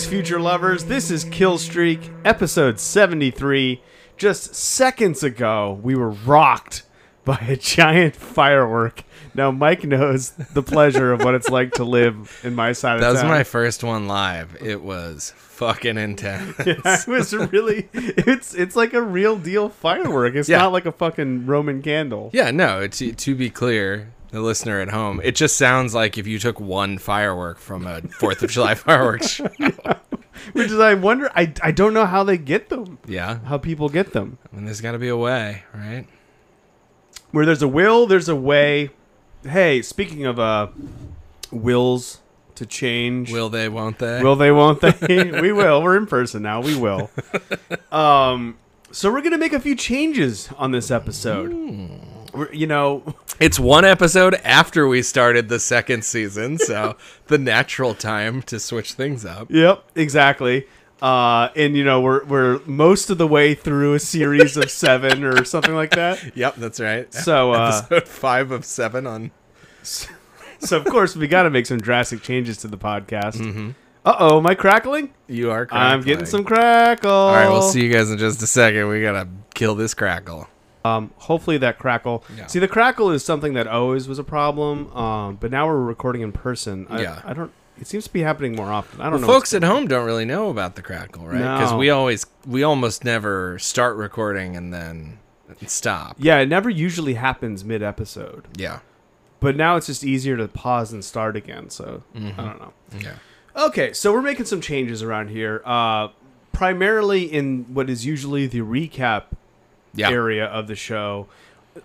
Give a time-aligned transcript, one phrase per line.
[0.00, 0.84] Greetings, future lovers.
[0.86, 3.82] This is Killstreak, episode 73.
[4.16, 6.84] Just seconds ago, we were rocked
[7.26, 9.04] by a giant firework.
[9.34, 13.00] Now, Mike knows the pleasure of what it's like to live in my side of
[13.00, 13.30] the That was town.
[13.30, 14.56] my first one live.
[14.62, 16.54] It was fucking intense.
[16.60, 20.34] it was really it's it's like a real deal firework.
[20.34, 20.58] It's Yeah.
[20.58, 22.30] not like a fucking Roman candle.
[22.32, 26.26] Yeah, no, to, to be clear, the listener at home, it just sounds like if
[26.26, 29.48] you took one firework from a 4th of July fireworks show.
[30.52, 32.98] Which is I wonder I I don't know how they get them.
[33.06, 33.40] Yeah.
[33.40, 34.38] How people get them.
[34.50, 36.06] I mean, there's got to be a way, right?
[37.30, 38.90] Where there's a will, there's a way.
[39.42, 40.68] Hey, speaking of uh
[41.50, 42.20] wills
[42.56, 43.32] to change.
[43.32, 44.22] Will they, won't they?
[44.22, 44.52] Will they?
[44.52, 45.30] Won't they?
[45.40, 45.82] we will.
[45.82, 46.60] We're in person now.
[46.60, 47.10] We will.
[47.92, 48.56] Um.
[48.92, 51.52] So we're gonna make a few changes on this episode.
[51.52, 51.98] We're,
[52.52, 56.96] you know, It's one episode after we started the second season, so
[57.28, 59.50] the natural time to switch things up.
[59.50, 60.66] Yep, exactly.
[61.00, 65.24] Uh, and you know we're we're most of the way through a series of seven
[65.24, 66.22] or something like that.
[66.36, 67.12] Yep, that's right.
[67.14, 69.30] So uh, Episode five of seven on.
[69.82, 73.74] so of course we got to make some drastic changes to the podcast.
[74.04, 75.14] Uh oh, am I crackling?
[75.26, 75.66] You are.
[75.70, 77.10] I'm getting some crackle.
[77.10, 78.88] All right, we'll see you guys in just a second.
[78.88, 80.46] We gotta kill this crackle.
[80.84, 82.24] Um, hopefully that crackle.
[82.36, 82.46] Yeah.
[82.46, 84.90] See, the crackle is something that always was a problem.
[84.96, 86.86] Um, but now we're recording in person.
[86.88, 87.22] I, Yeah.
[87.24, 87.52] I don't.
[87.78, 89.00] It seems to be happening more often.
[89.00, 89.26] I don't Well, know.
[89.26, 91.38] folks at home don't really know about the crackle, right?
[91.38, 91.78] Because No.
[91.78, 95.18] we always, we almost never start recording and then
[95.66, 96.16] stop.
[96.18, 98.44] yeah, it never usually happens mid episode.
[98.56, 98.80] Yeah.
[99.40, 101.70] But now it's just easier to pause and start again.
[101.70, 102.38] So Mm-hmm.
[102.40, 102.72] I don't know.
[102.98, 103.14] Yeah.
[103.56, 105.62] Okay, so we're making some changes around here.
[105.64, 106.08] Uh,
[106.52, 109.24] primarily in what is usually the recap
[109.94, 110.10] Yeah.
[110.10, 111.26] area of the show.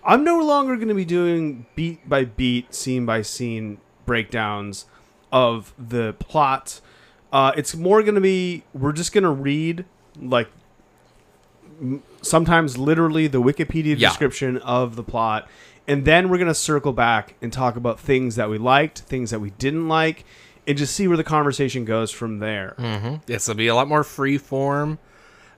[0.04, 4.86] I'm no longer going to be doing beat by beat, scene by scene breakdowns
[5.32, 6.80] of the plot.
[7.32, 9.84] Uh, it's more going to be we're just going to read
[10.20, 10.48] like
[12.22, 14.08] sometimes literally the Wikipedia Yeah.
[14.08, 15.48] description of the plot,
[15.86, 19.30] and then we're going to circle back and talk about things that we liked, things
[19.30, 20.24] that we didn't like,
[20.66, 22.74] and just see where the conversation goes from there.
[22.78, 23.16] Mm-hmm.
[23.26, 24.98] This will be a lot more free form,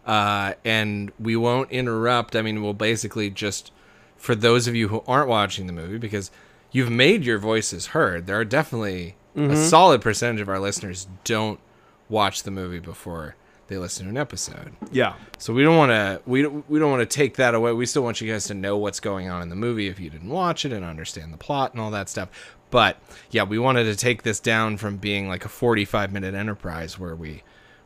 [0.09, 2.35] uh, and we won't interrupt.
[2.35, 3.71] I mean, we'll basically just
[4.17, 6.31] for those of you who aren't watching the movie because
[6.73, 8.27] you've made your voices heard.
[8.27, 11.61] There are definitely a solid percentage of our listeners don't
[12.09, 13.37] watch the movie before
[13.69, 14.73] they listen to an episode.
[14.91, 15.15] Yeah.
[15.37, 17.73] So we don't want to we don't, we don't want to take that away.
[17.73, 20.11] We still want you guys to know what's going on in the movie if you
[20.11, 22.31] didn't watch it and understand the plot and all that stuff.
[22.71, 22.97] But
[23.31, 27.15] yeah, we wanted to take this down from being like a 45 minute enterprise where
[27.15, 27.43] we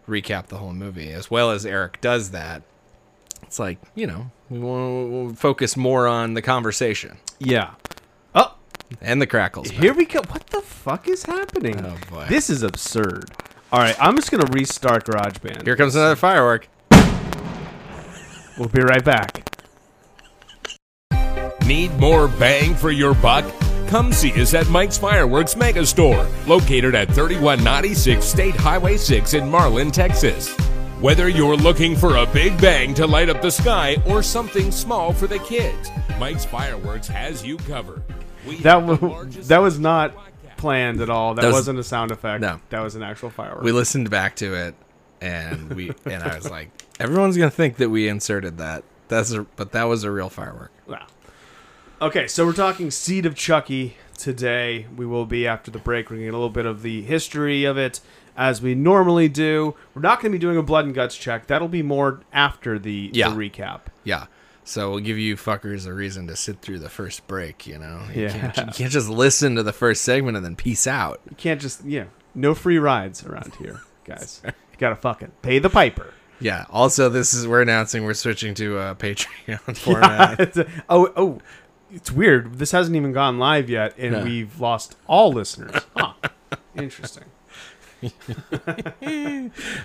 [0.09, 2.63] recap the whole movie as well as Eric does that.
[3.43, 7.75] It's like, you know, we want to focus more on the conversation Yeah.
[8.35, 8.55] Oh,
[9.01, 9.71] and the crackles.
[9.71, 10.21] Here we go.
[10.29, 11.85] What the fuck is happening?
[11.85, 12.27] Oh, boy.
[12.29, 13.31] This is absurd.
[13.73, 15.65] All right, I'm just gonna restart GarageBand.
[15.65, 16.69] Here comes another firework.
[18.59, 19.49] We'll be right back.
[21.67, 23.45] Need more bang for your buck?
[23.92, 29.47] Come see us at Mike's Fireworks Mega Store, located at 3196 State Highway 6 in
[29.50, 30.56] Marlin, Texas.
[31.03, 35.12] Whether you're looking for a big bang to light up the sky or something small
[35.12, 38.03] for the kids, Mike's Fireworks has you covered.
[38.48, 40.14] We That have the w- that was not
[40.56, 41.34] planned at all.
[41.34, 42.41] That, That was- wasn't a sound effect.
[42.41, 42.60] No.
[42.70, 43.62] that was an actual firework.
[43.62, 44.74] We listened back to it
[45.20, 48.84] and we and I was like, everyone's going to think that we inserted that.
[49.09, 50.70] That's a, but that was a real firework.
[50.86, 51.04] Wow.
[52.03, 54.87] Okay, so we're talking Seed of Chucky today.
[54.97, 56.07] We will be after the break.
[56.11, 58.01] We're going to get a little bit of the history of it
[58.37, 59.77] as we normally do.
[59.95, 61.47] We're not going to be doing a blood and guts check.
[61.47, 63.28] That'll be more after the, Yeah.
[63.28, 63.83] the recap.
[64.03, 64.27] Yeah.
[64.65, 68.01] So we'll give you fuckers a reason to sit through the first break, you know?
[68.13, 68.51] You, Yeah.
[68.51, 71.21] can't, you can't just listen to the first segment and then peace out.
[71.31, 74.41] You can't just yeah, no free rides around here, guys.
[74.45, 76.13] you gotta fucking pay the piper.
[76.41, 76.65] Yeah.
[76.71, 80.41] Also, this is, we're announcing we're switching to a Patreon format.
[80.41, 81.39] It's a- oh oh,
[81.92, 82.59] it's weird.
[82.59, 84.24] This hasn't even gone live yet, and No.
[84.24, 85.72] we've lost all listeners.
[85.97, 86.12] Huh.
[86.74, 87.24] Interesting.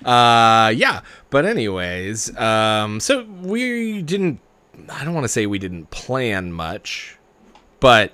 [0.05, 4.39] uh yeah but anyways um so we didn't
[4.89, 7.15] i don't want to say we didn't plan much
[7.79, 8.13] but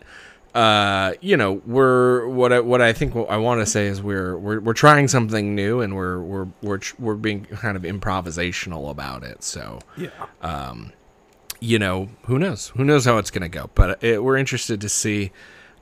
[0.55, 4.37] uh you know we're what i what i think i want to say is we're
[4.37, 9.23] we're we're trying something new and we're we're we're we're being kind of improvisational about
[9.23, 10.09] it so Yeah.
[11.63, 12.69] You know, who knows?
[12.75, 13.69] Who knows how it's going to go?
[13.73, 15.31] But it, we're interested to see.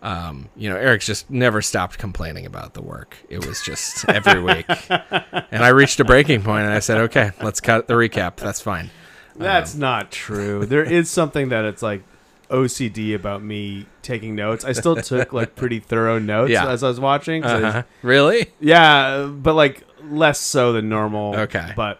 [0.03, 3.17] Um, you know, Eric's just never stopped complaining about the work.
[3.29, 7.31] It was just every week, and I reached a breaking point, and I said, "Okay,
[7.43, 8.37] let's cut the recap.
[8.37, 8.89] That's fine."
[9.35, 10.65] That's not true.
[10.65, 12.01] There is something that it's like
[12.49, 14.65] OCD about me taking notes.
[14.65, 16.67] I still took like pretty thorough notes Yeah.
[16.69, 17.43] as I was watching.
[17.43, 17.83] I was- Uh-huh.
[18.01, 18.51] Really?
[18.59, 21.35] yeah, but like less so than normal.
[21.35, 21.73] Okay.
[21.75, 21.99] but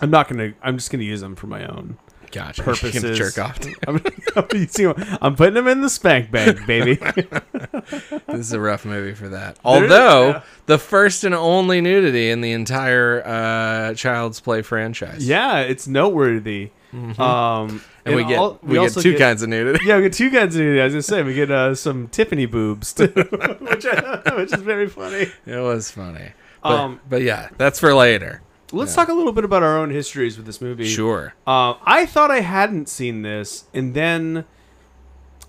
[0.00, 0.52] I'm not gonna.
[0.62, 1.98] I'm just gonna use them for my own
[2.30, 2.62] Gotcha.
[2.64, 3.18] Purposes.
[3.18, 3.58] jerk off.
[3.86, 4.02] I'm,
[4.36, 6.94] I'm, I'm putting them in the spank bank, baby.
[8.26, 9.58] this is a rough movie for that.
[9.64, 10.42] Although yeah.
[10.66, 15.26] the first and only nudity in the entire uh, Child's Play franchise.
[15.26, 16.70] yeah, it's noteworty.
[17.18, 19.84] Um, and, we get al- we, get also two kinds of nudity.
[19.84, 20.80] Yeah, we get two kinds of nudity.
[20.80, 24.88] I was gonna say we get uh, some Tiffany boobs too, which, which is very
[24.88, 25.30] funny.
[25.44, 26.30] It was funny.
[26.62, 28.40] But, Um, but yeah, that's for later.
[28.72, 28.96] Let's Yeah.
[29.04, 30.86] talk a little bit about our own histories with this movie.
[30.86, 31.34] Sure.
[31.46, 34.44] Uh, I thought I hadn't seen this, and then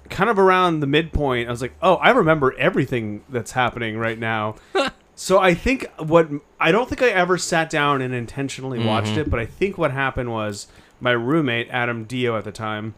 [0.10, 4.18] kind of around the midpoint, I was like, "Oh, I remember everything that's happening right
[4.18, 4.56] now."
[5.16, 6.30] so I think what
[6.60, 9.20] I don't think I ever sat down and intentionally watched Mm-hmm.
[9.20, 10.68] it, but I think what happened was
[11.02, 12.96] my roommate Adam Dio at the time.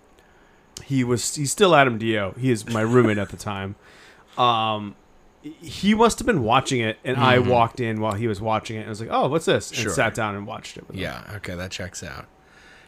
[0.86, 2.34] He was he's still Adam Dio.
[2.40, 3.76] He is my roommate at the time.
[4.38, 4.96] Um,
[5.42, 8.82] he must have been watching it, and I walked in while he was watching it,
[8.82, 9.84] and I was like, "Oh, what's this?" And Mm-hmm.
[9.88, 9.94] Sure.
[9.94, 10.88] sat down and watched it.
[10.88, 11.02] With him.
[11.04, 11.24] Yeah.
[11.38, 12.26] Okay, that checks out.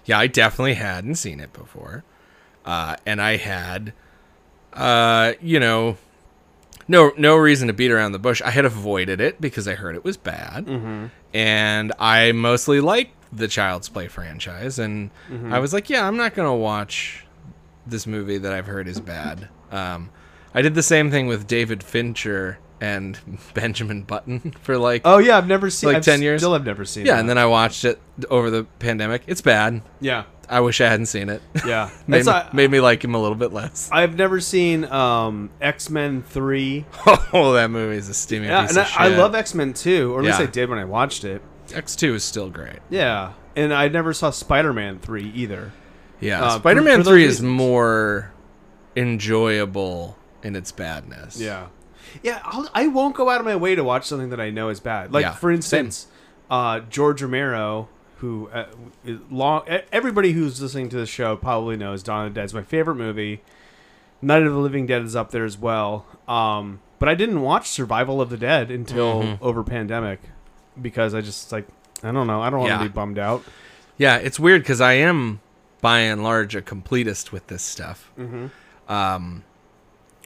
[0.05, 2.03] Yeah, I definitely hadn't seen it before,
[2.65, 3.93] uh, and I had,
[4.73, 5.97] uh, you know,
[6.87, 8.41] no no reason to beat around the bush.
[8.41, 11.05] I had avoided it because I heard it was bad, Mm-hmm.
[11.33, 15.53] and I mostly like the Child's Play franchise, and Mm-hmm.
[15.53, 17.25] I was like, yeah, I'm not gonna watch
[17.87, 19.49] this movie that I've heard is bad.
[19.71, 20.09] Um,
[20.53, 23.17] I did the same thing with David Fincher and
[23.53, 26.41] Benjamin Button for like Oh yeah, I've never seen Like I've 10 years?
[26.41, 27.05] Still, I've never seen.
[27.05, 27.19] yeah, that.
[27.21, 29.23] and then I watched it over the pandemic.
[29.27, 29.81] It's bad.
[30.01, 31.41] yeah, I wish I hadn't seen it.
[31.65, 31.89] yeah.
[32.07, 33.89] made, me, made me like him a little bit less.
[33.91, 36.85] I've never seen um, X Men Three.
[37.07, 39.05] oh, that movie is a steamy Yeah, piece and I.
[39.05, 41.41] I love X Men Two, or at least I did when I watched it.
[41.73, 42.79] X two is still great.
[42.89, 45.71] Yeah, and I never saw Spider Man Three either.
[46.19, 48.31] Yeah, Uh, Spider Man three is more
[48.95, 51.39] enjoyable in its badness.
[51.39, 51.67] Yeah,
[52.21, 52.41] yeah.
[52.43, 54.79] I'll, I won't go out of my way to watch something that I know is
[54.79, 55.11] bad.
[55.13, 56.07] Like Yeah, for instance,
[56.49, 58.65] uh, George Romero, who uh,
[59.05, 59.63] is long.
[59.91, 62.95] Everybody who's listening to the show probably knows Dawn of the Dead is my favorite
[62.95, 63.41] movie.
[64.21, 66.05] Night of the Living Dead is up there as well.
[66.27, 69.43] Um, but I didn't watch Survival of the Dead until Mm-hmm.
[69.43, 70.21] over pandemic
[70.81, 71.67] because I just like
[72.01, 72.41] I don't know.
[72.41, 73.43] I don't want to be bummed out.
[73.97, 75.39] Yeah, it's weird because I am
[75.81, 78.11] by and large a completist with this stuff.
[78.17, 78.47] Mm-hmm.
[78.91, 79.43] Um,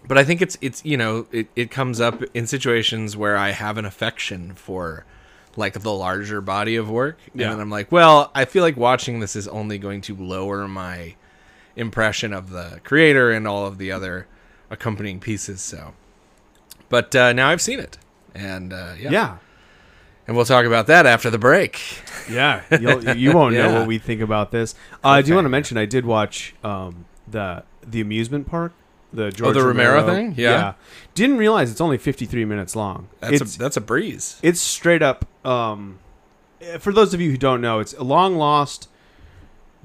[0.08, 3.52] but I think it's it's you know it, it comes up in situations where I
[3.52, 5.06] have an affection for
[5.56, 7.46] like the larger body of work, Yeah.
[7.46, 10.68] and then I'm like, well, I feel like watching this is only going to lower
[10.68, 11.16] my
[11.76, 14.28] impression of the creator and all of the other
[14.70, 15.62] accompanying pieces.
[15.62, 15.94] So,
[16.90, 17.98] but uh, now I've seen it,
[18.36, 19.10] and uh, yeah.
[19.12, 19.38] Yeah.
[20.28, 21.82] and we'll talk about that after the break.
[22.30, 24.76] Yeah, You'll, you won't know what we think about this.
[25.04, 28.74] Uh, I do want to mention I did watch um, the the amusement park,
[29.14, 30.34] the George Oh, the Romero thing?
[30.38, 30.74] Yeah.
[31.16, 33.08] Didn't realize it's only fifty three minutes long.
[33.20, 34.40] That's it's a, that's a breeze.
[34.44, 35.26] it's straight up.
[35.46, 36.00] Um,
[36.62, 38.90] eh, for those of you who don't know, it's a long lost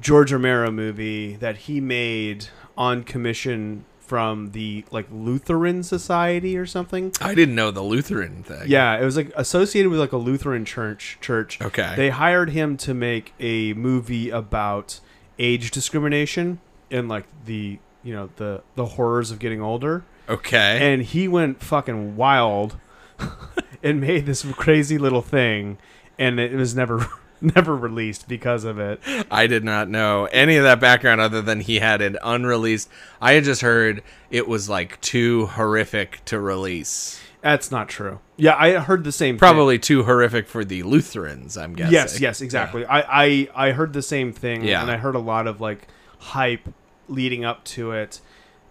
[0.00, 7.12] George Romero movie that he made on commission from the like Lutheran Society or something.
[7.20, 8.64] I didn't know the Lutheran thing.
[8.66, 11.16] Yeah, it was like associated with like a Lutheran church.
[11.22, 11.60] Church.
[11.62, 11.94] Okay.
[11.96, 15.00] They hired him to make a movie about
[15.38, 16.60] age discrimination
[16.90, 20.04] and like the you know the the horrors of getting older.
[20.28, 20.92] Okay.
[20.92, 22.76] And he went fucking wild
[23.82, 25.78] and made this crazy little thing,
[26.18, 27.06] and it was never
[27.40, 29.00] never released because of it.
[29.30, 32.88] I did not know any of that background other than he had an unreleased.
[33.20, 37.20] I had just heard it was like too horrific to release.
[37.40, 38.20] That's not true.
[38.36, 39.34] Yeah, I heard the same.
[39.34, 39.40] thing.
[39.40, 41.92] Probably too horrific for the Lutherans, I'm guessing.
[41.92, 42.86] Yes, yes, exactly.
[42.86, 44.80] I, I I heard the same thing, Yeah.
[44.80, 46.68] and I heard a lot of like hype
[47.12, 48.20] leading up to it,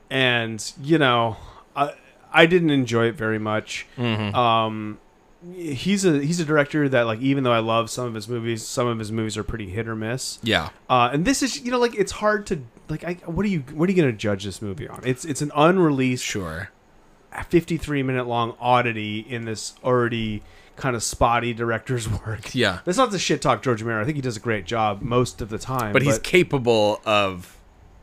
[0.10, 1.38] and you know,
[1.76, 1.94] I
[2.34, 3.86] I didn't enjoy it very much.
[3.98, 4.34] Mhm.
[4.34, 5.00] Um,
[5.56, 8.66] he's a he's a director that like even though I love some of his movies,
[8.66, 10.40] some of his movies are pretty hit or miss.
[10.44, 10.70] Yeah.
[10.90, 13.62] Uh, and this is you know like it's hard to like I, what are you
[13.74, 15.02] what are you gonna judge this movie on?
[15.04, 16.70] It's it's an unreleased Sure.
[17.48, 20.44] 53 minute long oddity in this already
[20.76, 22.54] kind of spotty director's work.
[22.54, 22.80] Yeah.
[22.86, 24.02] That's not to shit talk George Romero.
[24.02, 25.94] I think he does a great job most of the time.
[25.94, 27.56] But he's capable of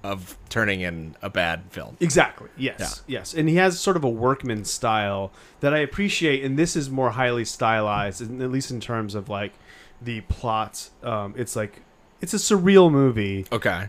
[0.04, 1.96] of turning in a bad film.
[2.00, 6.44] exactly yes, yes, and he has sort of a workman style that I appreciate.
[6.44, 9.52] And this is more highly stylized, at least in terms of like
[10.00, 10.90] the plot.
[11.02, 11.82] Um, it's like
[12.20, 13.88] it's a surreal movie Okay.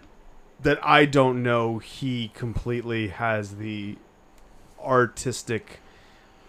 [0.63, 3.95] that I don't know he completely has the
[4.83, 5.79] artistic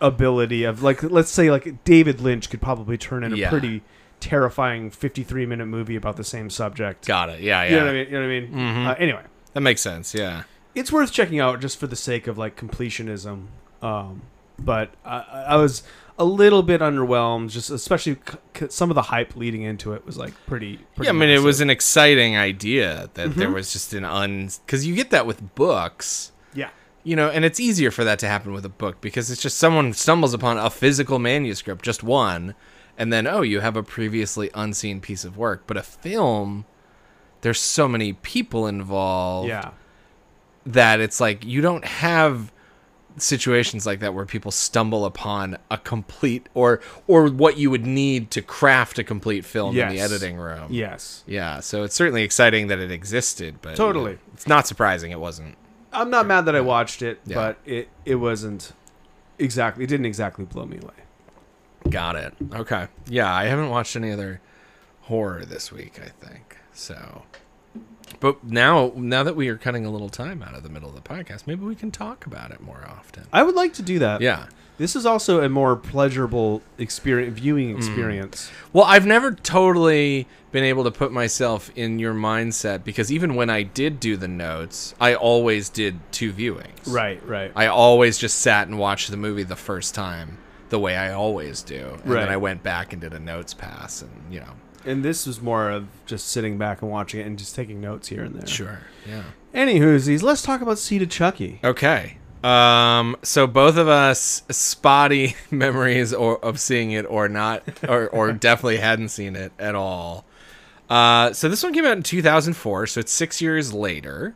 [0.00, 3.50] ability of like let's say like David Lynch could probably turn in a Yeah.
[3.50, 3.82] pretty
[4.18, 7.06] terrifying 53 minute movie about the same subject.
[7.06, 7.40] Got it.
[7.40, 7.70] Yeah, yeah.
[7.70, 8.06] You know what I mean?
[8.06, 8.52] You know what I mean?
[8.52, 8.86] Mhm.
[8.86, 9.22] Uh, anyway,
[9.54, 10.14] That makes sense.
[10.14, 10.44] Yeah.
[10.74, 13.46] it's worth checking out just for the sake of like completionism.
[13.82, 14.22] Um,
[14.58, 15.82] but I, I was
[16.18, 18.18] a little bit underwhelmed, just especially
[18.54, 20.76] c- some of the hype leading into it was like pretty.
[20.94, 23.54] pretty Yeah, I mean, it was an exciting idea that there Mhm.
[23.54, 26.68] was just an un because you get that with books, yeah.
[27.04, 29.56] you know, and it's easier for that to happen with a book because it's just
[29.58, 32.54] someone stumbles upon a physical manuscript, just one,
[32.98, 35.62] and then oh, you have a previously unseen piece of work.
[35.66, 36.66] But a film,
[37.42, 39.70] there's so many people involved Yeah.
[40.66, 42.52] that it's like you don't have
[43.16, 48.30] situations like that where people stumble upon a complete or or what you would need
[48.30, 50.68] to craft a complete film in the editing room.
[50.70, 51.24] Yes.
[51.26, 54.18] Yeah, so it's certainly exciting that it existed, but Totally.
[54.32, 55.56] it's not surprising it wasn't.
[55.92, 57.34] I'm not mad that I watched it, Yeah.
[57.34, 58.72] but it it wasn't
[59.38, 59.84] exactly.
[59.84, 60.94] It didn't exactly blow me away.
[61.90, 62.34] Got it.
[62.54, 62.86] Okay.
[63.08, 64.40] Yeah, I haven't watched any other
[65.02, 66.56] horror this week, I think.
[66.72, 67.22] So
[68.18, 70.94] but now now that we are cutting a little time out of the middle of
[70.94, 73.24] the podcast, maybe we can talk about it more often.
[73.32, 74.20] I would like to do that.
[74.20, 74.46] Yeah.
[74.78, 77.42] This is also a more pleasurable experience, Mm.
[77.42, 78.50] viewing experience.
[78.72, 83.50] Well, I've never totally been able to put myself in your mindset because even when
[83.50, 86.86] I did do the notes, I always did two viewings.
[86.86, 87.24] Right.
[87.26, 87.52] Right.
[87.54, 90.38] I always just sat and watched the movie the first time
[90.70, 91.98] the way I always do.
[92.02, 92.20] And Right.
[92.20, 94.52] then I went back and did a notes pass and, you know.
[94.84, 98.08] And this was more of just sitting back and watching it and just taking notes
[98.08, 98.46] here and there.
[98.46, 98.80] Sure.
[99.08, 99.24] Yeah.
[99.54, 101.60] Anywhoosies, let's talk about Seed of Chucky.
[101.62, 102.18] Okay.
[102.42, 108.32] Um, so both of us spotty memories or of seeing it or not, or, or
[108.32, 110.24] definitely hadn't seen it at all.
[110.88, 114.34] Uh, so this one came out in 2004, so it's six years later,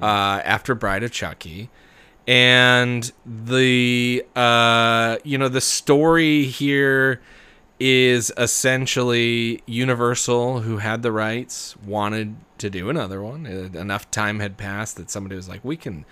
[0.00, 1.70] uh, after Bride of Chucky,
[2.26, 7.20] and the uh, you know the story here
[7.82, 13.46] is essentially Universal, who had the rights, wanted to do another one.
[13.46, 16.04] Uh, enough time had passed that somebody was like, "We can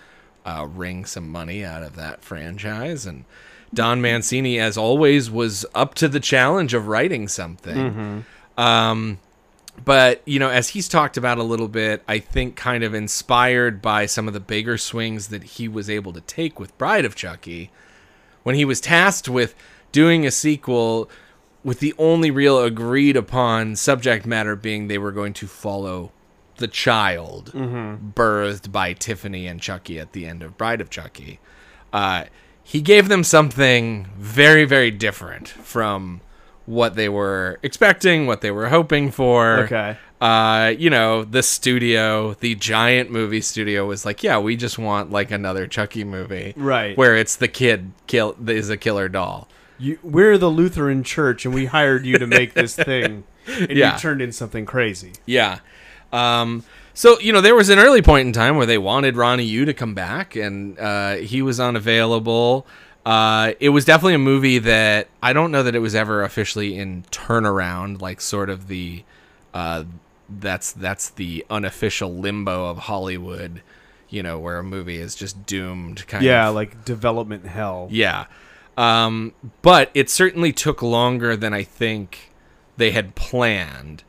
[0.44, 3.24] uh, wring some money out of that franchise." And
[3.72, 7.76] Don Mancini, as always, was up to the challenge of writing something.
[8.58, 9.18] Um,
[9.84, 13.80] but you know, as he's talked about a little bit, I think kind of inspired
[13.80, 17.14] by some of the bigger swings that he was able to take with Bride of
[17.14, 17.70] Chucky,
[18.42, 19.54] when he was tasked with
[19.92, 21.08] doing a sequel
[21.62, 26.12] with the only real agreed upon subject matter being they were going to follow
[26.56, 31.40] the child birthed by Tiffany and Chucky at the end of Bride of Chucky.
[31.92, 32.24] Uh,
[32.62, 36.20] he gave them something very, very different from
[36.66, 39.60] what they were expecting, what they were hoping for.
[39.60, 39.96] Okay.
[40.20, 45.10] Uh, you know, the studio, the giant movie studio was like, yeah, we just want
[45.10, 46.52] like another Chucky movie.
[46.56, 46.96] Right.
[46.96, 49.48] Where it's the kid kill is a killer doll.
[49.80, 53.94] You, we're the Lutheran Church, and we hired you to make this thing, and Yeah.
[53.94, 55.12] you turned in something crazy.
[55.26, 55.60] Yeah.
[56.12, 59.44] Um, so you know, there was an early point in time where they wanted Ronnie
[59.44, 62.66] Yu to come back, and uh, he was unavailable.
[63.06, 66.76] Uh, it was definitely a movie that I don't know that it was ever officially
[66.76, 69.04] in turnaround, like sort of the
[69.54, 69.84] uh,
[70.28, 73.62] that's that's the unofficial limbo of Hollywood,
[74.10, 76.06] you know, where a movie is just doomed.
[76.06, 76.54] Kind Yeah, of.
[76.54, 77.88] like development hell.
[77.90, 78.26] Yeah.
[78.80, 82.32] Um, but it certainly took longer than I think
[82.76, 84.02] they had planned.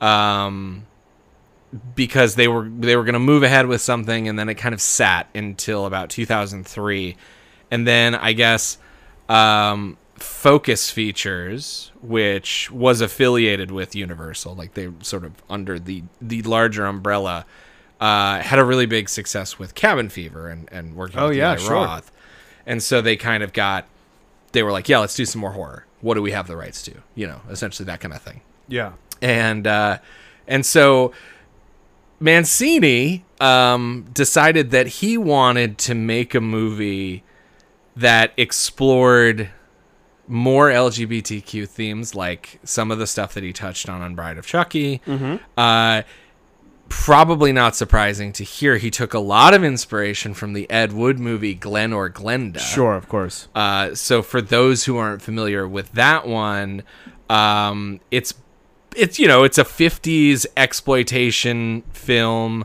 [0.00, 0.86] Um,
[1.94, 4.74] because they were they were going to move ahead with something and then it kind
[4.74, 7.16] of sat until about 2003
[7.70, 8.78] and then I guess
[9.28, 16.42] um, Focus Features which was affiliated with Universal like they sort of under the the
[16.42, 17.44] larger umbrella
[18.00, 21.52] uh, had a really big success with Cabin Fever and and working Oh, with yeah,
[21.54, 21.72] Eli sure.
[21.74, 22.12] Roth
[22.64, 23.86] and so they kind of got
[24.56, 26.82] they were like yeah let's do some more horror what do we have the rights
[26.82, 28.92] to you know essentially that kind of thing Yeah.
[29.22, 29.98] and uh,
[30.48, 31.12] and so
[32.18, 37.22] Mancini um, decided that he wanted to make a movie
[37.94, 39.50] that explored
[40.28, 44.46] more LGBTQ themes, like some of the stuff that he touched on on Bride of
[44.46, 45.00] Chucky.
[45.56, 46.02] Uh,
[46.88, 51.18] probably not surprising to hear he took a lot of inspiration from the Ed Wood
[51.18, 52.58] movie Glen or Glenda.
[52.58, 53.48] Sure, of course.
[53.54, 56.82] Uh, so for those who aren't familiar with that one,
[57.28, 58.34] um, it's
[58.94, 62.64] it's you know it's a 50s exploitation film.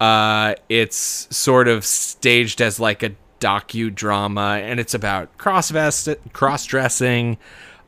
[0.00, 5.72] Uh, it's sort of staged as like a docudrama, and it's about cross
[6.32, 7.38] cross dressing.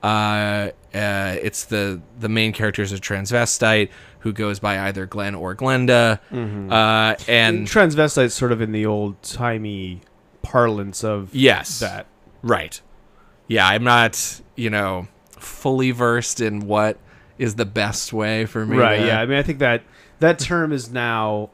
[0.02, 5.34] Uh, uh, it's the the main character is a transvestite who goes by either Glenn
[5.34, 10.00] or Glenda, uh, and Transvestite sort of in the old timey
[10.42, 12.06] parlance of yes, that.
[12.42, 12.80] Right.
[13.46, 15.08] Yeah, I'm not, you know,
[15.38, 16.98] fully versed in what
[17.38, 18.76] is the best way for me.
[18.76, 18.98] Right.
[18.98, 19.20] to- Yeah.
[19.20, 19.82] I mean, I think that
[20.20, 21.50] that term is now.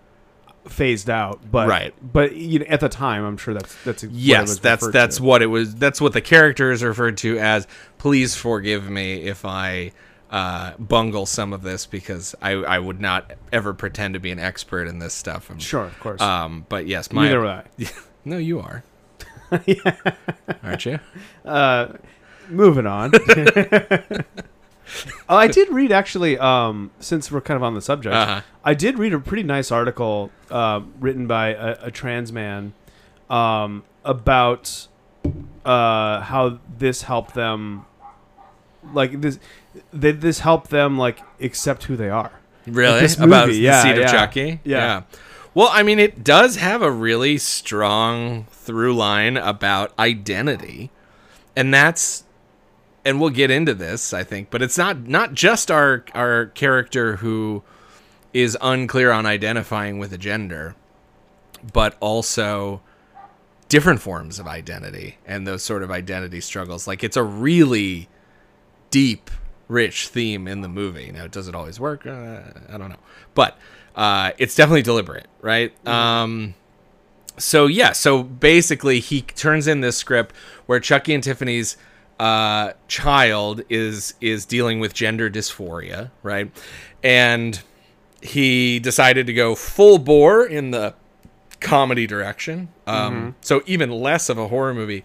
[0.67, 1.93] phased out, but Right.
[2.03, 5.23] But you know, at the time, I'm sure that's that's Yes, that's that's to.
[5.23, 5.75] what it was.
[5.75, 7.67] That's what the character is referred to as.
[7.99, 9.93] Please forgive me if I
[10.35, 14.39] uh, bungle some of this because I, I would not ever pretend to be an
[14.41, 15.49] expert in this stuff.
[15.51, 16.21] I'm- sure, of course.
[16.21, 17.65] Um, but yes, my Neither would I.
[18.25, 18.83] no, you are,
[20.63, 20.99] aren't you?
[21.45, 21.89] Uh,
[22.49, 23.13] Moving on.
[25.31, 26.39] Oh, I did read actually.
[26.39, 28.43] Um, since we're kind of on the subject, Uh-huh.
[28.63, 32.75] I did read a pretty nice article uh, written by a, a trans man
[33.31, 34.87] um, about
[35.65, 37.87] uh, how this helped them.
[38.93, 39.39] Like this,
[39.93, 42.33] they, this helped them like accept who they are.
[42.67, 43.01] Really?
[43.01, 44.05] this About movie, the yeah, seed yeah.
[44.05, 44.61] of Chucky?
[44.65, 45.03] Yeah.
[45.55, 50.91] Well, I mean, it does have a really strong through line about identity,
[51.55, 52.25] and that's,
[53.05, 57.17] and we'll get into this, I think, but it's not not just our our character
[57.17, 57.63] who
[58.33, 60.75] is unclear on identifying with a gender,
[61.73, 62.81] but also
[63.69, 66.87] different forms of identity and those sort of identity struggles.
[66.87, 68.09] Like it's a really
[68.91, 69.31] deep,
[69.69, 71.11] rich theme in the movie.
[71.13, 72.07] Now, does it always work?
[72.07, 72.99] Uh, I don't know,
[73.35, 73.59] but
[73.95, 75.73] uh, it's definitely deliberate, right?
[75.87, 76.55] Um,
[77.37, 80.35] so yeah, so basically, he turns in this script
[80.67, 81.77] where Chucky and Tiffany's
[82.21, 86.51] uh, child is is dealing with gender dysphoria, right?
[87.03, 87.61] And
[88.23, 90.95] he decided to go full bore in the
[91.61, 92.69] comedy direction.
[92.87, 95.05] Um, So even less of a horror movie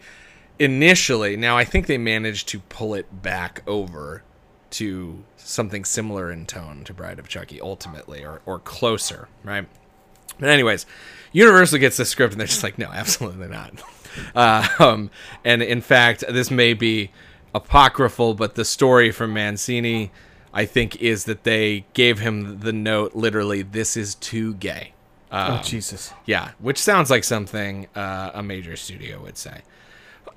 [0.57, 1.35] initially.
[1.35, 4.23] Now I think they managed to pull it back over
[4.71, 9.67] to something similar in tone to Bride of Chucky ultimately, or or closer, right?
[10.39, 10.85] But anyways,
[11.31, 13.73] Universal gets the script and they're just like, no, absolutely not.
[14.35, 15.11] Uh, um,
[15.45, 17.11] and in fact, this may be
[17.53, 20.11] apocryphal, but the story from Mancini,
[20.51, 24.93] I think, is that they gave him the note literally, "This is too gay."
[25.31, 26.11] oh Jesus!
[26.25, 29.61] Yeah, which sounds like something uh, a major studio would say.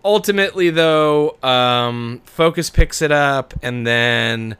[0.04, 4.56] Ultimately, though, um, Focus picks it up, and then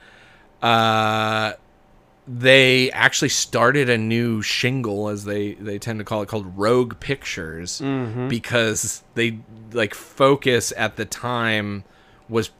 [0.62, 1.54] uh,
[2.28, 7.00] they actually started a new shingle, as they they tend to call it, called Rogue
[7.00, 7.80] Pictures,
[8.28, 9.40] because they
[9.72, 11.82] like Focus at the time
[12.28, 12.50] was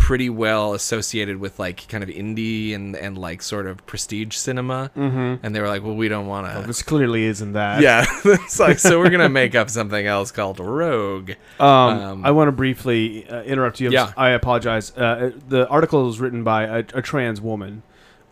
[0.00, 4.90] pretty well associated with like kind of indie and and like sort of prestige cinema,
[4.96, 5.44] mm-hmm.
[5.44, 6.66] and they were like, well, we don't want to.
[6.66, 7.82] This clearly isn't that.
[7.82, 11.32] Yeah, it's like so we're gonna make up something else called Rogue.
[11.60, 13.90] Um, Um, I want to briefly uh, interrupt you.
[13.90, 14.12] Yeah.
[14.16, 14.96] I apologize.
[14.96, 17.82] Uh, the article is written by a, a trans woman.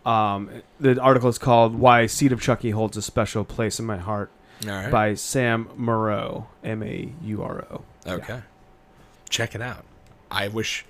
[0.06, 0.50] Um,
[0.80, 4.30] the article is called "Why Seed of Chucky Holds a Special Place in My Heart"
[4.64, 4.90] right.
[4.90, 7.82] by Sam Mauro, M A U R O.
[8.06, 8.40] Okay.
[9.28, 9.84] Check it out.
[10.30, 10.84] I wish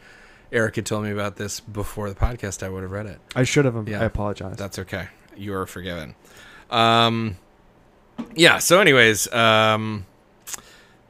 [0.52, 2.62] Eric had told me about this before the podcast.
[2.62, 3.20] I would have read it.
[3.36, 3.88] I should have.
[3.88, 4.00] Yeah.
[4.00, 4.56] I apologize.
[4.56, 5.08] That's okay.
[5.36, 6.14] You are forgiven.
[6.70, 7.36] Um,
[8.34, 8.58] yeah.
[8.58, 10.06] So, anyways, um,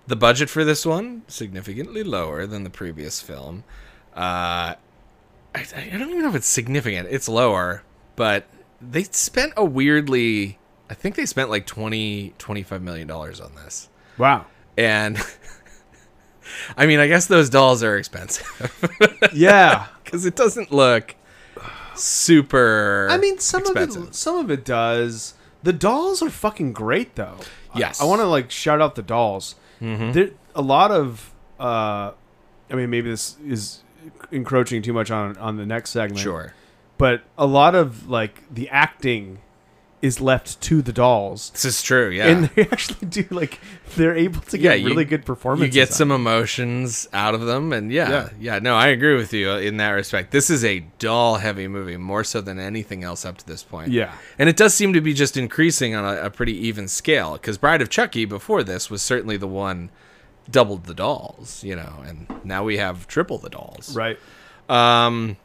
[0.07, 3.65] the budget for this one significantly lower than the previous film.
[4.15, 4.75] Uh,
[5.55, 7.09] I, I don't even know if it's significant.
[7.11, 7.83] It's lower,
[8.17, 8.47] but
[8.81, 10.59] they spent a weirdly.
[10.91, 13.89] I think they spent like 20 25 million dollars on this.
[14.17, 14.47] wow.
[14.77, 15.19] And
[16.77, 18.47] I mean, I guess those dolls are expensive
[19.33, 19.87] Yeah.
[20.05, 21.15] because it doesn't look
[21.95, 23.09] super.
[23.11, 24.15] I mean, some of it.
[24.15, 25.35] Some of it does.
[25.63, 27.37] The dolls are fucking great, though.
[27.75, 28.01] I- Yes.
[28.01, 29.55] I, want to like shout out the dolls.
[29.81, 30.13] Mm-hmm.
[30.13, 31.33] There, a lot of.
[31.61, 32.13] Uh,
[32.71, 33.83] I mean, maybe this is
[34.33, 36.19] encroaching too much on on the next segment.
[36.21, 36.55] Sure.
[36.97, 39.39] but a lot of like the acting
[40.01, 42.09] is left to the dolls This is true.
[42.11, 42.29] Yeah.
[42.29, 43.59] and they actually do like
[43.97, 47.73] they're able to Yeah, get you- really good you get some emotions out of them,
[47.73, 48.29] and yeah, Yeah.
[48.41, 50.31] yeah, no, I agree with you in that respect.
[50.31, 53.91] This is a doll-heavy movie, more so than anything else up to this point.
[53.91, 54.13] Yeah.
[54.39, 57.33] and it does seem to be just increasing on a, a pretty even scale.
[57.33, 59.91] Because Bride of Chucky before this was certainly the one
[60.51, 63.95] doubled the dolls, you know, and now we have triple the dolls.
[63.97, 64.19] right
[64.69, 65.37] Um,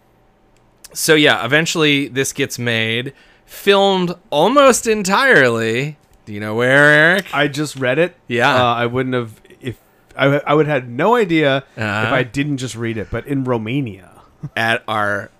[0.93, 3.13] so yeah, eventually this gets made,
[3.53, 5.97] filmed almost entirely.
[6.25, 7.33] Do you know where, Eric?
[7.33, 8.53] i just read it Yeah.
[8.55, 9.77] uh, i wouldn't have if
[10.17, 12.03] i, I would have had no idea Uh-huh.
[12.07, 14.09] if i didn't just read it but in romania
[14.57, 15.31] At our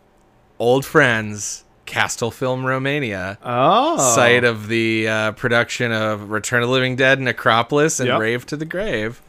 [0.60, 6.74] old friends Castel Film Romania, oh site of the uh, production of Return of the
[6.74, 8.20] Living Dead, Necropolis, and Yep.
[8.22, 9.22] Rave to the Grave.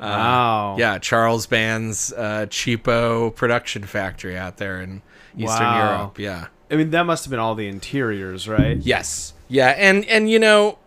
[0.00, 5.02] Uh, wow Yeah, Charles Band's uh, cheapo production factory out there in
[5.38, 5.96] Eastern Wow.
[5.96, 6.18] Europe.
[6.18, 6.46] Yeah.
[6.74, 9.32] I mean that must have been all the interiors right Yes.
[9.48, 10.78] Yeah, and and you know,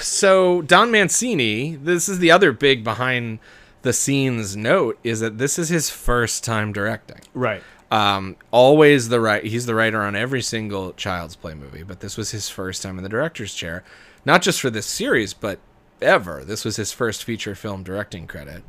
[0.00, 3.38] so Don Mancini, this is the other big behind
[3.82, 7.20] the scenes note is that this is his first time directing.
[7.34, 9.44] right Um, always the right.
[9.44, 12.98] He's the writer on every single Child's Play movie, but this was his first time
[12.98, 13.84] in the director's chair,
[14.24, 15.58] not just for this series, but
[16.02, 16.44] ever.
[16.44, 18.62] This was his first feature film directing credit,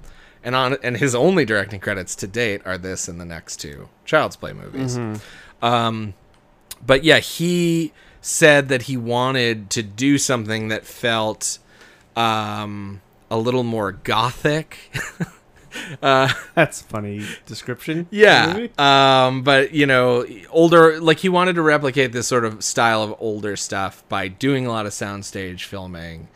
[0.44, 3.90] and on and his only directing credits to date are this and the next two
[4.06, 4.98] Child's Play movies.
[5.62, 6.14] Um,
[6.86, 7.92] but yeah, he
[8.22, 11.60] said that he wanted to do something that felt
[12.16, 14.92] um, a little more gothic.
[16.02, 18.08] That's a funny description.
[18.12, 18.68] Yeah.
[18.78, 23.16] Um, but you know, older like he wanted to replicate this sort of style of
[23.20, 26.28] older stuff by doing a lot of soundstage filming.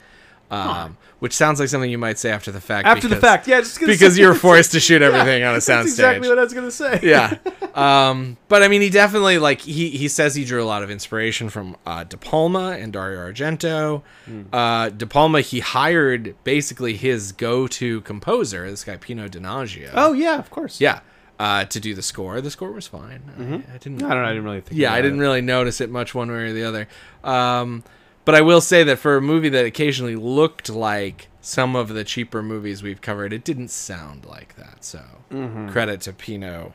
[0.52, 2.86] Um, which sounds like something you might say after the fact.
[2.86, 5.70] After the fact, yeah, just because you were forced to shoot everything on a That's
[5.70, 5.84] soundstage.
[5.86, 7.00] exactly what I was gonna say.
[7.02, 7.38] yeah.
[7.74, 10.92] Um, but I mean, he definitely like he he says he drew a lot of
[10.92, 14.04] inspiration from uh, De Palma and Dario Argento.
[14.52, 19.90] Uh, De Palma he hired basically his go-to composer, this guy Pino Donaggio.
[19.96, 20.80] Oh yeah, of course.
[20.82, 21.00] yeah.
[21.40, 23.24] Uh, to do the score, the score was fine.
[23.40, 24.04] I, I didn't.
[24.04, 24.26] I don't know.
[24.26, 24.80] I didn't really think.
[24.80, 25.22] Yeah, I didn't it.
[25.22, 26.88] really notice it much one way or the other.
[27.24, 27.84] Um,
[28.26, 32.04] but I will say that for a movie that occasionally looked like some of the
[32.04, 34.84] cheaper movies we've covered, it didn't sound like that.
[34.84, 35.70] So Mm-hmm.
[35.70, 36.74] credit to Pino,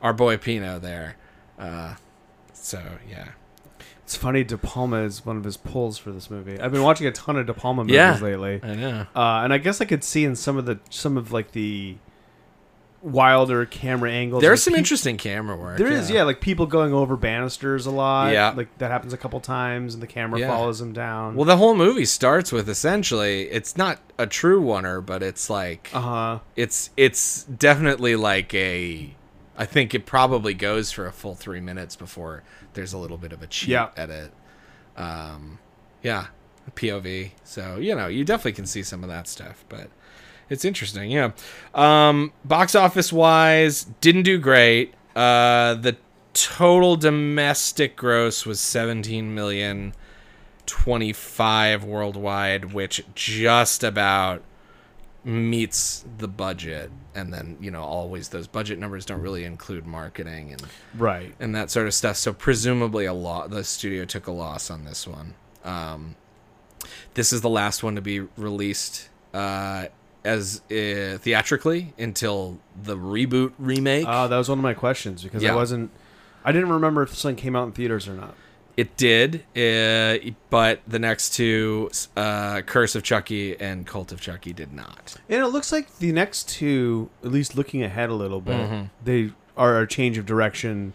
[0.00, 1.16] our boy Pino there.
[1.58, 1.94] Uh,
[2.52, 3.28] so yeah,
[4.04, 4.42] It's funny.
[4.44, 6.58] De Palma is one of his pulls for this movie.
[6.60, 8.18] I've been watching a ton of De Palma movies Yeah.
[8.20, 9.06] lately, I know.
[9.14, 11.96] uh, and I guess I could see in some of the some of like the
[13.02, 14.40] wilder camera angles.
[14.42, 15.76] There's like, some peop- interesting camera work.
[15.76, 18.32] There is, yeah, like people going over banisters a lot.
[18.32, 18.50] Yeah.
[18.56, 20.48] like that happens a couple times, and the camera Yeah.
[20.48, 21.34] follows them down.
[21.34, 25.90] Well, the whole movie starts with essentially it's not a true oneer, but it's like
[25.92, 26.38] uh huh.
[26.56, 29.14] it's it's definitely like a
[29.58, 32.42] I think it probably goes for a full three minutes before
[32.74, 33.88] there's a little bit of a cheat Yeah.
[33.96, 34.32] edit.
[34.96, 35.58] Um,
[36.02, 36.26] yeah,
[36.74, 37.32] POV.
[37.44, 39.88] So you know you definitely can see some of that stuff, but
[40.52, 41.10] it's interesting.
[41.10, 41.32] Yeah.
[41.74, 44.94] Um, box office wise, didn't do great.
[45.16, 45.96] Uh, the
[46.34, 49.92] total domestic gross was 17 million
[50.66, 54.42] 25 worldwide which just about
[55.24, 60.52] meets the budget and then you know always those budget numbers don't really include marketing
[60.52, 60.62] and
[60.96, 61.34] Right.
[61.38, 64.84] and that sort of stuff so presumably a lot the studio took a loss on
[64.84, 65.34] this one
[65.64, 66.16] um,
[67.14, 69.86] this is the last one to be released uh,
[70.24, 75.42] as uh, theatrically until the reboot remake Oh, that was one of my questions because
[75.42, 75.52] Yeah.
[75.52, 75.90] I wasn't.
[76.44, 78.34] I didn't remember if this one came out in theaters or not.
[78.76, 84.52] It did, uh, but the next two, uh, Curse of Chucky and Cult of Chucky,
[84.54, 85.14] did not.
[85.28, 88.84] And it looks like the next two, at least looking ahead a little bit, Mm-hmm.
[89.04, 90.94] they are a change of direction,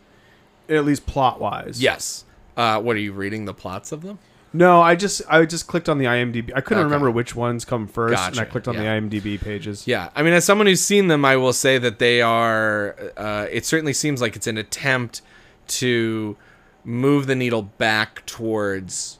[0.68, 1.80] at least plot wise.
[1.82, 2.26] Yes.
[2.58, 4.18] Uh, what are you reading the plots of them?
[4.54, 6.52] No, I just I just clicked on the IMDb.
[6.56, 6.84] I couldn't Okay.
[6.86, 9.00] remember which ones come first, and I Gotcha, clicked on yeah.
[9.00, 9.86] the IMDb pages.
[9.88, 12.96] Yeah, I mean, as someone who's seen them, I will say that they are.
[13.18, 15.22] Uh, it certainly seems like it's an attempt
[15.68, 16.38] to
[16.84, 19.20] move the needle back towards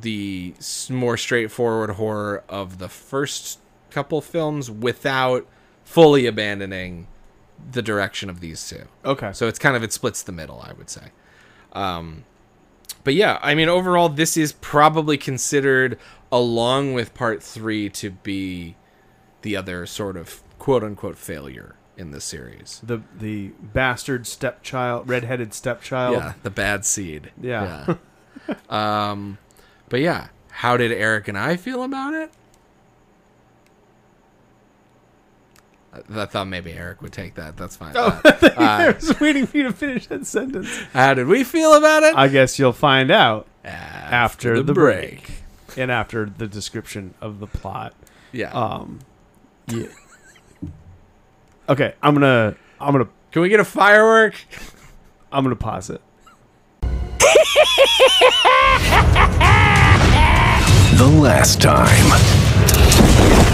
[0.00, 3.58] the s- more straightforward horror of the first
[3.90, 5.46] couple films without
[5.84, 7.06] fully abandoning
[7.72, 8.84] the direction of these two.
[9.04, 9.32] Okay.
[9.34, 11.08] So it's kind of it splits the middle, I would say.
[11.74, 12.24] Um,
[13.04, 15.98] but yeah, I mean, overall, this is probably considered,
[16.30, 18.76] along with part three, to be
[19.42, 22.80] the other sort of quote unquote failure in the series.
[22.84, 26.16] the the bastard stepchild, redheaded stepchild.
[26.16, 27.32] Yeah, the bad seed.
[27.40, 27.96] Yeah.
[28.48, 28.54] Yeah.
[29.10, 29.38] um,
[29.88, 32.30] but yeah, how did Eric and I feel about it?
[35.92, 37.56] I I thought maybe Eric would take that.
[37.56, 37.92] That's fine.
[37.96, 40.68] Oh, Uh, I was waiting for you to finish that sentence.
[40.92, 42.14] how did we feel about it?
[42.16, 45.30] I guess you'll find out After, after, the, break.
[45.76, 47.94] and after the description of the plot.
[48.32, 48.50] Yeah.
[48.52, 49.00] Um,
[49.68, 49.86] yeah.
[51.68, 54.34] Okay, I'm gonna I'm gonna Can we get a firework?
[55.30, 56.00] I'm gonna pause it.
[60.98, 62.06] The last time,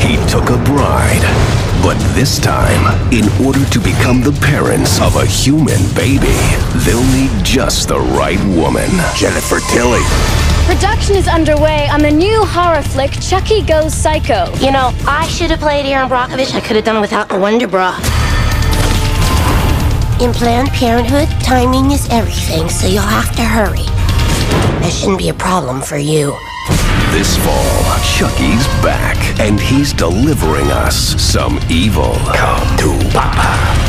[0.00, 1.24] he took a bride.
[1.82, 6.36] But this time, in order to become the parents of a human baby,
[6.84, 8.90] they'll need just the right woman.
[9.14, 10.02] Jennifer Tilly.
[10.66, 14.52] Production is underway on the new horror flick Chucky Goes Psycho.
[14.56, 16.54] You know, I should have played Erin Brockovich.
[16.54, 17.96] I could have done it without the Wonder Bra.
[20.20, 23.86] In Planned Parenthood, timing is everything, so you'll have to hurry.
[24.82, 26.36] That shouldn't be a problem for you.
[27.12, 32.14] This fall, Chucky's back, and he's delivering us some evil.
[32.34, 33.88] Come to Papa.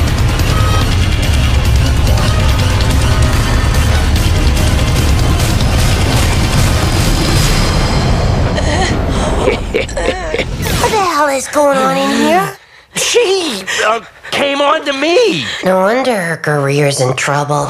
[10.80, 12.58] What the hell is going on in here?
[12.96, 15.46] She, uh, came on to me.
[15.64, 17.68] No wonder her career's in trouble.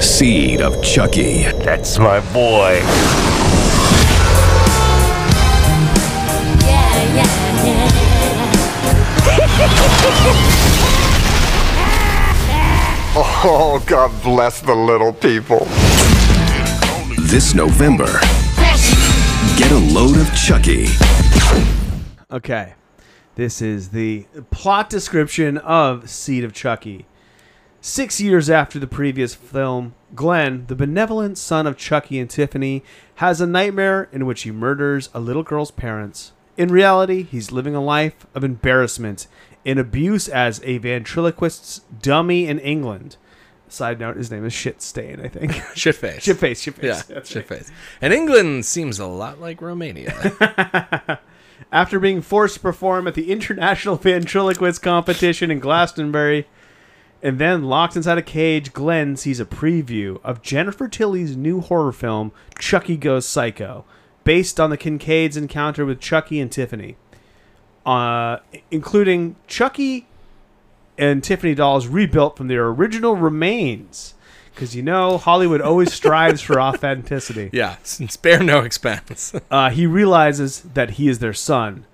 [0.00, 1.44] Seed of Chucky.
[1.44, 2.80] That's my boy.
[13.20, 15.64] Oh, God bless the little people.
[17.28, 18.06] This November,
[19.56, 20.86] get a load of Chucky.
[22.30, 22.74] Okay.
[23.36, 27.06] This is the plot description of Seed of Chucky.
[27.80, 32.82] Six years after the previous film, Glenn, the benevolent son of Chucky and Tiffany,
[33.16, 36.32] has a nightmare in which he murders a little girl's parents.
[36.58, 39.28] In reality, he's living a life of embarrassment
[39.64, 43.16] and abuse as a ventriloquist's dummy in England.
[43.68, 45.52] Side note, his name is Shit Stain, I think.
[45.76, 46.24] Shit face.
[46.24, 46.84] Shit face, shit face.
[46.84, 47.62] Yeah, That's shit right.
[48.00, 51.20] And England seems a lot like Romania.
[51.72, 56.48] After being forced to perform at the International Ventriloquist Competition in Glastonbury
[57.22, 61.92] and then locked inside a cage, Glenn sees a preview of Jennifer Tilly's new horror
[61.92, 63.84] film, Chucky Goes Psycho,
[64.28, 66.96] based on the Kincaids' encounter with Chucky and Tiffany,
[67.86, 68.36] uh,
[68.70, 70.06] including Chucky
[70.98, 74.12] and Tiffany dolls rebuilt from their original remains.
[74.54, 79.32] Because you know, Hollywood always strives for authenticity yeah, spare no expense.
[79.50, 81.86] uh, he realizes that he is their son.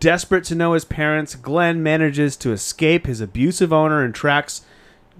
[0.00, 4.62] Desperate to know his parents, Glenn manages to escape his abusive owner and tracks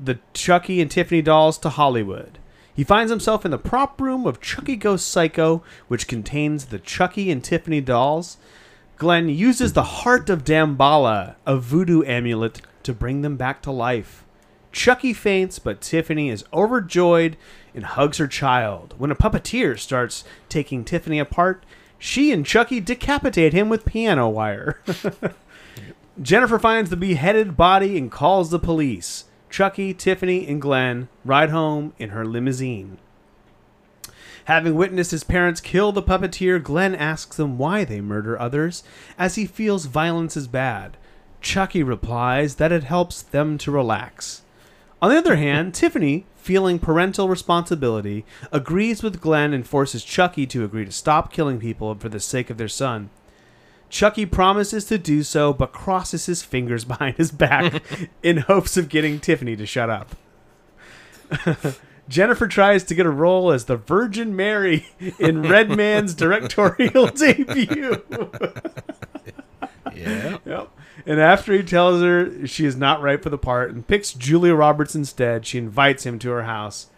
[0.02, 2.38] the Chucky and Tiffany dolls to Hollywood.
[2.74, 7.30] He finds himself in the prop room of Chucky Goes Psycho, which contains the Chucky
[7.30, 8.36] and Tiffany dolls.
[8.96, 14.24] Glenn uses the Heart of Damballa, a voodoo amulet, to bring them back to life.
[14.72, 17.36] Chucky faints, but Tiffany is overjoyed
[17.74, 18.94] and hugs her child.
[18.98, 21.64] When a puppeteer starts taking Tiffany apart,
[21.96, 24.80] she and Chucky decapitate him with piano wire.
[26.22, 29.24] Jennifer finds the beheaded body and calls the police.
[29.54, 32.98] Chucky, Tiffany, and Glenn ride home in her limousine.
[34.46, 38.82] Having witnessed his parents kill the puppeteer, Glenn asks them why they murder others,
[39.16, 40.96] as he feels violence is bad.
[41.40, 44.42] Chucky replies that it helps them to relax.
[45.00, 50.64] On the other hand, Tiffany, feeling parental responsibility, agrees with Glenn and forces Chucky to
[50.64, 53.08] agree to stop killing people for the sake of their son.
[53.94, 57.80] Chucky promises to do so, but crosses his fingers behind his back
[58.24, 60.16] in hopes of getting Tiffany to shut up.
[62.08, 64.88] Jennifer tries to get a role as the Virgin Mary
[65.20, 68.02] in Redman's directorial debut.
[69.94, 70.38] yeah.
[70.44, 70.70] Yep.
[71.06, 74.56] And after he tells her she is not right for the part and picks Julia
[74.56, 76.88] Roberts instead, she invites him to her house.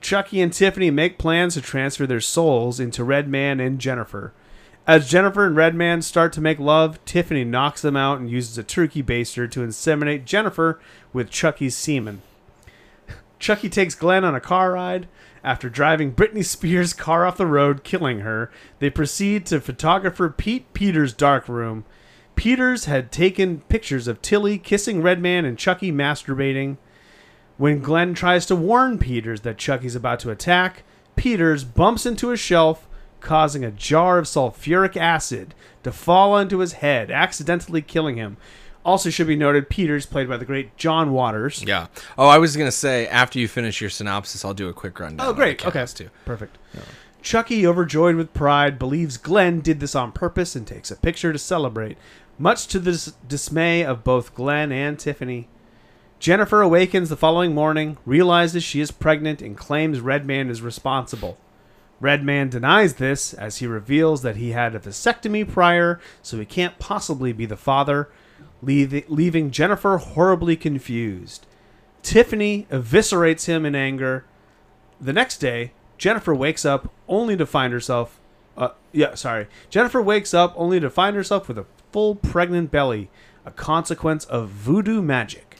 [0.00, 4.32] Chucky and Tiffany make plans to transfer their souls into Redman and Jennifer.
[4.84, 8.64] As Jennifer and Redman start to make love, Tiffany knocks them out and uses a
[8.64, 10.80] turkey baster to inseminate Jennifer
[11.12, 12.22] with Chucky's semen.
[13.38, 15.06] Chucky takes Glenn on a car ride.
[15.44, 20.72] After driving Britney Spears' car off the road, killing her, they proceed to photographer Pete
[20.72, 21.84] Peters' dark room.
[22.34, 26.76] Peters had taken pictures of Tilly kissing Redman and Chucky masturbating.
[27.56, 30.82] When Glenn tries to warn Peters that Chucky's about to attack,
[31.14, 32.88] Peters bumps into a shelf,
[33.22, 38.36] causing a jar of sulfuric acid to fall onto his head, accidentally killing him.
[38.84, 41.62] Also, should be noted, Peters, played by the great John Waters.
[41.64, 41.86] Yeah.
[42.18, 45.26] Oh, I was gonna say after you finish your synopsis, I'll do a quick rundown.
[45.26, 45.64] Oh, great.
[45.64, 45.86] Okay.
[45.86, 46.10] too.
[46.24, 46.58] Perfect.
[47.22, 51.38] Chucky, overjoyed with pride, believes Glenn did this on purpose and takes a picture to
[51.38, 51.96] celebrate,
[52.36, 55.48] much to the dis- dismay of both Glenn and Tiffany.
[56.18, 61.38] Jennifer awakens the following morning, realizes she is pregnant, and claims Redman is responsible.
[62.02, 66.80] Redman denies this as he reveals that he had a vasectomy prior, so he can't
[66.80, 68.10] possibly be the father,
[68.60, 71.46] leaving Jennifer horribly confused.
[72.02, 74.24] Tiffany eviscerates him in anger.
[75.00, 78.18] The next day, Jennifer wakes up only to find herself.
[78.56, 79.46] Uh, yeah, sorry.
[79.70, 83.10] Jennifer wakes up only to find herself with a full pregnant belly,
[83.46, 85.58] a consequence of voodoo magic.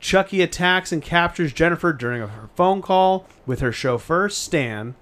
[0.00, 4.94] Chucky attacks and captures Jennifer during a phone call with her chauffeur, Stan,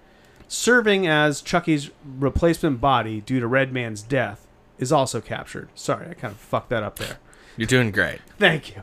[0.48, 4.46] serving as Chucky's replacement body due to Redman's death,
[4.78, 5.68] is also captured.
[5.74, 7.18] Sorry, I kind of fucked that up there.
[7.56, 8.20] You're doing great.
[8.38, 8.82] Thank you.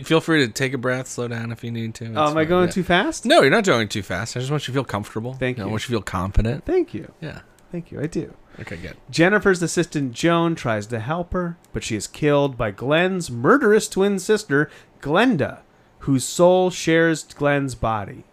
[0.00, 2.14] Feel free to take a breath, slow down if you need to.
[2.14, 2.72] Oh, am I going yeah.
[2.72, 3.24] too fast?
[3.24, 4.36] No, you're not going too fast.
[4.36, 5.34] I just want you to feel comfortable.
[5.34, 5.64] Thank you.
[5.64, 6.64] I want you to feel confident.
[6.64, 7.12] Thank you.
[7.20, 7.40] Yeah.
[7.72, 8.00] Thank you.
[8.00, 8.34] I do.
[8.60, 8.96] Okay, good.
[9.10, 14.18] Jennifer's assistant Joan tries to help her, but she is killed by Glenn's murderous twin
[14.18, 15.60] sister, Glenda,
[16.00, 18.24] whose soul shares Glenn's body.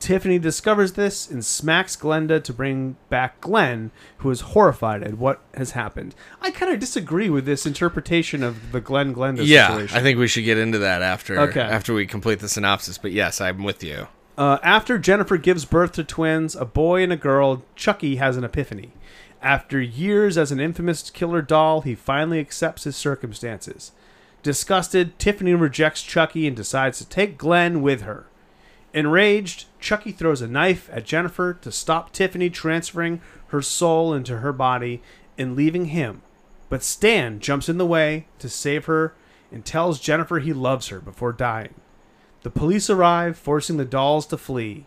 [0.00, 5.40] Tiffany discovers this and smacks Glenda to bring back Glenn, who is horrified at what
[5.54, 6.14] has happened.
[6.40, 9.96] I kind of disagree with this interpretation of the Glenn Glenda Yeah, situation.
[9.98, 11.60] I think we should get into that after Okay.
[11.60, 12.96] after we complete the synopsis.
[12.96, 14.06] But yes, I'm with you.
[14.36, 18.44] Uh, after Jennifer gives birth to twins, a boy and a girl, Chucky has an
[18.44, 18.92] epiphany.
[19.42, 23.90] After years as an infamous killer doll, he finally accepts his circumstances.
[24.44, 28.26] Disgusted, Tiffany rejects Chucky and decides to take Glenn with her.
[28.98, 34.52] Enraged, Chucky throws a knife at Jennifer to stop Tiffany transferring her soul into her
[34.52, 35.00] body
[35.38, 36.22] and leaving him.
[36.68, 39.14] But Stan jumps in the way to save her
[39.52, 41.74] and tells Jennifer he loves her before dying.
[42.42, 44.86] The police arrive, forcing the dolls to flee.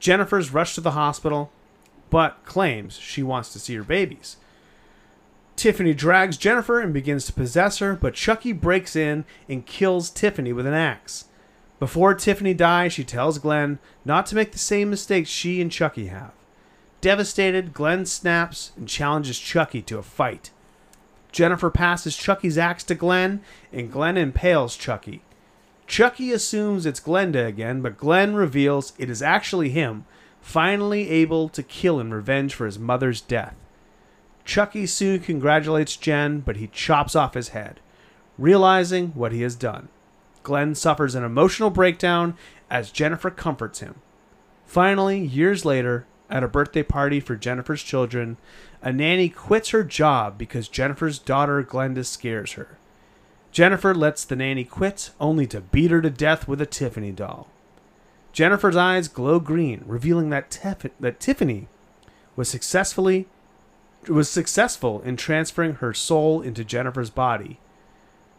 [0.00, 1.52] Jennifer's rushed to the hospital,
[2.10, 4.36] but claims she wants to see her babies.
[5.54, 10.52] Tiffany drags Jennifer and begins to possess her, but Chucky breaks in and kills Tiffany
[10.52, 11.26] with an axe.
[11.78, 16.06] Before Tiffany dies, she tells Glenn not to make the same mistakes she and Chucky
[16.06, 16.32] have.
[17.00, 20.50] Devastated, Glenn snaps and challenges Chucky to a fight.
[21.32, 25.22] Jennifer passes Chucky's axe to Glenn, and Glenn impales Chucky.
[25.86, 30.06] Chucky assumes it's Glenda again, but Glenn reveals it is actually him,
[30.40, 33.56] finally able to kill in revenge for his mother's death.
[34.44, 37.80] Chucky soon congratulates Jen, but he chops off his head,
[38.38, 39.88] realizing what he has done.
[40.44, 42.36] Glenn suffers an emotional breakdown
[42.70, 43.96] as Jennifer comforts him.
[44.64, 48.36] Finally, years later, at a birthday party for Jennifer's children,
[48.80, 52.78] a nanny quits her job because Jennifer's daughter Glenda scares her.
[53.50, 57.48] Jennifer lets the nanny quit, only to beat her to death with a Tiffany doll.
[58.32, 61.68] Jennifer's eyes glow green, revealing that, Tiff- that Tiffany
[62.36, 63.28] was successfully
[64.08, 67.58] was successful in transferring her soul into Jennifer's body.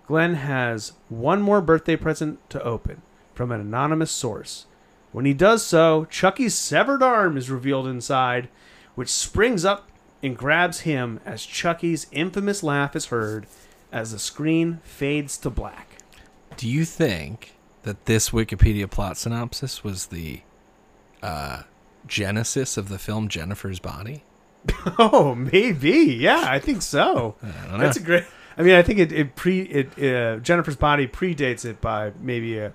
[0.08, 3.02] Glenn has one more birthday present to open
[3.34, 4.66] from an anonymous source.
[5.12, 8.50] When he does so, Chucky's severed arm is revealed inside,
[8.96, 9.90] which springs up
[10.22, 13.48] and grabs him as Chucky's infamous laugh is heard
[13.92, 15.98] as the screen fades to black.
[16.58, 20.42] Do you think that this Wikipedia plot synopsis was the
[21.24, 21.64] uh,
[22.08, 24.24] genesis of the film Jennifer's Body?
[24.98, 25.92] Oh, maybe.
[25.92, 27.36] Yeah, I think so.
[27.42, 27.78] don't know.
[27.78, 28.24] That's a great.
[28.58, 32.58] I mean, I think it, it pre it uh, Jennifer's body predates it by maybe
[32.58, 32.74] a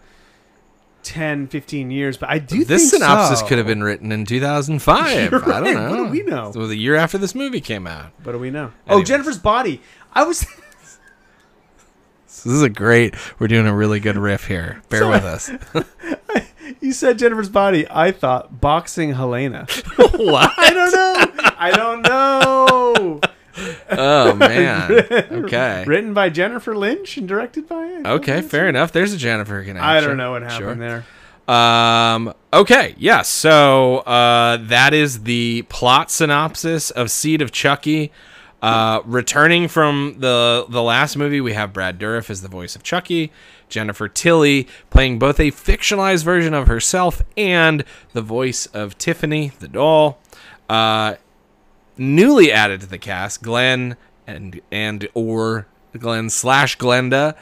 [1.03, 3.47] 10, 15 years, but I do this synopsis so.
[3.47, 5.31] could have been written in 2005.
[5.31, 5.91] You're I don't know.
[5.91, 6.53] What do we know?
[6.53, 8.13] So the year after this movie came out.
[8.23, 8.73] What do we know?
[8.89, 9.81] Oh, Jennifer's body.
[10.13, 10.47] I was.
[12.43, 13.17] This is a great.
[13.39, 14.81] We're doing a really good riff here.
[14.89, 15.51] Bear with us.
[16.81, 17.87] you said Jennifer's body.
[17.91, 19.67] I thought boxing Helena.
[19.97, 20.51] what?
[20.57, 21.53] I don't know.
[21.59, 23.21] I don't know.
[23.91, 24.91] Oh man.
[24.93, 25.85] Okay.
[25.87, 28.03] Written by Jennifer Lynch and directed by.
[28.07, 28.93] Okay, fair enough.
[28.93, 29.85] There's a Jennifer connection.
[29.89, 31.05] I don't know what happened Sure.
[31.49, 31.55] there.
[31.55, 32.33] Um.
[32.53, 32.95] Okay.
[32.99, 33.29] Yes.
[33.29, 38.13] So uh, that is the plot synopsis of Seed of Chucky.
[38.63, 42.83] Uh, returning from the the last movie, we have Brad Dourif as the voice of
[42.83, 43.33] Chucky,
[43.71, 49.67] Jennifer Tilly playing both a fictionalized version of herself and the voice of Tiffany the
[49.69, 50.21] doll.
[50.69, 51.15] Uh,
[52.01, 57.37] newly added to the cast, Glenn and and or Glenn slash Glenda,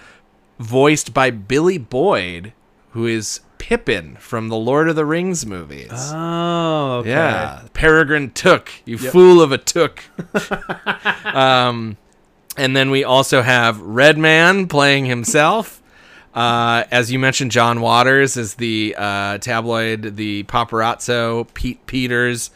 [0.58, 2.52] voiced by Billy Boyd,
[2.90, 5.90] who is Pippin from the Lord of the Rings movies.
[5.92, 7.10] Oh, okay.
[7.10, 10.02] Yeah, Peregrine Took, you fool of a Took.
[11.24, 11.96] um,
[12.56, 15.82] and then we also have Redman playing himself.
[16.34, 22.50] Uh, as you mentioned, John Waters is the uh, tabloid, the paparazzo, Pete Peters,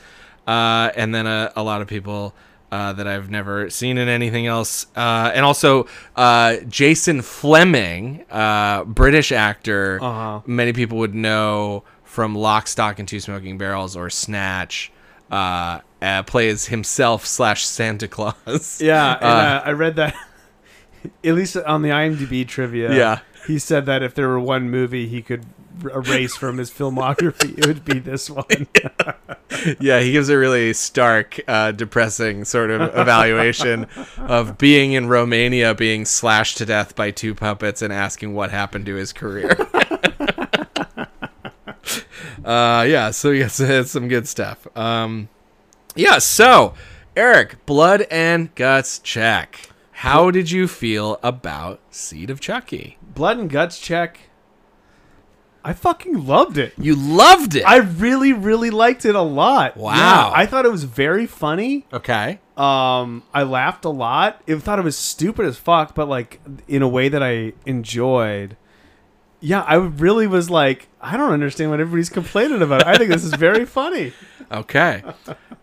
[0.46, 2.34] uh, and then a, a lot of people
[2.70, 4.86] uh, that I've never seen in anything else.
[4.96, 9.98] Uh, and also uh, Jason Flemyng, uh, British actor.
[10.02, 10.40] Uh-huh.
[10.46, 14.90] Many people would know from Lock, Stock, and Two Smoking Barrels or Snatch.
[15.30, 18.80] Uh, uh, plays himself slash Santa Claus.
[18.82, 20.14] Yeah, and, Uh, uh, I read that.
[21.24, 23.20] At least on the IMDb trivia, Yeah.
[23.46, 25.46] He said that if there were one movie he could
[25.84, 28.66] erase from his filmography, it would be this one.
[29.80, 33.86] yeah, he gives a really stark, uh, depressing sort of evaluation
[34.18, 38.86] of being in Romania, being slashed to death by two puppets, and asking what happened
[38.86, 39.56] to his career.
[42.44, 43.54] uh, yeah, so yes,
[43.90, 44.66] some good stuff.
[44.76, 45.28] Um,
[45.94, 46.74] yeah, so
[47.16, 49.68] Eric, blood and guts check.
[49.92, 52.98] How did you feel about Seed of Chucky?
[53.14, 54.18] Blood and guts check.
[55.64, 56.72] I fucking loved it.
[56.76, 57.62] You loved it.
[57.62, 59.76] I really, really liked it a lot.
[59.76, 59.94] Wow.
[59.94, 61.86] Yeah, I thought it was very funny.
[61.92, 62.40] okay.
[62.56, 64.42] Um, I laughed a lot.
[64.48, 68.56] I thought it was stupid as fuck, but like in a way that I enjoyed.
[69.40, 72.84] yeah, I really was like, I don't understand what everybody's complaining about.
[72.86, 74.12] I think this is very funny.
[74.50, 75.02] Okay.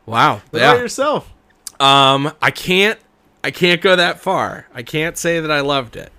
[0.06, 0.42] Wow.
[0.54, 0.72] Yeah.
[0.72, 1.32] about yourself?
[1.80, 3.00] Um, I can't,
[3.44, 4.68] I can't go that far.
[4.74, 6.12] I can't say that I loved it.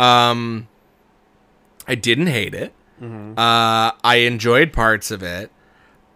[0.00, 0.66] Um,
[1.86, 2.72] I didn't hate it.
[3.38, 5.50] Uh, I enjoyed parts of it.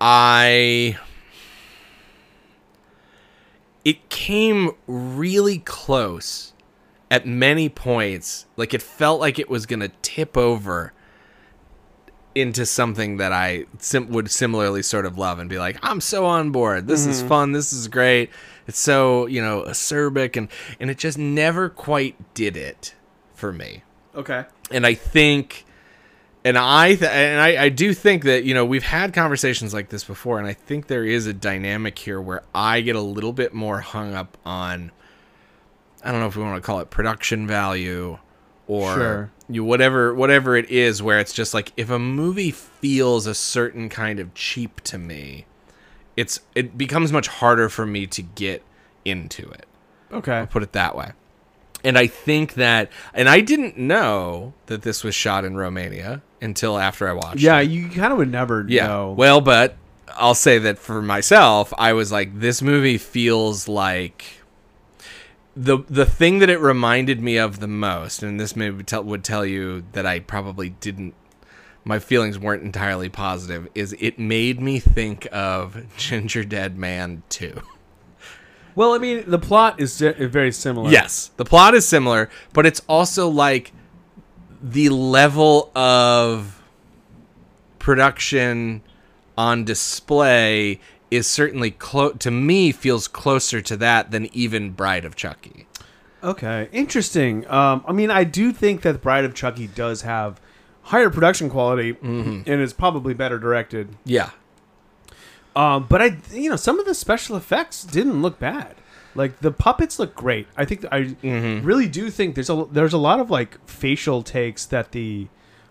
[0.01, 0.99] I.
[3.85, 6.53] It came really close
[7.11, 8.47] at many points.
[8.57, 10.93] Like it felt like it was gonna tip over
[12.35, 16.25] into something that I sim- would similarly sort of love and be like, I'm so
[16.27, 16.87] on board.
[16.89, 17.53] This is fun.
[17.53, 18.31] This is great.
[18.67, 20.49] It's so you know acerbic and
[20.81, 22.95] and it just never quite did it
[23.45, 23.83] for me.
[24.15, 24.47] Okay.
[24.71, 25.67] And I think,
[26.47, 29.91] and I th- and I, I do think that you know we've had conversations like
[29.91, 33.35] this before, and I think there is a dynamic here where I get a little
[33.35, 34.93] bit more hung up on.
[36.03, 38.19] I don't know if we want to call it production value
[38.67, 39.31] or Sure.
[39.51, 43.91] you whatever whatever it is where it's just like if a movie feels a certain
[43.91, 45.45] kind of cheap to me
[46.17, 48.63] it's it becomes much harder for me to get
[49.05, 49.67] into it
[50.13, 50.33] Okay.
[50.39, 51.13] I'll put it that way.
[51.85, 56.79] And I think that, and I didn't know that this was shot in Romania until
[56.79, 57.41] after I watched.
[57.41, 57.71] Yeah, it.
[57.71, 58.87] you kind of would never yeah.
[58.87, 59.13] know.
[59.13, 59.77] Well, but
[60.15, 64.25] I'll say that for myself, I was like, this movie feels like
[65.57, 69.25] the the thing that it reminded me of the most, and this maybe tell, would
[69.25, 71.15] tell you that I probably didn't.
[71.85, 73.69] My feelings weren't entirely positive.
[73.75, 77.61] Is it made me think of Gingerdead Man two?
[78.75, 80.91] Well, I mean, the plot is very similar.
[80.91, 83.73] Yes, the plot is similar, but it's also like
[84.63, 86.63] the level of
[87.79, 88.83] production
[89.37, 95.15] on display is certainly close to me feels closer to that than even Bride of
[95.17, 95.67] Chucky.
[96.23, 97.47] Okay, interesting.
[97.51, 100.41] Um, I mean, I do think that Bride of Chucky does have
[100.85, 102.51] higher production quality Mm-hmm.
[102.51, 103.91] and is probably better directed.
[104.05, 104.31] Yeah.
[105.57, 108.75] Um, but I, you know, some of the special effects didn't look bad.
[109.15, 110.49] Like the puppets look great.
[110.57, 111.65] I think I Mm-hmm.
[111.65, 115.29] really do think there's a there's a lot of like facial takes that the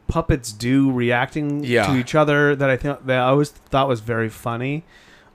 [0.07, 1.87] puppets do reacting Yeah.
[1.87, 4.85] to each other that I think that I always thought was very funny.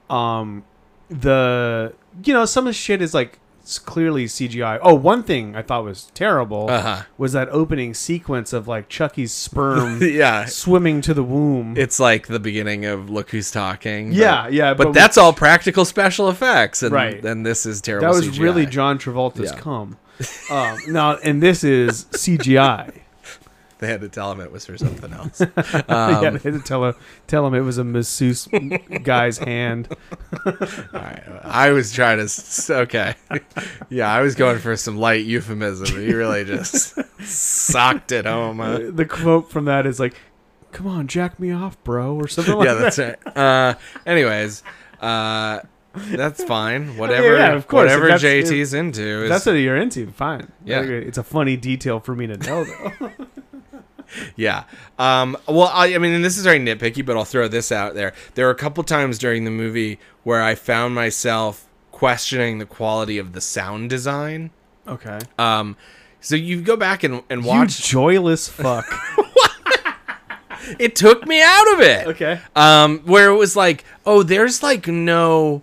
[0.09, 0.65] Um,
[1.11, 1.93] the
[2.25, 3.39] you know some of the shit is like
[3.69, 4.79] s- clearly CGI.
[4.83, 7.03] Oh, one thing I thought was terrible Uh-huh.
[7.19, 10.47] was that opening sequence of like Chucky's sperm Yeah.
[10.47, 11.75] swimming to the womb.
[11.77, 14.13] It's like the beginning of Look Who's Talking.
[14.13, 17.21] Yeah, but- yeah, But, but that's all practical special effects, and Right.
[17.23, 18.09] then this is terrible.
[18.11, 18.43] That was CGI.
[18.43, 19.59] really John Travolta's Yeah.
[19.61, 19.97] cum.
[20.51, 22.91] Um, now, and this is CGI.
[23.81, 25.41] They had to tell him it was for something else.
[25.41, 26.95] yeah, Um, they had to tell him,
[27.29, 28.49] tell him it was a masseuse
[29.05, 29.89] guy's hand.
[30.47, 30.53] All
[30.93, 31.23] right.
[31.45, 32.25] I was trying to.
[32.25, 33.15] s- Okay.
[33.89, 36.01] Yeah, I was going for some light euphemism.
[36.03, 38.59] You really just socked it home.
[38.59, 38.81] huh?
[38.91, 40.15] The quote from that is like,
[40.73, 42.95] "Come on, jack me off, bro," or something like Yeah, that.
[42.97, 43.37] that's right.
[43.37, 43.75] Uh,
[44.07, 44.63] anyways,
[45.01, 45.61] uh,
[45.95, 46.97] that's fine.
[46.97, 47.37] Whatever.
[47.37, 47.85] yeah, of course.
[47.91, 49.23] Whatever JT's into.
[49.23, 50.11] Is, That's what you're into.
[50.11, 50.51] Fine.
[50.65, 50.81] Yeah.
[50.83, 53.11] It's a funny detail for me to know, though.
[54.37, 54.65] Yeah.
[54.99, 57.95] Um, well, I, I mean, and this is very nitpicky, but I'll throw this out
[57.95, 58.13] there.
[58.35, 63.19] There were a couple times during the movie where I found myself questioning the quality
[63.19, 64.51] of the sound design.
[64.87, 65.19] okay.
[65.39, 65.77] Um,
[66.21, 67.83] so you go back and, and You watch.
[67.87, 68.87] joyless fuck.
[70.79, 72.07] it took me out of it.
[72.09, 72.41] okay.
[72.57, 75.63] um, where it was like, oh, there's like no,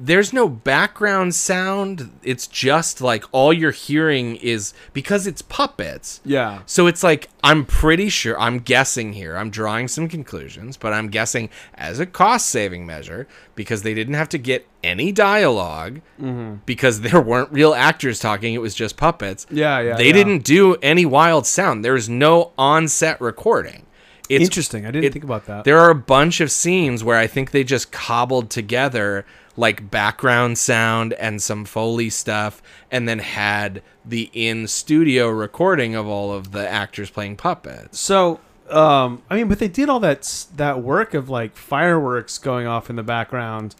[0.00, 2.10] there's no background sound.
[2.22, 6.20] It's just like all you're hearing is because it's puppets.
[6.24, 6.62] Yeah.
[6.66, 9.36] So it's like I'm pretty sure I'm guessing here.
[9.36, 14.28] I'm drawing some conclusions, but I'm guessing as a cost-saving measure because they didn't have
[14.30, 16.56] to get any dialog mm-hmm.
[16.64, 18.54] because there weren't real actors talking.
[18.54, 19.46] It was just puppets.
[19.50, 20.12] Yeah, yeah, They yeah.
[20.12, 21.84] didn't do any wild sound.
[21.84, 23.86] There's no on-set recording.
[24.28, 24.84] It's Interesting.
[24.84, 25.64] I didn't it- think about that.
[25.64, 29.24] There are a bunch of scenes where I think they just cobbled together
[29.58, 36.06] like background sound and some foley stuff and then had the in studio recording of
[36.06, 37.98] all of the actors playing puppets.
[37.98, 38.38] So,
[38.70, 42.88] um, I mean, but they did all that that work of like fireworks going off
[42.88, 43.74] in the background,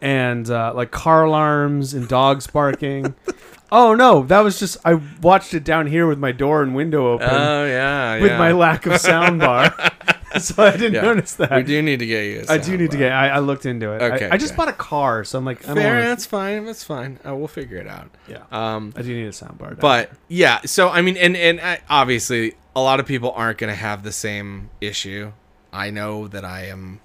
[0.00, 3.14] and uh, like car alarms and dogs barking.
[3.72, 7.12] oh no, that was just I watched it down here with my door and window
[7.14, 8.38] open Oh yeah, with yeah.
[8.38, 9.74] my lack of sound bar,
[10.42, 11.02] so I didn't Yeah.
[11.02, 11.50] notice that.
[11.54, 12.44] We do need to get you.
[12.48, 13.12] I do need to get.
[13.12, 14.02] I, I looked into it.
[14.02, 14.56] Okay, I, just okay.
[14.56, 16.64] bought a car, so I'm like, I Fair, wanna- that's fine.
[16.64, 17.18] That's fine.
[17.26, 18.10] Uh, we'll figure it out.
[18.28, 18.42] yeah.
[18.52, 19.70] Um, I do need a sound bar.
[19.70, 23.58] down but yeah, so I mean, and and I, obviously, a lot of people aren't
[23.58, 25.32] going to have the same issue.
[25.72, 27.00] I know that I am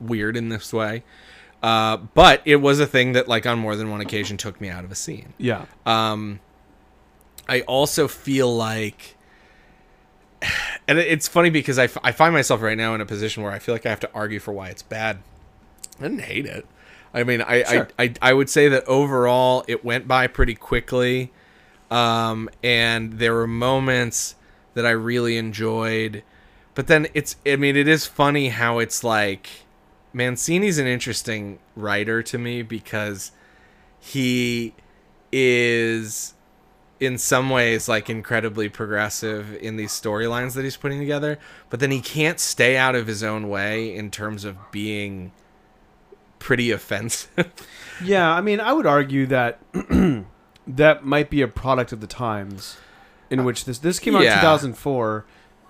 [0.00, 1.02] weird in this way,
[1.62, 4.68] uh, but it was a thing that, like, on more than one occasion, took me
[4.68, 5.32] out of a scene.
[5.38, 5.64] yeah.
[5.84, 6.40] Um,
[7.48, 9.15] I also feel like
[10.88, 13.52] and it's funny because I, f- I find myself right now in a position where
[13.52, 15.18] I feel like I have to argue for why it's bad.
[15.98, 16.66] I didn't hate it.
[17.14, 17.88] I mean, I, Sure.
[17.98, 21.32] I, I, I would say that overall it went by pretty quickly.
[21.90, 24.34] Um, and there were moments
[24.74, 26.22] that I really enjoyed.
[26.74, 29.48] But then it's, I mean, it is funny how it's like
[30.12, 33.32] Mancini's an interesting writer to me because
[33.98, 34.74] he
[35.32, 36.34] is
[36.98, 41.38] in some ways like incredibly progressive in these storylines that he's putting together,
[41.70, 45.32] but then he can't stay out of his own way in terms of being
[46.38, 47.52] pretty offensive.
[48.04, 49.58] Yeah, I mean, I would argue that
[50.66, 52.76] that might be a product of the times
[53.30, 54.34] in uh, which this this came out Yeah.
[54.34, 55.24] in 2004,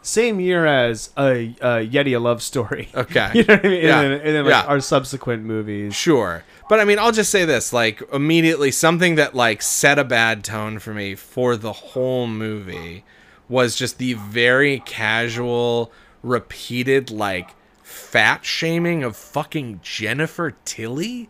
[0.07, 2.89] same year as a, a Yeti a love story.
[2.95, 3.31] Okay.
[3.35, 3.83] you know what I mean?
[3.85, 4.01] Yeah.
[4.01, 4.65] And then, and then like Yeah.
[4.71, 5.95] our subsequent movies.
[5.95, 6.45] Sure.
[6.69, 10.45] But I mean, I'll just say this like, immediately, something that like set a bad
[10.45, 13.05] tone for me for the whole movie
[13.49, 15.93] was just the very casual,
[16.23, 17.51] repeated, like,
[17.83, 21.29] fat shaming of fucking Jennifer Tilly.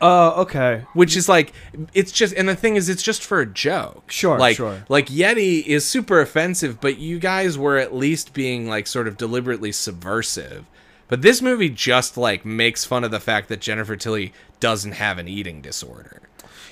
[0.00, 0.84] Uh, okay.
[0.92, 1.52] Which is like,
[1.94, 4.10] it's just, and the thing is, it's just for a joke.
[4.10, 4.84] Sure, like, sure.
[4.88, 9.16] Like Yeti is super offensive, but you guys were at least being like sort of
[9.16, 10.66] deliberately subversive.
[11.08, 15.18] But this movie just like makes fun of the fact that Jennifer Tilly doesn't have
[15.18, 16.20] an eating disorder.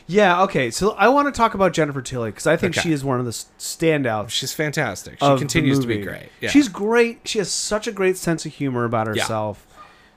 [0.07, 0.70] Yeah, okay.
[0.70, 2.83] So I want to talk about Jennifer Tilly because I think Okay.
[2.89, 4.31] she is one of the standouts.
[4.31, 5.14] She's fantastic.
[5.20, 6.29] She continues to be great.
[6.41, 6.51] Yeah.
[6.51, 7.20] She's great.
[7.25, 9.22] She has such a great sense of humor about Yeah.
[9.22, 9.66] herself.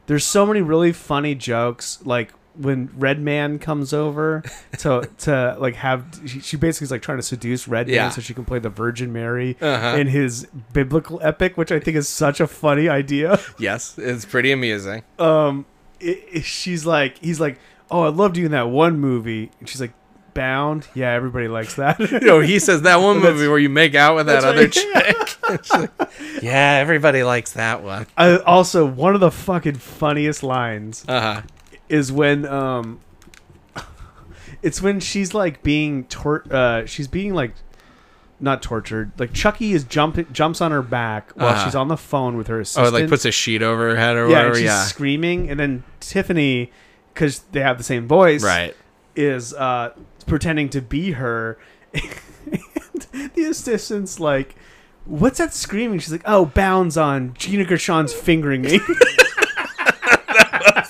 [0.08, 4.44] There's so many really funny jokes, like when Redman comes over
[4.80, 8.04] to to like have she, she basically is like trying to seduce Red Yeah.
[8.04, 9.98] Man so she can play the Virgin Mary Uh-huh.
[9.98, 13.40] in his biblical epic, which I think is such a funny idea.
[13.60, 15.04] yes, it's pretty amusing.
[15.20, 15.66] Um,
[16.00, 17.60] it, it- she's like he's like,
[17.92, 19.94] oh, I loved you in that one movie, and she's like.
[20.34, 22.00] Bound, yeah, everybody likes that.
[22.12, 24.72] You know, he says that one movie where you make out with that other right.
[24.72, 25.28] chick.
[25.64, 25.90] She's like,
[26.44, 28.06] yeah, everybody likes that one.
[28.16, 31.42] I, also, one of the fucking funniest lines Uh huh.
[31.90, 33.00] Is when um,
[34.62, 37.54] it's when she's like being tor- uh, she's being like
[38.40, 39.12] not tortured.
[39.18, 41.66] Like Chucky is jumping jumps on her back while Uh-huh.
[41.66, 42.88] she's on the phone with her assistant.
[42.88, 44.56] Oh, like puts a sheet over her head or yeah, and whatever.
[44.56, 44.84] she's Yeah.
[44.84, 46.72] screaming, and then Tiffany,
[47.14, 48.76] because they have the same voice, Right.
[49.16, 49.94] is uh,
[50.28, 51.58] pretending to be her.
[51.94, 54.56] and the assistant's like,
[55.06, 58.80] "What's that screaming?" She's like, "Oh, bounds on Gina Gershon's fingering me."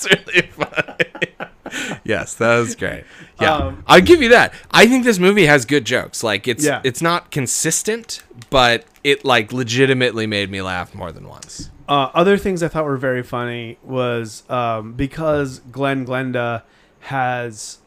[0.02, 1.98] That's really funny.
[2.04, 3.04] yes, that was great.
[3.42, 4.54] Yeah, Um, I'll give you that.
[4.72, 6.24] I think this movie has good jokes.
[6.24, 6.82] Like it's Yeah.
[6.84, 11.70] it's not consistent, but it like legitimately made me laugh more than once.
[11.88, 16.64] Uh, other things I thought were very funny was um, because Glenn Glenda
[17.02, 17.78] has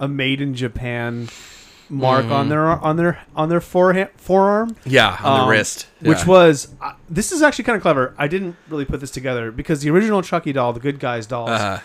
[0.00, 1.28] a made in Japan
[1.88, 4.70] mark on their on their on their forehand, forearm.
[4.70, 4.90] Mm-hmm.
[4.90, 5.86] Yeah, on the Um, wrist.
[6.00, 8.14] which was uh, this is actually kind of clever.
[8.18, 11.50] I didn't really put this together because the original Chucky doll, the Good Guys dolls,
[11.50, 11.80] Uh,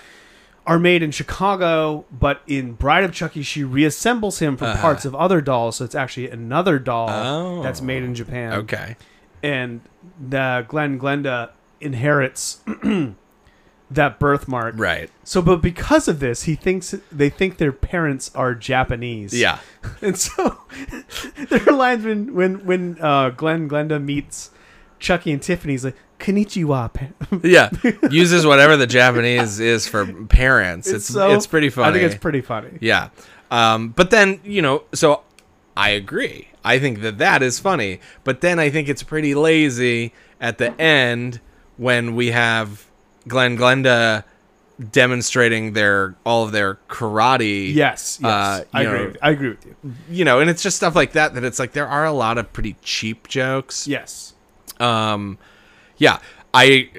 [0.68, 4.82] are made in Chicago, but in Bride of Chucky, she reassembles him from Uh-huh.
[4.82, 7.64] parts of other dolls, so it's actually another doll Oh.
[7.64, 8.96] that's made in Japan okay.
[9.42, 9.82] and
[10.20, 11.50] the Glenn Glenda
[11.82, 12.60] inherits
[13.92, 14.76] that birthmark.
[14.78, 15.10] Right.
[15.24, 19.34] So, but because of this, he thinks they think their parents are Japanese.
[19.34, 19.60] Yeah.
[20.02, 20.62] and so
[21.50, 24.52] there are lines when when when uh, Glenn Glenda meets
[25.00, 27.70] Chucky and Tiffany's like, "Konnichiwa." pa-" Yeah.
[28.12, 30.88] Uses whatever the Japanese is for parents.
[30.88, 31.90] It's it's, so- pretty funny.
[31.90, 32.78] I think it's pretty funny.
[32.82, 33.10] Yeah.
[33.52, 35.24] Um, but then, you know, so
[35.76, 36.50] I agree.
[36.64, 38.00] I think that that is funny.
[38.24, 41.40] But then I think it's pretty lazy at the end
[41.78, 42.89] when we have
[43.28, 44.24] Glenn Glenda
[44.92, 47.74] demonstrating their all of their karate.
[47.74, 49.00] Yes, yes, Uh, I you agree.
[49.00, 49.76] know, with, I agree with you.
[50.10, 52.38] You know, and it's just stuff like that that it's like there are a lot
[52.38, 53.88] of pretty cheap jokes.
[53.88, 54.34] Yes.
[54.80, 55.38] Um,
[55.98, 56.20] yeah,
[56.54, 56.90] I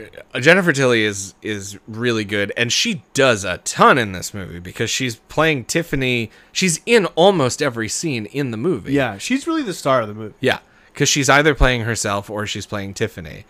[0.40, 4.90] Jennifer Tilly is is really good, and she does a ton in this movie because
[4.90, 6.30] she's playing Tiffany.
[6.52, 8.92] She's in almost every scene in the movie.
[8.92, 10.34] Yeah, she's really the star of the movie.
[10.40, 10.58] yeah,
[10.92, 13.46] because she's either playing herself or she's playing Tiffany.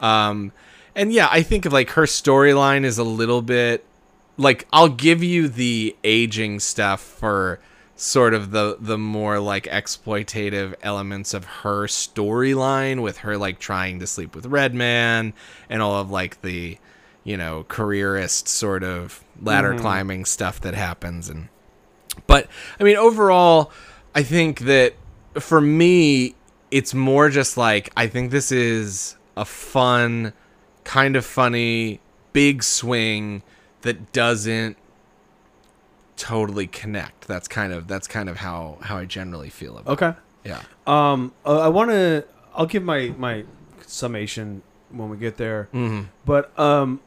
[0.00, 0.52] Um,
[0.94, 3.84] and yeah, I think like her storyline is a little bit
[4.36, 7.60] like I'll give you the aging stuff for
[7.96, 14.00] sort of the the more like exploitative elements of her storyline with her like trying
[14.00, 15.34] to sleep with Redman
[15.68, 16.78] and all of like the
[17.24, 19.80] you know careerist sort of ladder mm-hmm.
[19.80, 21.48] climbing stuff that happens and
[22.26, 22.48] but
[22.80, 23.70] I mean overall
[24.14, 24.94] I think that
[25.34, 26.34] for me
[26.70, 30.32] it's more just like I think this is a fun
[30.84, 32.00] kind of funny
[32.32, 33.42] big swing
[33.82, 34.76] that doesn't
[36.16, 37.26] totally connect.
[37.26, 39.90] That's kind of that's kind of how how I generally feel about.
[39.90, 40.04] It.
[40.04, 40.18] Okay.
[40.44, 40.48] it.
[40.50, 40.62] Yeah.
[40.86, 42.24] Um, uh, I want to.
[42.54, 43.44] I'll give my my
[43.86, 45.68] summation when we get there.
[45.72, 46.06] Mhm.
[46.26, 47.00] But um,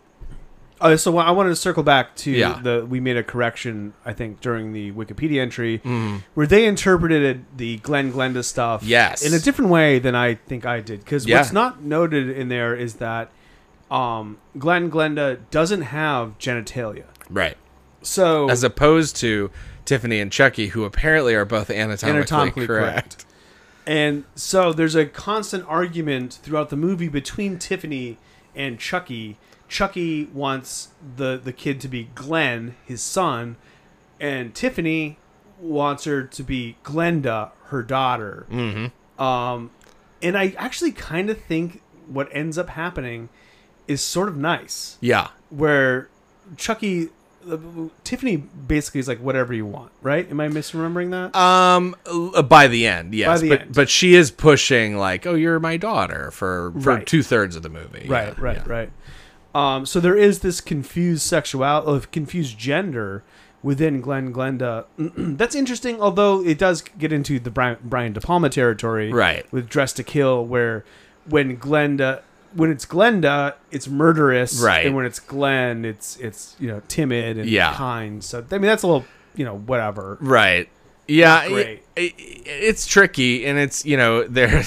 [0.81, 2.59] uh, so I wanted to circle back to Yeah.
[2.61, 6.23] the we made a correction I think during the Wikipedia entry Mhm.
[6.33, 9.21] where they interpreted the Glenn Glenda stuff Yes.
[9.25, 11.37] in a different way than I think I did because Yeah.
[11.37, 13.29] what's not noted in there is that
[13.95, 17.05] um, Glenn Glenda doesn't have genitalia.
[17.29, 17.57] Right.
[18.01, 19.49] So As opposed to
[19.85, 22.93] Tiffany and Chucky, who apparently are both anatomically, anatomically correct.
[22.93, 23.25] correct.
[23.87, 28.17] And so there's a constant argument throughout the movie between Tiffany
[28.53, 29.37] and Chucky.
[29.69, 33.55] Chucky wants the the kid to be Glenn, his son,
[34.19, 35.17] and Tiffany
[35.59, 38.45] wants her to be Glenda, her daughter.
[38.51, 39.21] Mm-hmm.
[39.23, 39.71] Um,
[40.21, 43.29] and I actually kind of think what ends up happening
[43.87, 45.27] is sort of nice Yeah.
[45.49, 46.09] where
[46.57, 47.09] Chucky,
[47.49, 47.57] uh,
[48.03, 50.29] Tiffany basically is like whatever you want, right?
[50.29, 51.35] Am I misremembering that?
[51.39, 53.73] Um, uh, by the end, yes, the but end.
[53.75, 57.05] but she is pushing like, oh, you're my daughter for for Right.
[57.05, 58.05] two thirds of the movie.
[58.07, 58.63] right, Yeah, right, yeah.
[58.65, 58.89] right.
[59.53, 63.23] Um, so there is this confused sexuality, of confused gender
[63.63, 64.85] within Glenn Glenda.
[64.97, 69.45] That's interesting, although it does get into the Brian, Brian De Palma territory, Right.
[69.53, 70.83] With Dressed to Kill, where
[71.27, 72.21] when Glenda,
[72.55, 74.85] when it's Glenda, it's murderous, Right.
[74.85, 77.73] And when it's Glenn, it's it's you know timid and Yeah.
[77.73, 78.23] kind.
[78.23, 80.17] So I mean that's a little you know whatever.
[80.21, 80.69] Right.
[81.07, 82.13] Yeah, it- it-
[82.47, 84.63] it's tricky, and it's you know there,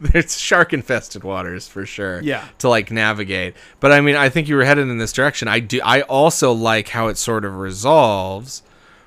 [0.00, 2.20] there's shark infested waters for sure.
[2.22, 2.44] Yeah.
[2.60, 3.54] to like navigate.
[3.80, 5.48] But I mean, I think you were headed in this direction.
[5.48, 5.80] I do.
[5.84, 8.62] I also like how it sort of resolves,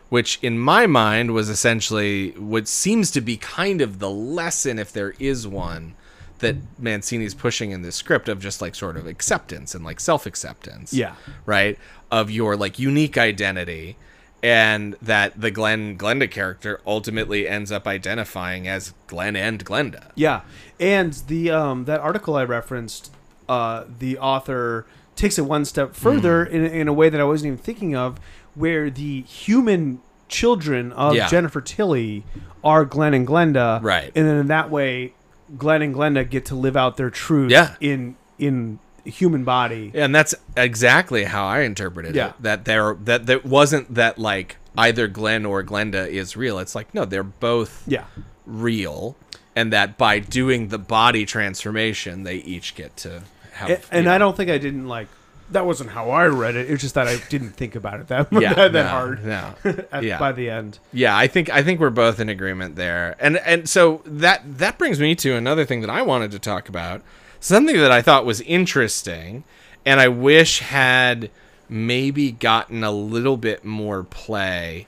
[0.09, 4.91] which in my mind was essentially what seems to be kind of the lesson, if
[4.93, 5.95] there is one,
[6.39, 10.25] that Mancini's pushing in this script of just like sort of acceptance and like self
[10.25, 11.13] acceptance Yeah.
[11.45, 11.77] right
[12.11, 13.95] of your like unique identity
[14.41, 20.11] and that the Glenn Glenda character ultimately ends up identifying as Glenn and Glenda.
[20.15, 20.41] Yeah,
[20.79, 23.11] and the um that article I referenced,
[23.49, 24.85] uh, the author
[25.17, 26.51] takes it one step further Mm.
[26.53, 28.17] in in a way that I wasn't even thinking of,
[28.55, 31.27] where the human children of Yeah.
[31.27, 32.23] Jennifer Tilly
[32.63, 34.11] are Glenn and Glenda, Right.
[34.15, 35.13] And then in that way,
[35.57, 37.75] Glenn and Glenda get to live out their truth, Yeah.
[37.79, 39.91] in in human body.
[39.95, 42.27] And that's exactly how I interpreted Yeah.
[42.29, 42.33] it.
[42.41, 46.59] That there that that wasn't that like either Glenn or Glenda is real.
[46.59, 48.03] It's like no, they're both Yeah.
[48.45, 49.15] real
[49.55, 53.23] and that by doing the body transformation they each get to
[53.53, 55.07] have and, and I don't think I didn't like.
[55.51, 56.69] That wasn't how I read it.
[56.69, 59.25] It's just that I didn't think about it that Yeah, that, no, hard.
[59.25, 59.55] no.
[59.91, 60.19] at, Yeah.
[60.19, 60.79] By the end.
[60.93, 63.15] Yeah, I think I think we're both in agreement there.
[63.19, 66.69] And and so that that brings me to another thing that I wanted to talk
[66.69, 67.01] about.
[67.39, 69.43] Something that I thought was interesting
[69.85, 71.31] and I wish had
[71.69, 74.87] maybe gotten a little bit more play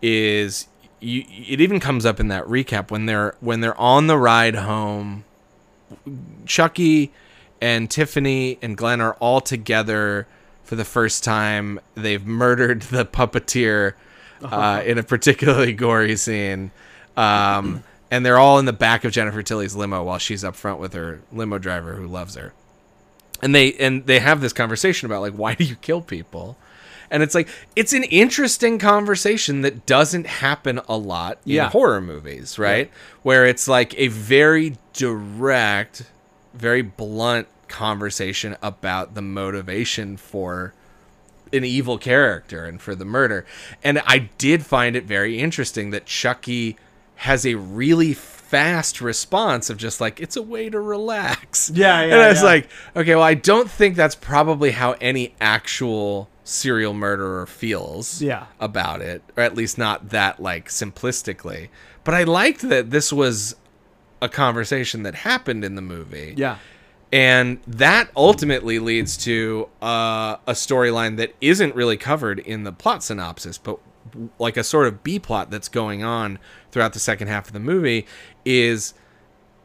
[0.00, 0.68] is
[1.00, 4.54] you, it even comes up in that recap when they're when they're on the ride
[4.54, 5.24] home
[6.46, 7.12] Chucky
[7.62, 10.26] and Tiffany and Glenn are all together
[10.64, 11.80] for the first time.
[11.94, 13.94] They've murdered the puppeteer
[14.44, 16.72] uh, in a particularly gory scene.
[17.16, 20.80] Um, and they're all in the back of Jennifer Tilly's limo while she's up front
[20.80, 22.52] with her limo driver who loves her.
[23.42, 26.56] And they and they have this conversation about like why do you kill people?
[27.10, 31.68] And it's like it's an interesting conversation that doesn't happen a lot in Yeah.
[31.70, 32.90] horror movies, right?
[33.22, 36.04] Where it's like a very direct,
[36.54, 40.74] very blunt conversation about the motivation for
[41.52, 43.44] an evil character and for the murder.
[43.84, 46.76] And I did find it very interesting that Chucky
[47.16, 51.70] has a really fast response of just like it's a way to relax.
[51.74, 52.44] Yeah, yeah, And I was yeah.
[52.46, 58.46] like, okay, well I don't think that's probably how any actual serial murderer feels Yeah.
[58.60, 61.68] about it, or at least not that like simplistically.
[62.04, 63.54] But I liked that this was
[64.22, 66.56] a conversation that happened in the movie Yeah.
[67.12, 73.02] and that ultimately leads to uh, a storyline that isn't really covered in the plot
[73.02, 73.78] synopsis but
[74.38, 76.38] like a sort of b plot that's going on
[76.70, 78.06] throughout the second half of the movie
[78.44, 78.94] is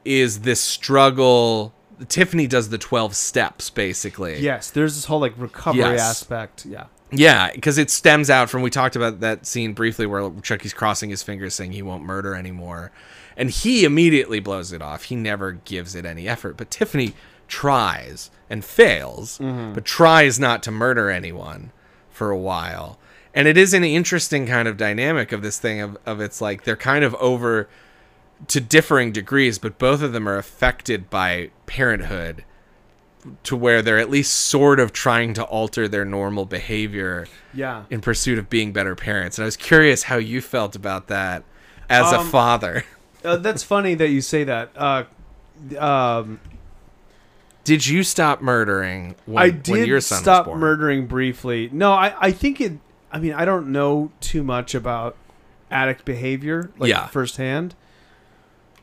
[0.06, 1.74] is this struggle
[2.08, 6.00] tiffany does the 12 steps basically Yes, there's this whole like recovery Yes.
[6.02, 6.66] aspect.
[6.66, 6.86] Yeah.
[7.12, 11.10] yeah, because it stems out from we talked about that scene briefly where Chucky's crossing
[11.10, 12.92] his fingers saying he won't murder anymore.
[13.38, 15.04] And he immediately blows it off.
[15.04, 16.58] He never gives it any effort.
[16.58, 17.14] But Tiffany
[17.48, 21.72] tries and fails, but tries not to murder anyone
[22.10, 22.98] for a while.
[23.34, 26.64] And it is an interesting kind of dynamic of this thing of, of it's like
[26.64, 27.70] they're kind of over
[28.48, 32.44] to differing degrees, but both of them are affected by parenthood
[33.44, 37.84] to where they're at least sort of trying to alter their normal behavior Yeah.
[37.90, 39.38] in pursuit of being better parents.
[39.38, 41.44] And I was curious how you felt about that
[41.90, 42.84] as a Um, father.
[43.24, 44.70] Uh, that's funny that you say that.
[44.76, 45.04] Uh,
[45.80, 46.40] um,
[47.64, 50.60] Did you stop murdering when, I when did your son stop was born?
[50.60, 51.70] murdering briefly.
[51.72, 52.74] No, I, I think it.
[53.12, 55.16] I mean, I don't know too much about
[55.72, 57.08] addict behavior, like Yeah.
[57.08, 57.74] firsthand,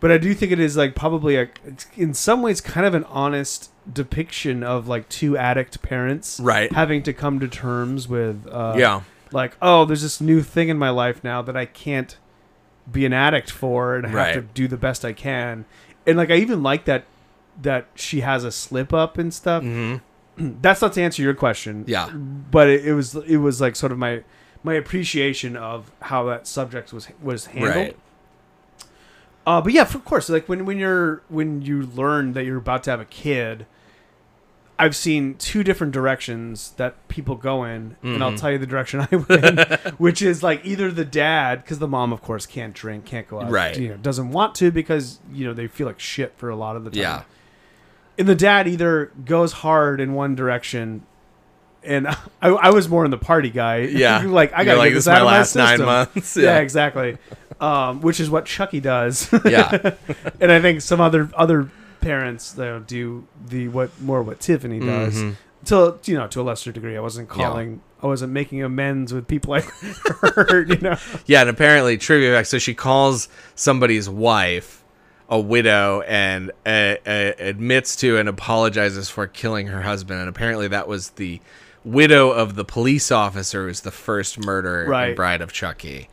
[0.01, 1.49] but I do think it is like probably a,
[1.97, 6.73] in some ways, kind of an honest depiction of like two addict parents, Right.
[6.73, 9.03] having to come to terms with, uh, Yeah.
[9.31, 12.17] like oh, there's this new thing in my life now that I can't
[12.91, 14.33] be an addict for, and I have Right.
[14.35, 15.65] to do the best I can,
[16.07, 17.05] and like I even like that
[17.63, 19.63] that she has a slip up and stuff
[20.37, 21.85] that's not to answer your question.
[21.85, 21.91] Mm-hmm.
[21.91, 22.11] Yeah.
[22.11, 24.23] but it, it was it was like sort of my
[24.63, 27.75] my appreciation of how that subject was was handled.
[27.77, 27.97] Right.
[29.47, 32.83] Uh, but yeah, of course, like when when you're when you learn that you're about
[32.85, 33.67] to have a kid,
[34.79, 38.23] I've seen two different directions that people go in, and Mm-hmm.
[38.23, 39.61] I'll tell you the direction I went,
[40.01, 43.41] which is like either the dad, because the mom, of course, can't drink, can't go
[43.41, 43.79] out, Right.
[43.79, 46.75] You know, doesn't want to because you know they feel like shit for a lot
[46.77, 47.23] of the time Yeah.
[48.19, 51.05] and the dad either goes hard in one direction
[51.85, 52.09] and
[52.43, 54.23] I, I was more in the party guy Yeah.
[54.27, 56.59] like i gotta like, "This this my last my nine months." yeah, Yeah.
[56.59, 57.19] exactly
[57.61, 59.93] um, which is what chucky does Yeah.
[60.41, 61.71] and i think some other other
[62.05, 65.37] parents though do the what more what tiffany does Mhm.
[65.67, 67.35] to you know to a lesser degree i wasn't Yeah.
[67.45, 69.61] calling i wasn't making amends with people i
[70.21, 70.97] hurt you know
[71.27, 72.49] Yeah, and apparently trivia fact.
[72.49, 74.85] So she calls somebody's wife
[75.31, 80.21] a widow and uh, uh, admits to and apologizes for killing her husband.
[80.21, 81.41] And apparently that was the
[81.83, 86.11] widow of the police officer who's the first murder in Bride of Chucky.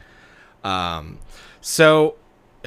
[0.63, 1.19] Um,
[1.59, 2.15] so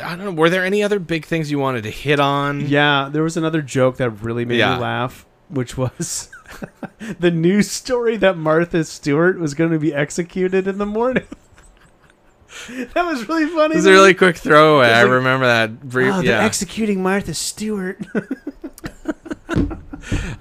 [0.02, 0.32] I don't know.
[0.32, 2.66] Were there any other big things you wanted to hit on?
[2.68, 4.74] Yeah, there was another joke that really made Yeah.
[4.76, 6.30] me laugh, which was
[7.20, 11.26] the news story that Martha Stewart was going to be executed in the morning.
[12.68, 13.74] that was really funny.
[13.74, 14.88] It was a really quick throwaway.
[14.88, 16.12] I remember that brief.
[16.12, 16.44] Oh, they're yeah.
[16.44, 17.98] executing Martha Stewart.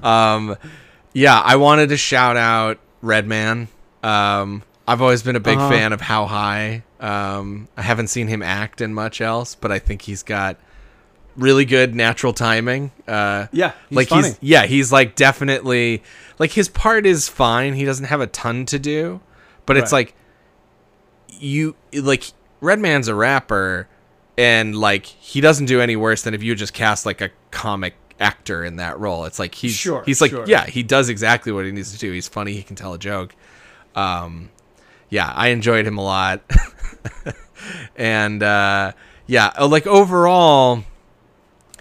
[0.03, 0.57] Um,
[1.13, 3.69] yeah, I wanted to shout out Redman.
[4.03, 5.69] Um, I've always been a big Uh-huh.
[5.69, 6.83] fan of How High.
[7.03, 10.57] Um, I haven't seen him act in much else, but I think he's got
[11.35, 12.91] really good natural timing.
[13.07, 14.27] Uh, Yeah, he's like funny.
[14.29, 16.01] he's yeah, he's like definitely
[16.39, 17.73] like his part is fine.
[17.73, 19.19] He doesn't have a ton to do,
[19.65, 20.15] but it's like
[21.27, 22.23] you like
[22.61, 23.87] Redman's a rapper
[24.37, 27.95] and like he doesn't do any worse than if you just cast like a comic
[28.19, 29.25] actor in that role.
[29.25, 30.45] It's like he's Sure, he's like sure.
[30.47, 32.11] yeah, he does exactly what he needs to do.
[32.13, 33.35] He's funny, he can tell a joke.
[33.93, 34.49] Um
[35.09, 36.41] yeah, I enjoyed him a lot.
[37.95, 38.91] and uh
[39.25, 40.83] yeah, uh, like overall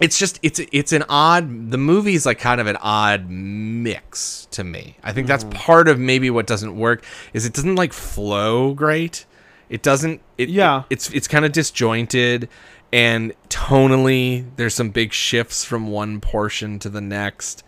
[0.01, 4.65] it's just it's it's an odd the movie's like kind of an odd mix to
[4.65, 5.49] me i think Mm-hmm.
[5.51, 9.27] that's part of maybe what doesn't work is it doesn't like flow great
[9.69, 10.81] it doesn't it Yeah.
[10.81, 12.49] it- it's it's kind of disjointed
[12.93, 17.63] and tonally there's some big shifts from one portion to the next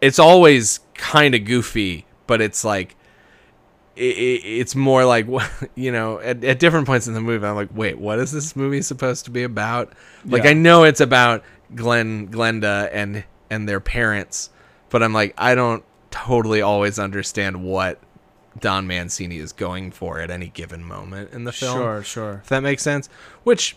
[0.00, 2.96] it's always kind of goofy but it's like
[3.96, 5.26] it, it, it's more like
[5.74, 8.56] you know at, at different points in the movie i'm like wait what is this
[8.56, 9.92] movie supposed to be about
[10.24, 10.50] like Yeah.
[10.50, 11.42] i know it's about
[11.74, 14.50] glenn glenda and and their parents
[14.90, 17.98] but i'm like i don't totally always understand what
[18.60, 22.40] don mancini is going for at any given moment in the film Sure, sure.
[22.42, 23.08] if that makes sense.
[23.44, 23.76] Which,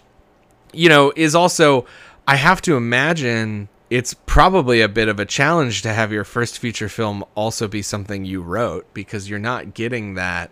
[0.73, 1.85] you know, is also,
[2.27, 6.59] I have to imagine it's probably a bit of a challenge to have your first
[6.59, 10.49] feature film also be something you wrote because you're not getting that,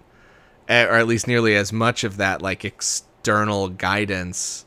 [0.68, 4.66] eh, or at least nearly as much of that, like external guidance.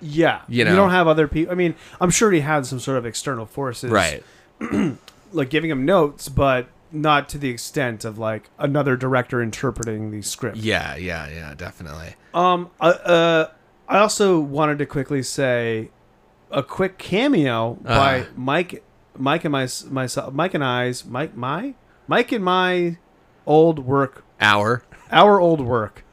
[0.00, 0.70] Yeah, You know.
[0.70, 1.52] you don't have other people.
[1.52, 4.22] I mean, I'm sure he had some sort of external forces, Right.
[5.32, 10.22] like giving him notes, but not to the extent of like another director interpreting the
[10.22, 10.56] script.
[10.58, 12.14] Yeah, yeah, yeah, definitely.
[12.32, 12.70] Um.
[12.80, 13.48] Uh, uh.
[13.88, 15.90] I also wanted to quickly say
[16.50, 18.30] a quick cameo by Uh-huh.
[18.36, 18.84] Mike,
[19.18, 21.74] Mike and my myself, Mike and I's Mike my
[22.08, 22.96] Mike and my
[23.46, 24.82] old work, Hour.
[25.10, 26.04] our old work,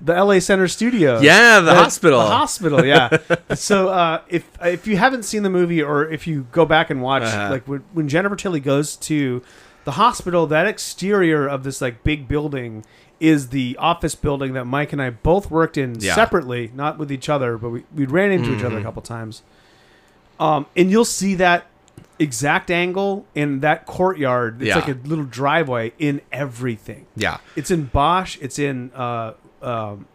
[0.00, 0.40] the L.A.
[0.40, 1.22] Center Studios.
[1.22, 2.20] Yeah, the Uh, hospital.
[2.20, 2.84] The hospital.
[2.84, 3.16] Yeah.
[3.54, 7.00] so uh, if if you haven't seen the movie or if you go back and
[7.02, 7.50] watch, Uh-huh.
[7.50, 9.42] like when, when Jennifer Tilly goes to
[9.84, 12.84] the hospital, that exterior of this like big building
[13.18, 16.14] is the office building that Mike and I both worked in Yeah.
[16.14, 18.78] separately, not with each other, but we we ran into each other Mm-hmm.
[18.78, 19.42] a couple times.
[20.40, 21.66] Um, and you'll see that
[22.18, 24.60] exact angle in that courtyard.
[24.60, 24.74] It's Yeah.
[24.78, 27.06] like a little driveway in everything.
[27.14, 27.38] Yeah.
[27.56, 28.36] It's in Bosch.
[28.40, 29.32] It's in uh,
[29.62, 30.06] um,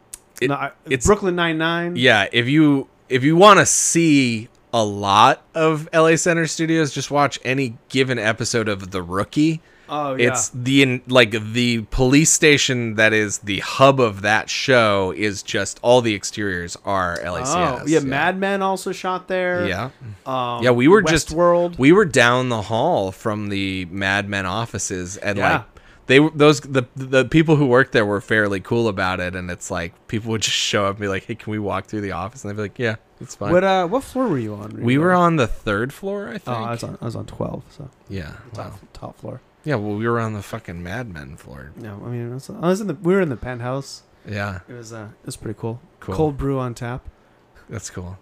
[0.41, 1.95] It- no, it's- it's Brooklyn Nine Nine.
[1.95, 7.09] Yeah, if you if you want to see a lot of LA Center Studios, just
[7.11, 10.29] watch any given episode of The Rookie Oh, yeah.
[10.29, 15.43] It's the in- like the police station that is the hub of that show is
[15.43, 17.53] just all the exteriors are LACS.
[17.81, 19.67] Oh, yeah, Mad Men also shot there.
[19.67, 19.89] Yeah.
[20.25, 21.77] Um, yeah, we were just World.
[21.77, 25.51] we were down the hall from the Mad Men offices, and Yeah.
[25.53, 25.65] like
[26.07, 29.49] they were those the the people who worked there were fairly cool about it, and
[29.49, 32.01] it's like people would just show up and be like, "Hey, can we walk through
[32.01, 34.53] the office?" And they'd be like, "Yeah, it's fine." What uh, what floor were you
[34.53, 34.81] on?
[34.81, 36.47] we were on the third floor, I think.
[36.47, 36.97] Oh, I was on.
[37.01, 37.63] I was on twelve.
[37.75, 39.41] So yeah, top, top floor.
[39.65, 39.75] Yeah.
[39.75, 41.71] Well, we were on the fucking Mad Men floor.
[41.75, 42.93] No, I mean, was, I was in the.
[42.93, 44.03] We were in the penthouse.
[44.27, 45.81] Yeah, It was uh, it was pretty cool.
[45.99, 46.15] Cool.
[46.15, 47.07] Cold brew on tap.
[47.69, 48.17] that's cool.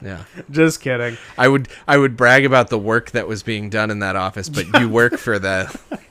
[0.00, 0.24] Yeah.
[0.50, 1.18] Just kidding.
[1.36, 4.48] I would I would brag about the work that was being done in that office,
[4.48, 5.76] but you work for the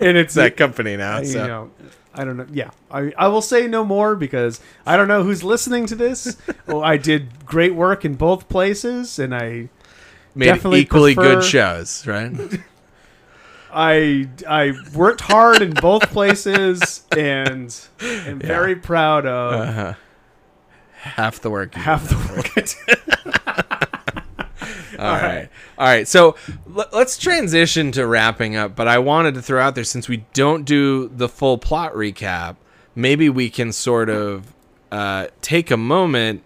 [0.00, 1.18] And it's that company now.
[1.18, 1.70] I, So you know,
[2.14, 2.46] I don't know.
[2.50, 6.36] Yeah, I, I will say no more because I don't know who's listening to this.
[6.66, 9.68] well, I did great work in both places, and I
[10.34, 12.32] made equally prefer- good shows, right?
[13.78, 19.94] I I worked hard in both places, and am very proud of Uh-huh.
[20.94, 21.74] Half the work.
[21.74, 22.98] half the work I did.
[24.98, 25.48] All right.
[25.78, 26.08] All right.
[26.08, 26.36] So
[26.74, 28.74] l- let's transition to wrapping up.
[28.74, 32.56] But I wanted to throw out there since we don't do the full plot recap,
[32.94, 34.54] maybe we can sort of
[34.90, 36.42] uh, take a moment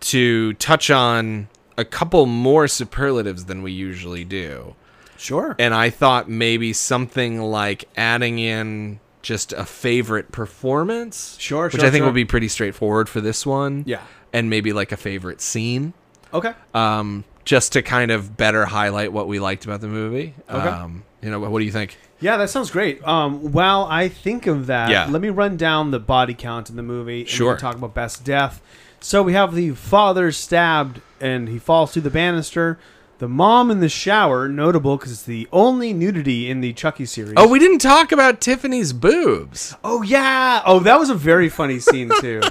[0.00, 4.76] to touch on a couple more superlatives than we usually do.
[5.20, 5.54] Sure.
[5.58, 11.36] And I thought maybe something like adding in just a favorite performance.
[11.38, 12.06] Sure, Which sure, I think sure.
[12.06, 13.84] will be pretty straightforward for this one.
[13.86, 14.00] Yeah.
[14.32, 15.92] And maybe like a favorite scene
[16.32, 16.52] Okay.
[16.74, 20.34] um, just to kind of better highlight what we liked about the movie.
[20.48, 20.68] Okay.
[20.68, 21.98] Um, you know, what do you think?
[22.20, 23.06] Yeah, that sounds great.
[23.06, 25.06] Um, while I think of that, Yeah.
[25.10, 27.24] let me run down the body count in the movie.
[27.26, 27.56] Sure.
[27.56, 28.62] talk about best death.
[29.00, 32.78] So we have the father stabbed and he falls through the banister.
[33.20, 37.34] The mom in the shower, notable because it's the only nudity in the Chucky series.
[37.36, 39.76] Oh, we didn't talk about Tiffany's boobs.
[39.84, 40.62] Oh yeah.
[40.64, 42.40] Oh, that was a very funny scene too.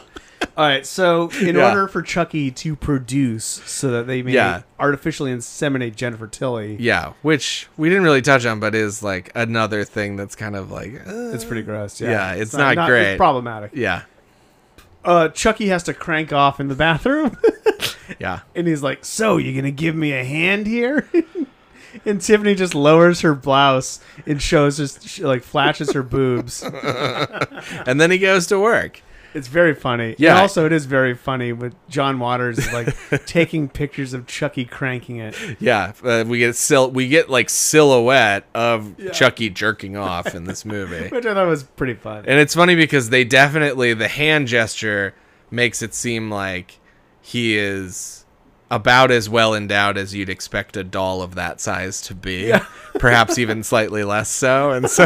[0.57, 1.69] All right, so in Yeah.
[1.69, 4.61] order for Chucky to produce, so that they may Yeah.
[4.79, 9.83] artificially inseminate Jennifer Tilly, Yeah, which we didn't really touch on, but is like another
[9.83, 11.99] thing that's kind of like, uh, it's pretty gross.
[11.99, 13.13] Yeah, Yeah, it's not great.
[13.13, 13.71] It's problematic.
[13.73, 14.03] yeah,
[15.03, 17.37] Uh, Chucky has to crank off in the bathroom,
[18.19, 18.41] yeah.
[18.55, 21.09] and he's like, "So you gonna give me a hand here?"
[22.05, 26.63] and Tiffany just lowers her blouse and shows just she, like, flashes her boobs.
[27.85, 29.01] And then he goes to work.
[29.33, 30.15] It's very funny.
[30.17, 30.31] Yeah.
[30.31, 32.95] And also, it is very funny with John Waters like
[33.27, 35.35] taking pictures of Chucky cranking it.
[35.59, 40.65] Yeah, uh, we get sil- we get like silhouette of Chucky jerking off in this
[40.65, 41.09] movie.
[41.09, 42.25] which I thought was pretty fun.
[42.27, 45.13] And it's funny because they definitely the hand gesture
[45.51, 46.79] makes it seem like
[47.29, 48.25] he is
[48.71, 52.53] about as well endowed as you'd expect a doll of that size to be.
[52.99, 54.71] Perhaps even slightly less so.
[54.71, 55.05] And so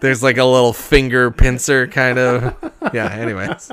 [0.00, 3.70] there's like a little finger pincer kind of Yeah, anyways.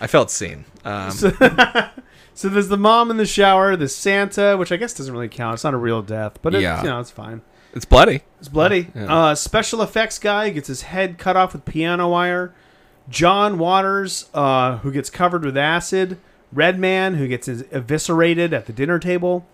[0.00, 0.64] I felt seen.
[0.84, 1.30] Um, So
[2.48, 5.54] there's the mom in the shower, the Santa, which I guess doesn't really count.
[5.54, 6.82] It's not a real death, but it's, Yeah.
[6.82, 7.42] you know, it's fine.
[7.74, 8.22] it's bloody.
[8.38, 8.88] It's bloody.
[8.94, 9.12] Yeah.
[9.14, 12.54] Uh, special effects guy gets his head cut off with piano wire.
[13.10, 16.18] John Waters, uh, who gets covered with acid.
[16.52, 19.46] Redman, who gets eviscerated at the dinner table.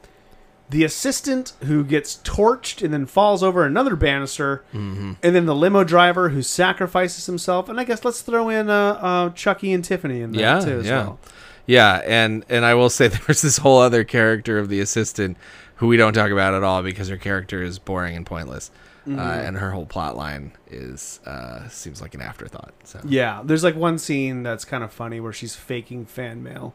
[0.71, 4.65] The assistant, who gets torched and then falls over another banister.
[4.73, 5.13] Mm-hmm.
[5.23, 7.69] And then the limo driver, who sacrifices himself.
[7.69, 10.81] And I guess let's throw in uh, uh, Chucky and Tiffany in there, Yeah, too,
[10.81, 11.03] as yeah.
[11.05, 11.19] well.
[11.67, 15.37] Yeah, and and I will say there's this whole other character of the assistant
[15.77, 18.71] who we don't talk about at all because her character is boring and pointless,
[19.09, 22.73] uh, and her whole plot line is uh, seems like an afterthought.
[22.85, 26.75] So Yeah, there's like one scene that's kind of funny where she's faking fan mail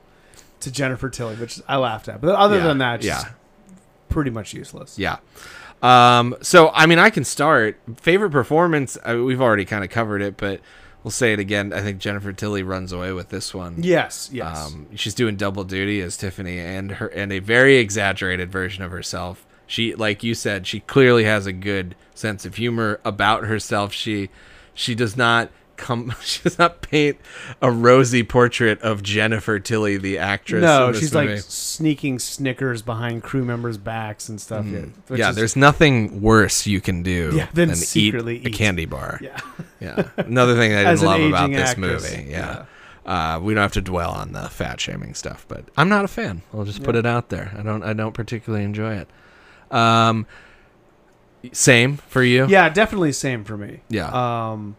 [0.61, 2.21] to Jennifer Tilly, which I laughed at.
[2.21, 3.23] But other Yeah, than that, yeah.
[4.09, 4.97] pretty much useless.
[4.99, 5.17] yeah.
[5.81, 8.97] Um, so I mean, I can start favorite performance.
[9.05, 10.59] I, we've already kind of covered it, but
[11.03, 11.71] we'll say it again.
[11.71, 13.81] I think Jennifer Tilly runs away with this one.
[13.81, 14.57] Yes, yes.
[14.67, 18.91] Um, she's doing double duty as Tiffany and her and a very exaggerated version of
[18.91, 19.45] herself.
[19.67, 23.93] She, like you said, she clearly has a good sense of humor about herself.
[23.93, 24.29] She,
[24.73, 25.49] she does not
[25.79, 26.13] come.
[26.21, 27.17] She does not paint
[27.61, 30.61] a rosy portrait of Jennifer Tilly, the actress.
[30.61, 31.33] no, she's movie.
[31.35, 34.65] like sneaking Snickers behind crew members' backs and stuff.
[34.65, 35.15] Yeah, Mm-hmm.
[35.15, 35.29] yeah.
[35.31, 39.19] is- There's nothing worse you can do Yeah, than than secretly eat a candy bar.
[39.21, 39.39] yeah.
[39.79, 40.09] Yeah.
[40.17, 42.29] Another thing I didn't love about this actress, movie.
[42.29, 42.65] Yeah.
[43.05, 46.07] Uh, we don't have to dwell on the fat shaming stuff, but I'm not a
[46.09, 46.41] fan.
[46.53, 47.53] I'll just put it out there.
[47.57, 47.81] I don't.
[47.81, 49.07] I don't particularly enjoy it.
[49.73, 50.27] Um,
[51.53, 52.45] same for you.
[52.47, 53.79] yeah, definitely same for me.
[53.89, 54.09] Yeah.
[54.51, 54.75] Um,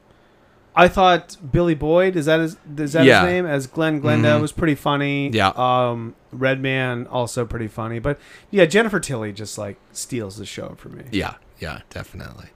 [0.81, 3.21] I thought Billy Boyd is that his is that Yeah.
[3.23, 4.41] his name as Glenn Glenda Mhm.
[4.41, 5.29] was pretty funny.
[5.31, 5.53] Yeah.
[5.57, 8.19] Um, Redman also pretty funny, but
[8.51, 11.05] yeah, Jennifer Tilly just like steals the show for me.
[11.11, 11.35] Yeah.
[11.59, 12.47] Yeah, definitely.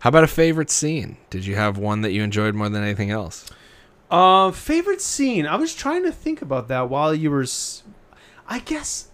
[0.00, 1.16] How about a favorite scene?
[1.30, 3.44] Did you have one that you enjoyed more than anything else?
[4.10, 5.46] Uh, favorite scene.
[5.46, 7.42] I was trying to think about that while you were.
[7.42, 7.82] S-
[8.48, 9.08] I guess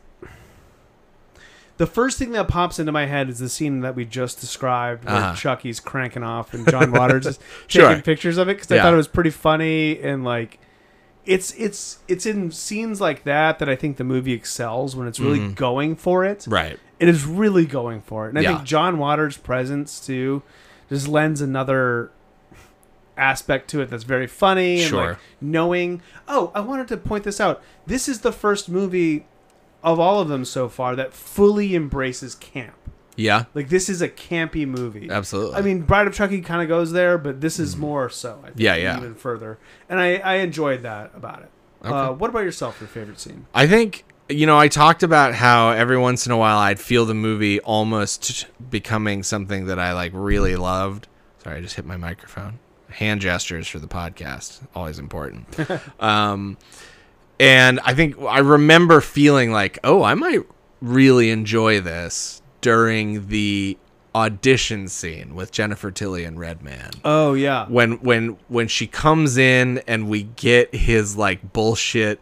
[1.80, 5.06] the first thing that pops into my head is the scene that we just described,
[5.06, 5.34] where Uh-huh.
[5.34, 7.88] Chucky's cranking off and John Waters is Sure.
[7.88, 10.58] taking pictures of it because I thought it was pretty funny and like.
[11.26, 15.20] It's it's it's in scenes like that that I think the movie excels when it's
[15.20, 16.46] really going for it.
[16.48, 16.78] Right.
[16.98, 18.54] It is really going for it, and I Yeah.
[18.56, 20.42] think John Waters' presence too
[20.88, 22.10] just lends another
[23.16, 25.08] aspect to it that's very funny and Sure.
[25.10, 26.00] like knowing.
[26.26, 27.62] Oh, I wanted to point this out.
[27.86, 29.26] This is the first movie
[29.82, 32.74] of all of them so far that fully embraces camp.
[33.16, 33.44] Yeah.
[33.54, 35.10] Like this is a campy movie.
[35.10, 35.56] Absolutely.
[35.56, 38.38] I mean, Bride of Chucky kind of goes there, but this is more so.
[38.42, 38.96] I think, Yeah, yeah.
[38.96, 39.58] Even further,
[39.88, 41.50] and I I enjoyed that about it.
[41.82, 42.80] Uh, what about yourself?
[42.80, 43.46] Your favorite scene?
[43.54, 47.04] I think you know I talked about how every once in a while I'd feel
[47.04, 51.08] the movie almost becoming something that I like really loved.
[51.42, 52.58] Sorry, I just hit my microphone.
[52.90, 55.46] Hand gestures for the podcast always important.
[56.00, 56.58] um,
[57.40, 60.40] and I think I remember feeling like, oh, I might
[60.80, 63.76] really enjoy this during the
[64.14, 69.78] audition scene with Jennifer Tilly and Redman Oh yeah, when when when she comes in
[69.86, 72.18] and we get his like bullshit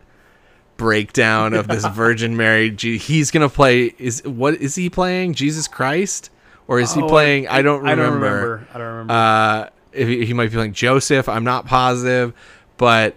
[0.77, 2.75] breakdown of this Virgin Mary.
[2.77, 3.95] He's gonna play.
[3.99, 5.35] Is what is he playing?
[5.35, 6.31] Jesus Christ,
[6.67, 7.49] or is he Oh, playing?
[7.49, 7.91] I, don't remember.
[7.91, 8.69] I don't remember.
[8.75, 9.13] I don't remember.
[9.13, 11.29] Uh, if he, he might be playing Joseph.
[11.29, 12.33] I'm not positive,
[12.77, 13.17] but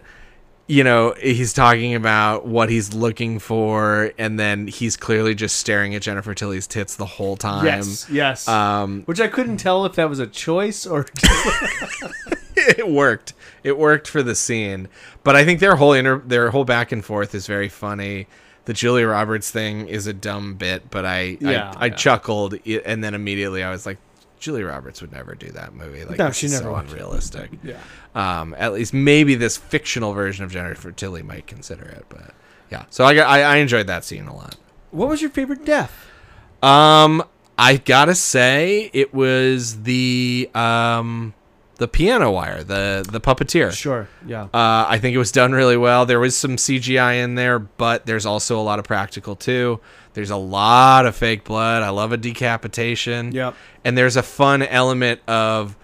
[0.67, 5.93] you know he's talking about what he's looking for, and then he's clearly just staring
[5.95, 7.65] at Jennifer Tilly's tits the whole time.
[7.65, 8.47] yes, yes.
[8.47, 11.05] Um, Which I couldn't tell if that was a choice or
[12.55, 13.33] it worked.
[13.63, 14.87] It worked for the scene,
[15.23, 18.27] but I think their whole inter- their whole back and forth is very funny.
[18.65, 21.95] The Julia Roberts thing is a dumb bit, but I Yeah, I, I yeah.
[21.95, 23.97] chuckled, and then immediately I was like,
[24.41, 26.03] Julia Roberts would never do that movie.
[26.03, 27.51] Like, No, she never so unrealistic.
[27.63, 27.77] yeah.
[28.15, 32.33] Um, at least maybe this fictional version of Jennifer Tilly might consider it, but
[32.69, 32.85] yeah.
[32.89, 34.57] So I I, I enjoyed that scene a lot.
[34.89, 36.07] What was your favorite death?
[36.61, 37.23] Um,
[37.57, 41.33] I gotta say it was the um
[41.77, 43.71] the piano wire, the the puppeteer.
[43.71, 44.07] Sure.
[44.25, 44.43] Yeah.
[44.45, 46.05] Uh, I think it was done really well.
[46.05, 49.79] There was some CGI in there, but there's also a lot of practical too.
[50.13, 51.83] There's a lot of fake blood.
[51.83, 53.31] I love a decapitation.
[53.31, 53.55] Yep.
[53.85, 55.77] And there's a fun element of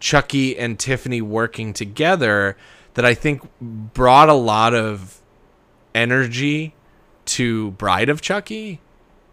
[0.00, 2.56] Chucky and Tiffany working together
[2.94, 5.20] that I think brought a lot of
[5.94, 6.74] energy
[7.24, 8.80] to Bride of Chucky.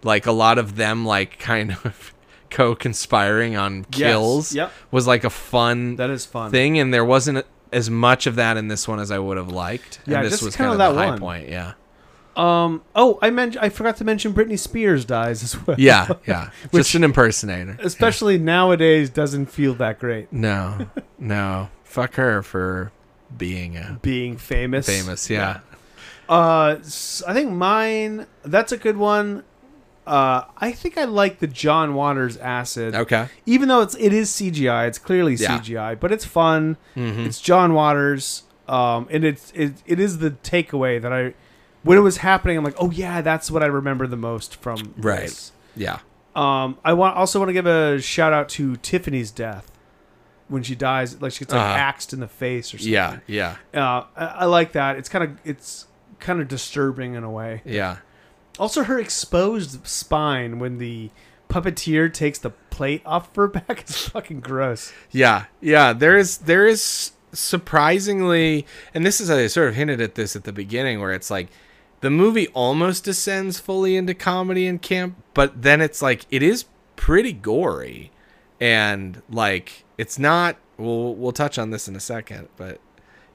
[0.03, 2.13] Like a lot of them like kind of
[2.49, 4.71] co-conspiring on kills Yep.
[4.91, 6.49] was like a fun That is fun.
[6.51, 9.49] thing, and there wasn't as much of that in this one as I would have
[9.49, 9.99] liked.
[10.07, 11.19] Yeah, and this was kinda of that the high one.
[11.19, 11.49] point.
[11.49, 11.73] Yeah,
[12.39, 12.81] Um.
[12.95, 13.63] Oh, I mentioned.
[13.63, 15.75] I forgot to mention Britney Spears dies as well.
[15.79, 16.49] yeah, yeah.
[16.71, 17.77] Which- Just an impersonator.
[17.81, 20.31] Especially nowadays, doesn't feel that great.
[20.31, 20.87] No,
[21.19, 21.69] no.
[21.83, 22.91] Fuck her for
[23.35, 24.85] being a Being famous.
[24.87, 25.29] famous.
[25.29, 25.59] Yeah,
[26.29, 28.25] Uh, s- I think mine.
[28.43, 29.43] That's a good one.
[30.07, 32.95] Uh, I think I like the John Waters acid.
[32.95, 33.27] Okay.
[33.45, 35.59] Even though it's it is CGI, it's clearly Yeah.
[35.59, 36.77] CGI, but it's fun.
[36.95, 37.25] Mhm.
[37.27, 38.43] It's John Waters.
[38.67, 41.33] Um, and it's it, it is the takeaway that I
[41.83, 42.57] when it was happening.
[42.57, 45.21] I'm like, oh yeah, that's what I remember the most from Right.
[45.21, 45.51] this.
[45.75, 45.99] yeah.
[46.35, 49.71] Um, I want also want to give a shout out to Tiffany's death
[50.47, 51.21] when she dies.
[51.21, 51.73] Like she gets like Uh-huh.
[51.75, 52.93] axed in the face or something.
[52.93, 54.97] Yeah, yeah, Uh, I, I like that.
[54.97, 55.87] It's kind of it's
[56.19, 57.61] kind of disturbing in a way.
[57.65, 57.97] yeah.
[58.59, 61.09] Also, her exposed spine when the
[61.49, 64.93] puppeteer takes the plate off her back is fucking gross.
[65.11, 65.93] Yeah, yeah.
[65.93, 70.43] There is there is surprisingly, and this is I sort of hinted at this at
[70.43, 71.47] the beginning, where it's like
[72.01, 76.65] the movie almost descends fully into comedy and camp, but then it's like it is
[76.95, 78.11] pretty gory,
[78.59, 80.57] and like it's not.
[80.77, 82.79] We'll we'll touch on this in a second, but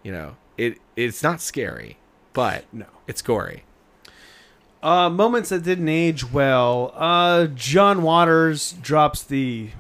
[0.02, 1.98] you know it it's not scary,
[2.32, 2.86] but No.
[3.06, 3.64] it's gory.
[4.82, 6.92] Uh, moments that didn't age well.
[6.94, 9.70] Uh, John Waters drops the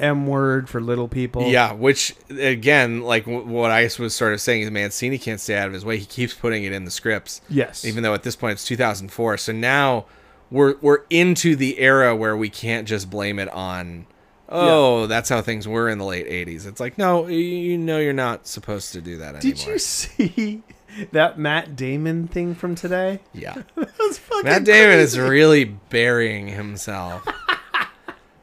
[0.00, 1.48] M word for little people.
[1.48, 5.56] Yeah, which again, like w- what I was sort of saying is Mancini can't stay
[5.56, 5.98] out of his way.
[5.98, 7.40] He keeps putting it in the scripts.
[7.48, 7.84] Yes.
[7.84, 10.06] Even though at this point it's 2004, so now
[10.50, 14.06] we're we're into the era where we can't just blame it on
[14.50, 16.66] oh, that's how things were in the late 80s.
[16.66, 19.40] It's like, no, you know you're not supposed to do that anymore.
[19.40, 20.62] Did you see
[21.12, 23.20] that Matt Damon thing from today?
[23.32, 23.62] Yeah.
[23.76, 27.26] That was fucking Matt Damon is really burying himself.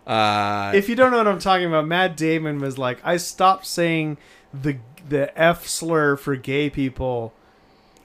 [0.07, 3.65] Uh If you don't know what I'm talking about, Matt Damon was like, I stopped
[3.65, 4.17] saying
[4.53, 4.77] the
[5.07, 7.33] the F slur for gay people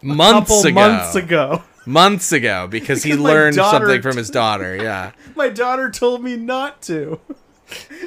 [0.03, 0.75] months ago.
[0.75, 1.63] months ago.
[1.85, 4.77] Months ago because he Because my learned something from his daughter.
[4.83, 5.13] Yeah.
[5.35, 7.21] My daughter told me not to.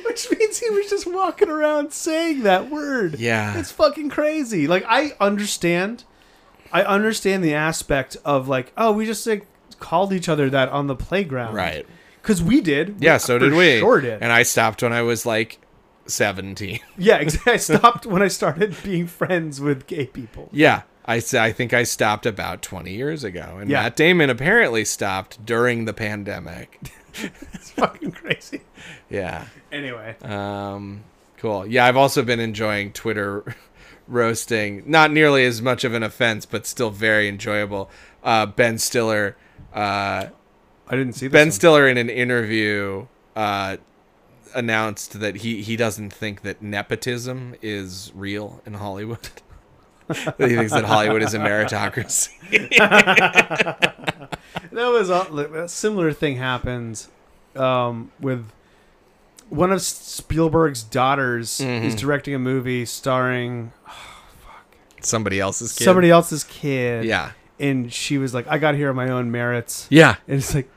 [0.05, 3.19] Which means he was just walking around saying that word.
[3.19, 3.57] Yeah.
[3.57, 4.67] It's fucking crazy.
[4.67, 6.05] Like I understand
[6.71, 9.45] I understand the aspect of like, oh, we just like
[9.79, 11.53] called each other that on the playground.
[11.53, 11.85] Right.
[12.25, 12.97] Cuz we did.
[12.99, 13.79] Yeah, so did we.
[13.79, 14.21] Sure did.
[14.21, 15.59] And I stopped when I was like
[16.07, 16.79] 17.
[16.97, 17.53] yeah, exactly.
[17.53, 20.49] I stopped when I started being friends with gay people.
[20.51, 20.81] Yeah.
[21.07, 23.57] I, I think I stopped about 20 years ago.
[23.61, 23.83] And Yeah.
[23.83, 26.79] Matt Damon apparently stopped during the pandemic.
[27.53, 28.59] It's fucking crazy.
[29.09, 29.45] Yeah.
[29.71, 30.17] Anyway.
[30.21, 31.05] Um,
[31.37, 31.65] cool.
[31.65, 33.55] Yeah, I've also been enjoying Twitter
[34.07, 34.83] roasting.
[34.85, 37.89] Not nearly as much of an offense, but still very enjoyable.
[38.21, 39.37] Uh, ben Stiller.
[39.73, 40.27] Uh,
[40.87, 41.51] I didn't see this Ben one.
[41.51, 43.77] Stiller in an interview uh,
[44.53, 49.29] announced that he, he doesn't think that nepotism is real in Hollywood.
[50.37, 52.29] He thinks that Hollywood is a meritocracy.
[53.71, 54.37] that
[54.71, 57.07] was a, a similar thing happened
[57.55, 58.45] um, with
[59.49, 61.85] one of Spielberg's daughters Mm-hmm.
[61.85, 63.71] is directing a movie starring
[65.01, 65.83] Somebody else's kid.
[65.85, 67.05] somebody else's kid.
[67.05, 67.31] Yeah.
[67.59, 70.15] and she was like, "I got here on my own merits." Yeah.
[70.27, 70.69] and it's like,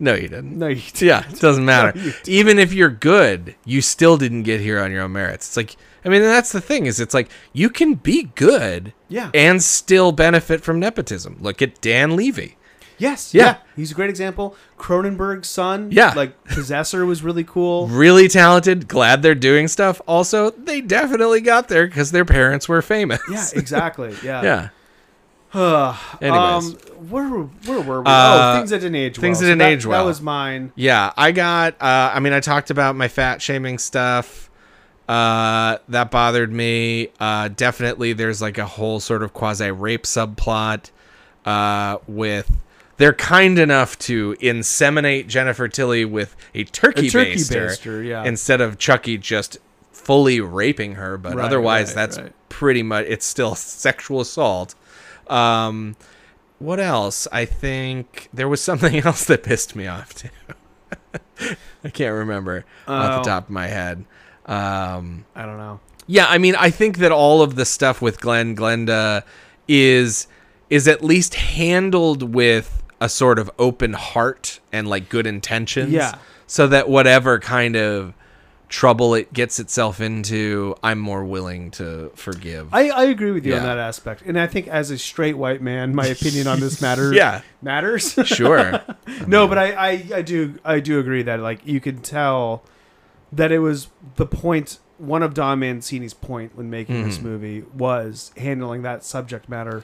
[0.00, 0.56] No, you didn't.
[0.58, 1.00] no, you didn't.
[1.02, 1.92] Yeah, it doesn't matter.
[1.98, 2.12] No.
[2.26, 5.48] Even if you're good, you still didn't get here on your own merits.
[5.48, 9.30] It's like, I mean, that's the thing is, it's like you can be good, Yeah.
[9.34, 11.38] and still benefit from nepotism.
[11.40, 12.56] Look at Dan Levy.
[12.98, 13.44] yes, Yeah.
[13.44, 13.56] yeah.
[13.76, 14.56] he's a great example.
[14.78, 16.12] Cronenberg's son, Yeah.
[16.14, 17.88] like Possessor was really cool.
[17.90, 18.86] Really talented.
[18.88, 20.00] Glad they're doing stuff.
[20.06, 23.20] Also, they definitely got there because their parents were famous.
[23.30, 24.14] Yeah, exactly.
[24.24, 24.42] Yeah.
[24.42, 24.68] yeah.
[25.54, 26.64] Uh, Anyways.
[26.64, 26.72] um,
[27.08, 28.06] where where were we?
[28.06, 29.22] Uh, oh, things that didn't age well.
[29.22, 30.02] things that So didn't age well.
[30.04, 30.72] That was mine.
[30.76, 31.74] Yeah, I got.
[31.80, 34.50] Uh, I mean, I talked about my fat shaming stuff.
[35.08, 37.08] Uh, that bothered me.
[37.18, 40.90] Uh, definitely, there's like a whole sort of quasi rape subplot.
[41.46, 42.50] Uh, with
[42.98, 48.24] they're kind enough to inseminate Jennifer Tilly with a turkey, A turkey baster, baster, yeah.
[48.24, 49.56] instead of Chucky just
[49.92, 51.16] fully raping her.
[51.16, 52.32] But Right, otherwise, right, that's right.
[52.50, 54.74] pretty much it's still sexual assault.
[55.30, 55.96] Um,
[56.58, 57.28] what else?
[57.32, 60.28] I think there was something else that pissed me off too.
[61.84, 63.18] I can't remember off Oh.
[63.18, 64.04] the top of my head.
[64.46, 65.80] Um, I don't know.
[66.06, 69.22] yeah, I mean, I think that all of the stuff with Glen Glenda
[69.68, 70.26] is
[70.70, 75.92] is at least handled with a sort of open heart and like good intentions.
[75.92, 76.16] Yeah.
[76.46, 78.14] So that whatever kind of
[78.68, 82.72] trouble it gets itself into, I'm more willing to forgive.
[82.74, 85.62] I, I agree with you on that aspect, and I think as a straight white
[85.62, 87.40] man, my opinion on this matter Yeah.
[87.62, 88.12] matters.
[88.24, 88.82] sure.
[89.26, 92.62] no, but I, I, I do I do agree that like you can tell
[93.32, 94.78] that it was the point.
[94.98, 97.08] One of Don Mancini's point when making Mm-hmm.
[97.08, 99.80] this movie was handling that subject matter,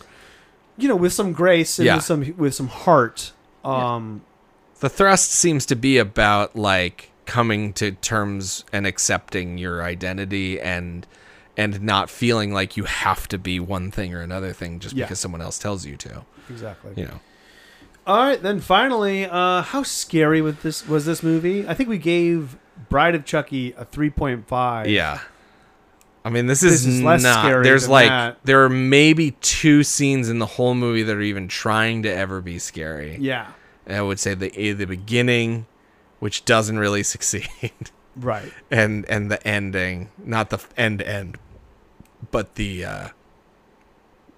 [0.76, 1.94] you know, with some grace and Yeah.
[1.96, 3.30] with some with some heart.
[3.64, 4.22] Um,
[4.80, 11.06] the thrust seems to be about like coming to terms and accepting your identity and
[11.56, 15.04] and not feeling like you have to be one thing or another thing just Yeah.
[15.04, 16.24] because someone else tells you to.
[16.50, 16.92] exactly.
[16.96, 17.20] You know.
[18.06, 21.66] All right, then finally, uh, how scary was this was this movie?
[21.66, 22.56] I think we gave
[22.88, 24.88] Bride of Chucky a three point five.
[24.88, 25.20] Yeah.
[26.26, 27.44] I mean, this is, This is less not.
[27.44, 28.38] scary There's like that.
[28.44, 32.40] there are maybe two scenes in the whole movie that are even trying to ever
[32.40, 33.16] be scary.
[33.20, 33.48] Yeah.
[33.86, 35.66] And I would say the eh, the beginning,
[36.24, 37.50] which doesn't really succeed,
[38.16, 38.50] Right.
[38.70, 41.36] and and the ending, not the end end,
[42.30, 43.08] but the uh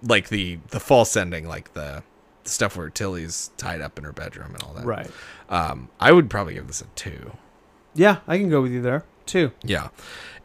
[0.02, 2.02] like the the false ending, like the,
[2.42, 4.84] the stuff where Tilly's tied up in her bedroom and all that.
[4.84, 5.10] Right.
[5.48, 7.36] Um, I would probably give this a two.
[7.94, 9.52] Yeah, I can go with you there too.
[9.62, 9.88] Yeah,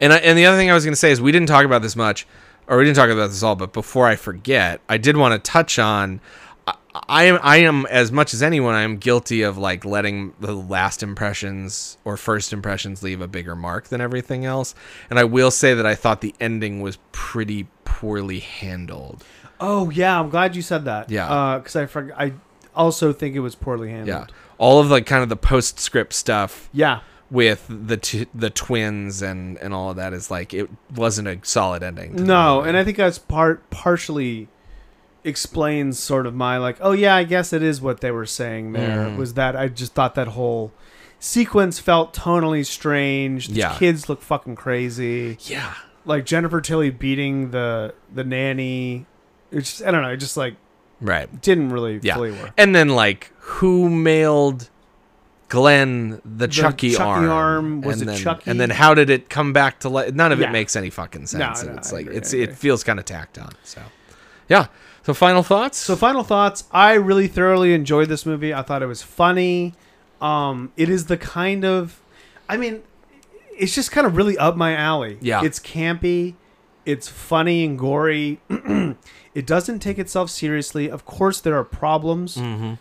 [0.00, 1.64] and I, and the other thing I was going to say is we didn't talk
[1.64, 2.24] about this much,
[2.68, 3.56] or we didn't talk about this all.
[3.56, 6.20] But before I forget, I did want to touch on.
[6.94, 10.34] I, I am I am as much as anyone I am guilty of like letting
[10.40, 14.74] the last impressions or first impressions leave a bigger mark than everything else.
[15.10, 19.24] And I will say that I thought the ending was pretty poorly handled.
[19.60, 21.08] Oh yeah, I'm glad you said that.
[21.10, 21.30] Yeah.
[21.30, 22.32] Uh, because I forg I
[22.74, 24.28] also think it was poorly handled.
[24.30, 27.00] Yeah, all of like kind of the postscript stuff Yeah.
[27.30, 31.38] with the t- the twins and and all of that is like it wasn't a
[31.42, 32.16] solid ending.
[32.24, 34.48] No, and I think that's part partially
[35.24, 38.72] explains sort of my like, oh yeah, I guess it is what they were saying
[38.72, 39.06] there.
[39.06, 39.16] Mhm.
[39.16, 40.72] Was that I just thought that whole
[41.20, 43.48] sequence felt tonally strange.
[43.48, 43.76] The Yeah.
[43.78, 45.38] kids look fucking crazy.
[45.42, 45.74] yeah.
[46.04, 49.06] Like Jennifer Tilly beating the the nanny.
[49.52, 50.08] It's just, I don't know.
[50.10, 50.56] It just like
[51.00, 51.40] Right.
[51.40, 52.14] didn't really Yeah.
[52.14, 52.50] fully work.
[52.58, 54.68] And then like who mailed
[55.48, 57.22] Glen the, Chucky, arm?
[57.22, 57.30] Chucky arm?
[57.30, 58.50] arm, was and it then, Chucky?
[58.50, 60.14] And then how did it come back to life?
[60.14, 60.48] None of Yeah.
[60.48, 61.62] it makes any fucking sense.
[61.62, 63.50] No, no, it's I like agree, it's it feels kind of tacked on.
[63.62, 63.82] So
[64.48, 64.66] yeah.
[65.04, 65.78] So final thoughts?
[65.78, 66.64] So final thoughts.
[66.70, 68.54] I really thoroughly enjoyed this movie.
[68.54, 69.74] I thought it was funny.
[70.20, 72.00] Um, it is the kind of,
[72.48, 72.82] I mean,
[73.58, 75.18] it's just kind of really up my alley.
[75.20, 75.42] Yeah.
[75.44, 76.34] It's campy,
[76.86, 78.40] it's funny and gory.
[79.34, 80.88] it doesn't take itself seriously.
[80.88, 82.36] Of course, there are problems.
[82.36, 82.74] Mm-hmm.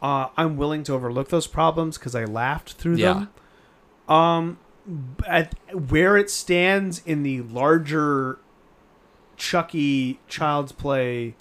[0.00, 3.26] Uh, I'm willing to overlook those problems because I laughed through Yeah.
[4.06, 4.16] them.
[4.16, 4.58] Um,
[5.26, 8.38] at where it stands in the larger
[9.36, 11.34] Chucky Child's Play,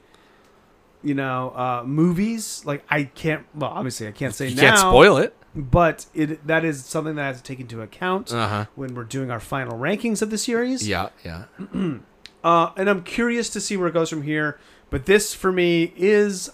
[1.03, 3.45] you know, uh, movies, like I can't.
[3.53, 5.35] Well, obviously, I can't say You now can't spoil it.
[5.55, 8.65] but it that is something that I have to take into account Uh-huh.
[8.75, 10.87] when we're doing our final rankings of the series.
[10.87, 11.43] Yeah, yeah.
[12.43, 14.59] Uh, and I'm curious to see where it goes from here.
[14.89, 16.49] But this for me is,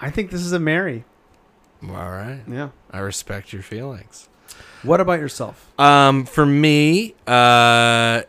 [0.00, 1.04] I think this is a Mary.
[1.82, 2.42] All right.
[2.46, 2.68] Yeah.
[2.92, 4.28] I respect your feelings.
[4.84, 5.68] What about yourself?
[5.76, 8.22] Um, for me, uh,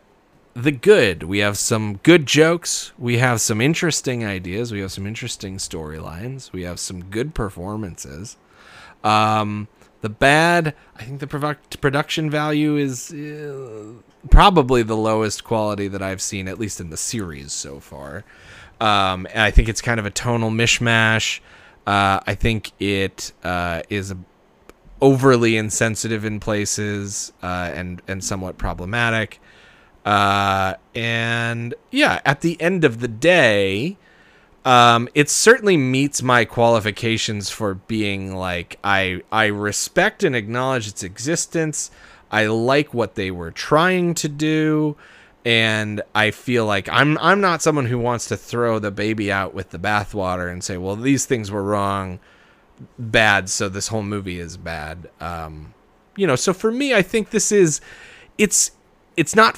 [0.54, 1.24] the good.
[1.24, 2.92] We have some good jokes.
[2.98, 4.72] We have some interesting ideas.
[4.72, 6.52] We have some interesting storylines.
[6.52, 8.36] We have some good performances.
[9.02, 9.68] Um,
[10.00, 10.74] the bad.
[10.96, 13.94] I think the product production value is uh,
[14.30, 18.24] probably the lowest quality that I've seen, at least in the series so far.
[18.80, 21.40] Um, and I think it's kind of a tonal mishmash.
[21.86, 24.14] Uh, I think it uh, is
[25.00, 29.40] overly insensitive in places uh, and and somewhat problematic.
[30.04, 33.96] Uh, and yeah, at the end of the day,
[34.64, 41.02] um, it certainly meets my qualifications for being like I I respect and acknowledge its
[41.02, 41.90] existence.
[42.30, 44.96] I like what they were trying to do,
[45.44, 49.54] and I feel like I'm I'm not someone who wants to throw the baby out
[49.54, 52.20] with the bathwater and say, well, these things were wrong
[52.98, 55.08] bad, so this whole movie is bad.
[55.20, 55.74] Um,
[56.16, 57.80] you know, so for me, I think this is
[58.38, 58.72] it's
[59.16, 59.56] it's not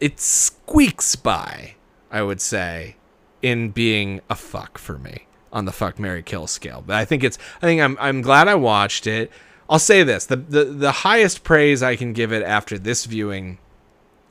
[0.00, 1.74] it squeaks by.
[2.10, 2.96] I would say
[3.42, 6.82] in being a fuck for me on the fuck Mary kill scale.
[6.86, 9.30] But I think it's I think I'm I'm glad I watched it.
[9.68, 13.58] I'll say this the the the highest praise I can give it after this viewing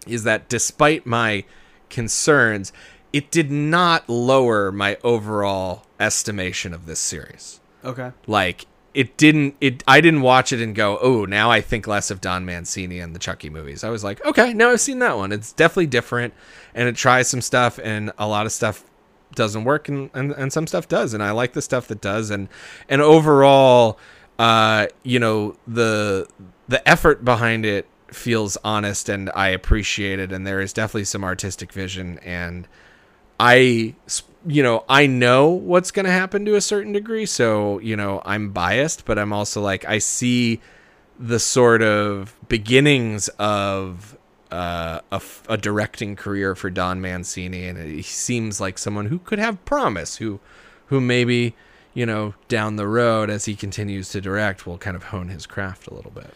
[0.07, 1.44] is that despite my
[1.89, 2.73] concerns,
[3.14, 8.11] it did not lower my overall estimation of this series Okay.
[8.27, 8.65] like
[8.98, 12.19] it didn't it i didn't watch it and go oh now i think less of
[12.19, 13.84] don mancini and the chucky movies.
[13.84, 15.32] I was like okay now i've seen that one.
[15.32, 16.34] It's definitely different
[16.74, 18.84] and it tries some stuff and a lot of stuff
[19.36, 22.32] doesn't work and, and, and some stuff does and i like the stuff that does
[22.32, 22.48] and
[22.90, 23.99] and overall
[24.40, 26.28] uh you know the
[26.68, 31.24] the effort behind it feels honest and i appreciate it and there is definitely some
[31.24, 32.68] artistic vision and
[33.40, 33.94] I,
[34.45, 37.26] you know, I know what's going to happen to a certain degree.
[37.26, 40.61] So, you know, I'm biased, but I'm also like, I see
[41.19, 44.18] the sort of beginnings of
[44.51, 47.65] uh, a, a directing career for Don Mancini.
[47.68, 50.39] And he seems like someone who could have promise, who,
[50.88, 51.55] who maybe,
[51.93, 55.45] you know, down the road as he continues to direct will kind of hone his
[55.45, 56.34] craft a little bit.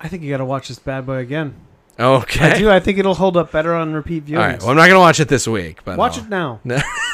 [0.00, 1.54] I think you got to watch this bad boy again.
[2.00, 2.50] Okay.
[2.52, 2.70] I do.
[2.70, 4.38] I think it'll hold up better on repeat viewings.
[4.38, 4.60] All right.
[4.60, 6.60] Well, I'm not going to watch it this week, but Watch I'll- it now.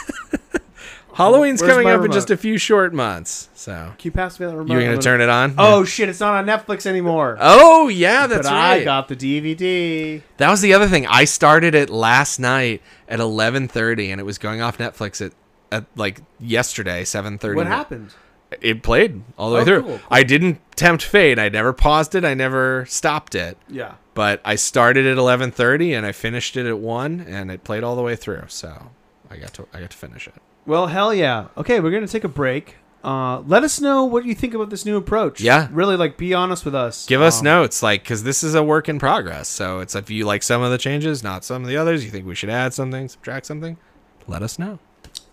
[1.19, 2.15] Halloween's Where's coming my up in remote?
[2.15, 3.49] just a few short months.
[3.55, 4.73] So Can you pass me that remote?
[4.73, 5.55] you're gonna turn it on?
[5.59, 6.09] Oh shit!
[6.09, 7.37] It's not on Netflix anymore.
[7.41, 8.81] Oh yeah, that's but right.
[8.83, 10.23] I got the DVD.
[10.39, 11.07] that was the other thing.
[11.07, 15.33] I started it last night at 11:30, and it was going off Netflix at,
[15.73, 17.55] at like yesterday 7:30.
[17.57, 18.15] What happened?
[18.63, 19.83] It played all the way Oh, through.
[19.83, 20.07] cool, cool.
[20.11, 21.39] I didn't tempt fate.
[21.39, 22.25] I never paused it.
[22.25, 23.59] I never stopped it.
[23.69, 23.95] Yeah.
[24.15, 27.97] But I started at 11:30 and I finished it at one, and it played all
[27.97, 28.45] the way through.
[28.47, 28.91] So
[29.31, 30.35] I got to I got to finish it.
[30.69, 31.47] Well, hell yeah.
[31.57, 32.77] Okay, we're gonna take a break.
[33.03, 35.41] Uh, let us know what you think about this new approach.
[35.41, 35.69] Yeah.
[35.73, 37.07] Really, like, be honest with us.
[37.07, 39.49] Give us Um, notes, like, because this is a work in progress.
[39.49, 42.05] So it's if you like some of the changes, not some of the others.
[42.05, 43.79] You think we should add something, subtract something,
[44.27, 44.79] let us know.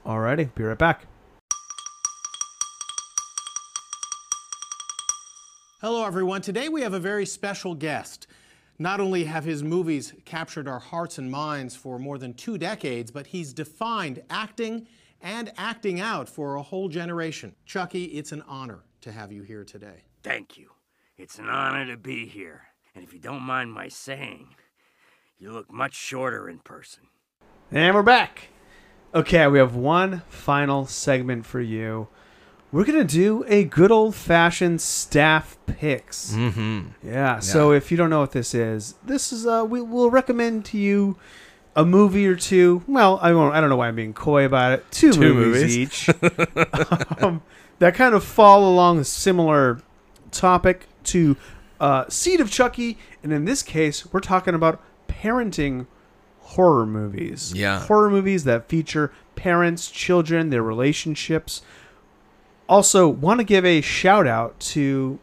[0.05, 1.05] Alrighty, be right back.
[5.81, 6.43] Hello, everyone.
[6.43, 8.25] Today we have a very special guest.
[8.79, 13.11] Not only have his movies captured our hearts and minds for more than two decades,
[13.11, 14.87] but he's defined acting
[15.21, 17.55] and acting out for a whole generation.
[17.65, 20.03] Chucky, it's an honor to have you here today.
[20.23, 20.69] Thank you.
[21.17, 22.63] It's an honor to be here.
[22.93, 24.55] And if you don't mind my saying,
[25.37, 27.03] you look much shorter in person.
[27.71, 28.49] And we're back.
[29.13, 32.07] Okay, we have one final segment for you.
[32.71, 36.33] We're gonna do a good old fashioned staff picks.
[36.33, 37.07] Mm-hmm.
[37.07, 37.39] Yeah.
[37.39, 40.77] So if you don't know what this is, this is uh we will recommend to
[40.77, 41.17] you
[41.75, 42.83] a movie or two.
[42.87, 43.53] Well, I won't.
[43.53, 44.91] I don't know why I'm being coy about it.
[44.91, 45.77] Two, Two movies, movies.
[45.77, 46.09] each
[47.21, 47.41] um,
[47.79, 49.81] that kind of fall along a similar
[50.31, 51.35] topic to
[51.79, 55.87] uh, Seed of Chucky, and in this case, we're talking about parenting
[56.39, 57.53] horror movies.
[57.55, 57.79] Yeah.
[57.81, 61.61] horror movies that feature parents, children, their relationships.
[62.69, 65.19] Also, want to give a shout out to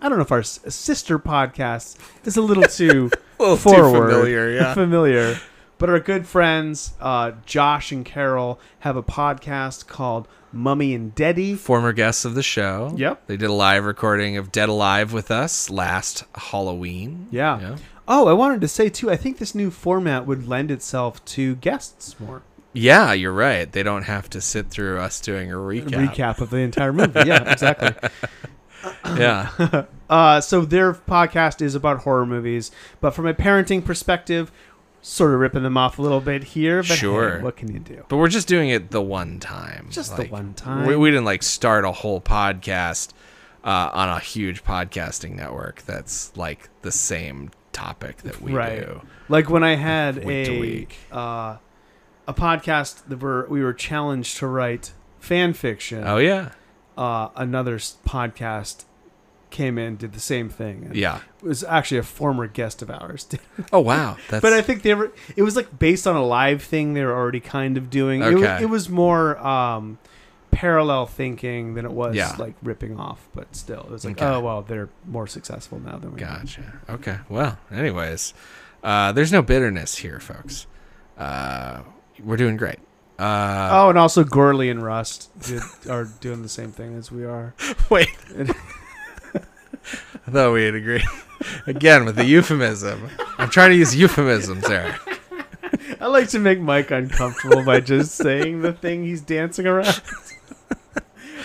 [0.00, 1.96] I don't know if our sister podcast
[2.26, 3.08] is a little too
[3.38, 3.60] little too
[3.92, 4.74] familiar, yeah.
[4.74, 5.38] familiar.
[5.82, 11.56] But our good friends, uh, Josh and Carol, have a podcast called Mummy and Daddy.
[11.56, 12.94] Former guests of the show.
[12.96, 13.26] Yep.
[13.26, 17.26] They did a live recording of Dead Alive with us last Halloween.
[17.32, 17.60] Yeah.
[17.60, 17.76] Yeah.
[18.06, 19.10] Oh, I wanted to say too.
[19.10, 22.42] I think this new format would lend itself to guests more.
[22.72, 23.70] Yeah, you're right.
[23.70, 26.10] They don't have to sit through us doing a recap.
[26.10, 27.22] Recap of the entire movie.
[27.26, 28.08] Yeah, exactly.
[29.16, 29.86] Yeah.
[30.12, 34.52] Uh, so their podcast is about horror movies, but from a parenting perspective,
[35.02, 36.78] sort of ripping them off a little bit here.
[36.82, 37.40] But hey, Sure.
[37.40, 38.04] what can you do?
[38.08, 39.88] But we're just doing it the one time.
[39.90, 40.86] Just the one time.
[40.86, 43.12] We, we didn't like start a whole podcast
[43.64, 48.80] uh, on a huge podcasting network that's like the same topic that we right.
[48.80, 49.00] do.
[49.28, 50.96] Like when I had Week a week.
[51.10, 51.56] uh,
[52.28, 56.04] a podcast that were we were challenged to write fan fiction.
[56.06, 56.52] Oh yeah.
[56.96, 58.84] Uh, another podcast
[59.52, 60.86] came in did the same thing.
[60.86, 61.20] and Yeah.
[61.40, 63.28] It was actually a former guest of ours.
[63.72, 64.16] Oh wow.
[64.28, 65.12] That's but I think they were.
[65.36, 68.22] It was like based on a live thing they were already kind of doing.
[68.22, 68.62] It, was, Okay.
[68.62, 69.98] it was more um,
[70.50, 72.34] parallel thinking than it was Yeah.
[72.38, 73.28] like ripping off.
[73.34, 74.26] But still, it was like, Okay.
[74.26, 76.22] oh well, they're more successful now than we.
[76.22, 76.38] are.
[76.38, 76.80] Gotcha.
[76.88, 77.18] Okay.
[77.28, 78.34] Well, anyways,
[78.82, 80.66] uh, there's no bitterness here, folks.
[81.16, 81.82] Uh,
[82.22, 82.78] we're doing great.
[83.18, 87.24] Uh, Oh, and also Gourley and Rust did, are doing the same thing as we
[87.24, 87.54] are.
[87.90, 88.08] Wait.
[90.26, 91.04] I thought we'd agree.
[91.66, 93.08] Again, with the euphemism.
[93.38, 94.98] I'm trying to use euphemisms there.
[96.00, 100.00] I like to make Mike uncomfortable by just saying the thing he's dancing around.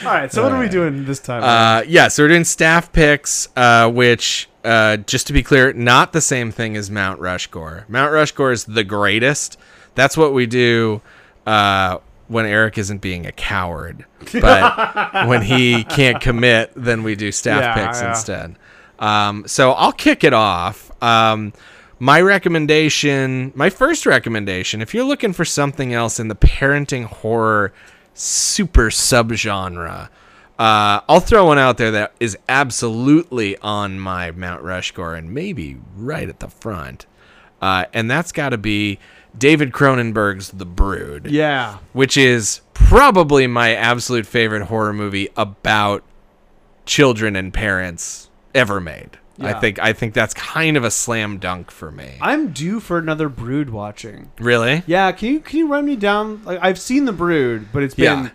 [0.03, 1.43] All right, so what are we doing this time?
[1.43, 6.14] Uh, yeah, so we're doing staff picks, uh, which, uh, just to be clear, not
[6.14, 7.85] the same thing as Mount Rushmore.
[7.88, 9.57] Mount Rushmore is the greatest.
[9.95, 11.01] That's what we do
[11.47, 11.97] uh,
[12.27, 14.05] when Eric isn't being a coward.
[14.33, 18.09] But when he can't commit, then we do staff Yeah, picks yeah.
[18.09, 18.55] instead.
[18.99, 20.91] Um, so I'll kick it off.
[21.01, 21.53] Um,
[21.99, 27.73] my recommendation, my first recommendation, if you're looking for something else in the parenting horror
[28.13, 30.09] super subgenre,
[30.59, 35.77] uh, I'll throw one out there that is absolutely on my Mount Rushmore and maybe
[35.95, 37.05] right at the front.
[37.61, 38.99] Uh, and that's got to be
[39.37, 46.03] David Cronenberg's The Brood yeah, which is probably my absolute favorite horror movie about
[46.85, 49.17] children and parents ever made.
[49.39, 52.17] I think I think that's kind of a slam dunk for me.
[52.21, 54.31] I'm due for another Brood watching.
[54.39, 54.83] Really?
[54.87, 56.43] Yeah, can you can you run me down?
[56.43, 58.31] Like I've seen the Brood, but it's been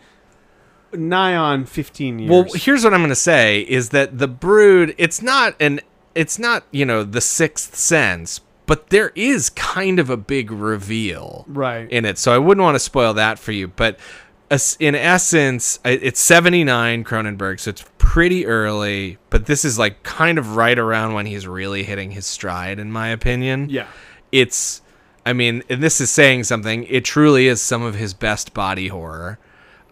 [0.92, 2.30] nigh on 15 years.
[2.30, 5.80] Well, here's what I'm going to say is that The Brood, it's not an
[6.14, 8.40] it's not, you know, the sixth sense,
[8.72, 11.90] but there is kind of a big reveal right.
[11.90, 12.16] in it.
[12.16, 13.98] So I wouldn't want to spoil that for you, but
[14.80, 20.56] in essence, it's 79 Cronenberg, so it's pretty early, but this is like kind of
[20.56, 23.68] right around when he's really hitting his stride in my opinion.
[23.68, 23.88] yeah.
[24.32, 24.80] It's
[25.26, 26.84] I mean, and this is saying something.
[26.84, 29.38] It truly is some of his best body horror.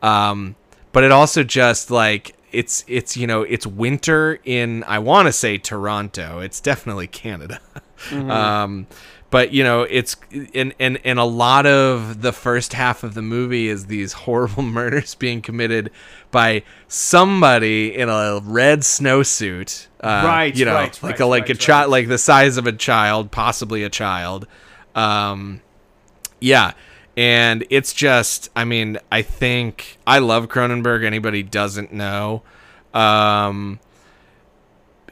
[0.01, 0.57] Um,
[0.93, 5.32] but it also just like it's it's you know it's winter in I want to
[5.32, 6.40] say Toronto.
[6.40, 7.60] It's definitely Canada.
[8.12, 8.86] Um,
[9.28, 10.16] but you know it's
[10.55, 14.62] and and and a lot of the first half of the movie is these horrible
[14.78, 15.90] murders being committed
[16.31, 19.86] by somebody in a red snowsuit.
[20.01, 22.56] Uh, Right, You know, right, like right, a like right, a child, like the size
[22.56, 24.47] of a child, possibly a child.
[24.94, 25.60] Um,
[26.40, 26.72] yeah.
[27.16, 31.05] And it's just, I mean, I think I love Cronenberg.
[31.05, 32.43] Anybody doesn't know.
[32.95, 33.81] Um,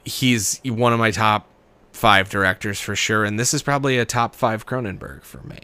[0.05, 1.49] he's one of my top
[1.93, 3.25] five directors for sure.
[3.25, 5.59] And this is probably a top five Cronenberg for me.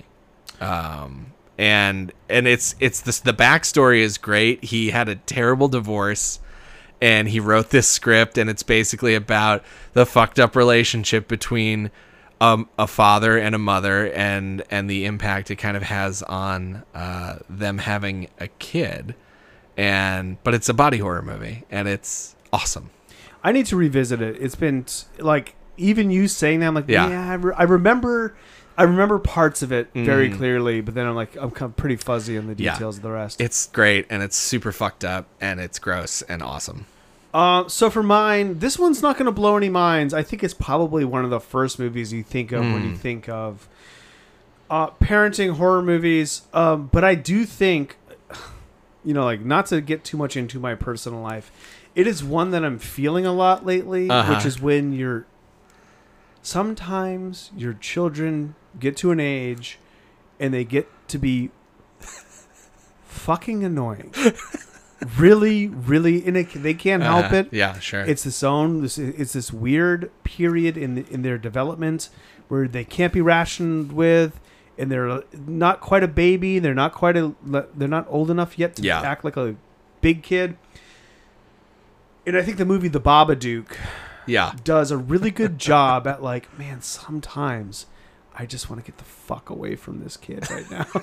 [0.61, 4.65] Um, and, and it's, it's this, the backstory is great.
[4.65, 6.41] He had a terrible divorce
[7.01, 9.63] and he wrote this script and it's basically about
[9.93, 11.91] the fucked up relationship between
[12.53, 16.83] um, a father and a mother and and the impact it kind of has on
[16.95, 19.15] uh, them having a kid
[19.77, 22.91] and but it's a body horror movie and it's awesome
[23.47, 24.39] I need to revisit it.
[24.41, 24.87] It's been
[25.19, 27.11] like even you saying that, I'm like, Yeah.
[27.11, 28.35] yeah, I, re- I remember,
[28.79, 30.37] I remember parts of it very Mm.
[30.39, 32.73] clearly, but then I'm like, I'm kind of pretty fuzzy on the Yeah.
[32.73, 33.43] details of the rest.
[33.43, 36.87] it's great and it's super fucked up and it's gross and awesome
[37.35, 40.15] Uh, so for mine, this one's not going to blow any minds.
[40.15, 42.97] I think it's probably one of the first movies you think of when you Mm.
[42.99, 43.69] think of
[44.71, 46.43] uh, parenting horror movies.
[46.55, 47.97] Um, but I do think,
[49.05, 51.51] you know, like not to get too much into my personal life,
[51.97, 54.33] it is one that I'm feeling a lot lately, Uh-huh.
[54.35, 55.27] which is when you're
[56.41, 59.79] sometimes your children get to an age
[60.39, 61.51] and they get to be
[63.07, 64.13] fucking annoying.
[65.19, 67.49] really, really, and it, they can't help Uh, it.
[67.53, 68.83] yeah sure It's this own.
[68.83, 72.09] This it's this weird period in in their development
[72.49, 74.41] where they can't be rationed with,
[74.79, 76.59] and they're not quite a baby.
[76.59, 77.35] They're not quite a.
[77.45, 79.01] They're not old enough yet to Yeah.
[79.01, 79.57] act like a
[80.01, 80.57] big kid.
[82.27, 83.77] And I think the movie The Babadook
[84.27, 84.53] Yeah.
[84.65, 87.87] does a really good job at like, man, sometimes
[88.35, 90.87] I just want to get the fuck away from this kid right now.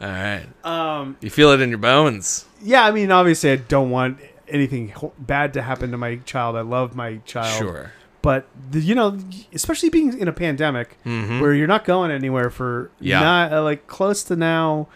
[0.00, 0.46] All right.
[0.64, 2.44] Um, You feel it in your bones.
[2.62, 4.18] yeah, I mean, obviously, I don't want
[4.48, 6.56] anything bad to happen to my child.
[6.56, 7.56] I love my child.
[7.58, 7.92] Sure.
[8.22, 9.18] But the, you know,
[9.54, 11.40] especially being in a pandemic Mhm.
[11.40, 13.20] where you're not going anywhere for Yeah.
[13.20, 14.88] not uh, like close to now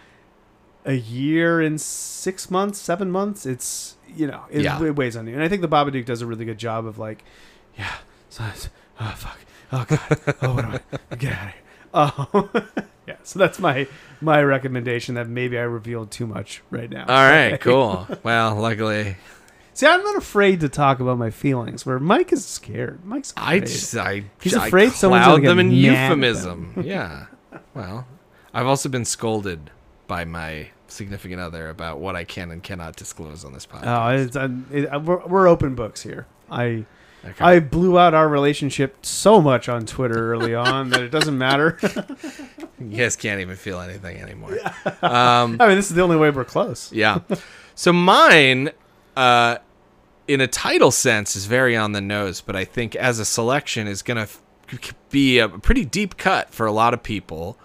[0.85, 3.47] a year and six months, seven months.
[3.47, 4.81] It's you know, it, Yeah.
[4.85, 5.35] it weighs on you.
[5.35, 7.25] And I think the Babadook does a really good job of like,
[7.79, 7.95] yeah,
[8.29, 8.45] so
[9.01, 9.39] oh fuck,
[9.73, 10.79] oh god, oh what do
[11.11, 11.63] I get out of here?
[11.95, 12.51] Oh,
[13.07, 13.17] yeah.
[13.23, 13.87] So that's my
[14.21, 15.15] my recommendation.
[15.17, 17.07] That maybe I revealed too much right now.
[17.09, 18.07] All right, cool.
[18.23, 19.17] Well, luckily,
[19.75, 21.85] See, I'm not afraid to talk about my feelings.
[21.85, 23.05] Where Mike is scared.
[23.05, 26.83] Mike's I just I He's I afraid someone's gonna get them in euphemism.
[26.85, 27.27] yeah.
[27.75, 28.07] Well,
[28.53, 29.71] I've also been scolded
[30.07, 33.87] by my significant other about what I can and cannot disclose on this podcast.
[33.87, 36.27] Oh, it's, uh, it, uh, we're, we're open books here.
[36.51, 36.85] I
[37.25, 37.45] Okay.
[37.45, 41.79] I blew out our relationship so much on Twitter early on that it doesn't matter.
[42.79, 44.59] You guys can't even feel anything anymore.
[45.03, 46.93] Um, I mean, this is the only way we're close.
[46.93, 47.21] yeah.
[47.75, 48.71] So mine,
[49.17, 49.59] uh,
[50.29, 53.87] in a title sense, is very on the nose, but I think as a selection
[53.87, 54.43] is going to f-
[55.11, 57.59] be a pretty deep cut for a lot of people.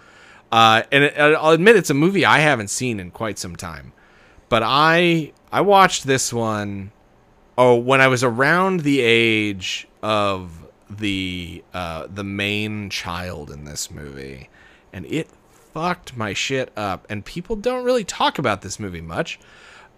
[0.50, 3.92] Uh, and it, I'll admit it's a movie I haven't seen in quite some time,
[4.48, 6.90] but I I watched this one.
[7.62, 13.90] Oh, when I was around the age of the uh, the main child in this
[13.90, 14.48] movie,
[14.94, 15.28] and it
[15.74, 17.06] fucked my shit up.
[17.10, 19.38] And people don't really talk about this movie much,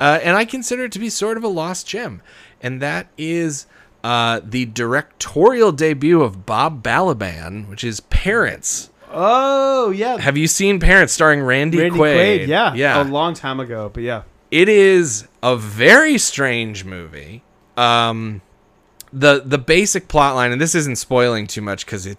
[0.01, 2.20] uh, and I consider it to be sort of a lost gem.
[2.60, 3.66] And that is
[4.02, 8.90] uh, the directorial debut of Bob Balaban, which is Parents.
[9.09, 12.40] Oh yeah, Have you seen Parents starring Randy, Randy Quaid?
[12.40, 12.47] Quaid.
[12.48, 13.01] Yeah, yeah.
[13.01, 14.22] a long time ago, but yeah.
[14.51, 17.44] It is a very strange movie.
[17.77, 18.43] Um,
[19.12, 22.19] the the basic plot line, and this isn't spoiling too much because it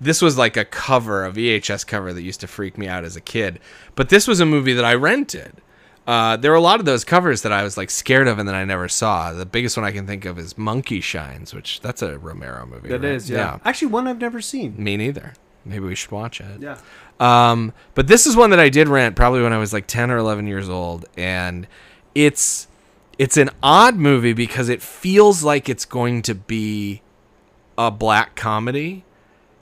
[0.00, 3.16] this was like a cover, a VHS cover that used to freak me out as
[3.16, 3.60] a kid.
[3.94, 5.60] But this was a movie that I rented.
[6.06, 8.46] Uh, there were a lot of those covers that I was like scared of and
[8.48, 9.32] that I never saw.
[9.32, 12.88] The biggest one I can think of is Monkey Shines, which that's a Romero movie.
[12.88, 13.12] That right?
[13.12, 13.58] is, yeah.
[13.64, 14.74] Actually, one I've never seen.
[14.76, 15.32] Me neither.
[15.64, 16.60] Maybe we should watch it.
[16.60, 16.76] Yeah.
[17.18, 20.10] Um, but this is one that I did rent probably when I was like 10
[20.10, 21.66] or 11 years old and
[22.14, 22.66] it's
[23.18, 27.02] it's an odd movie because it feels like it's going to be
[27.78, 29.04] a black comedy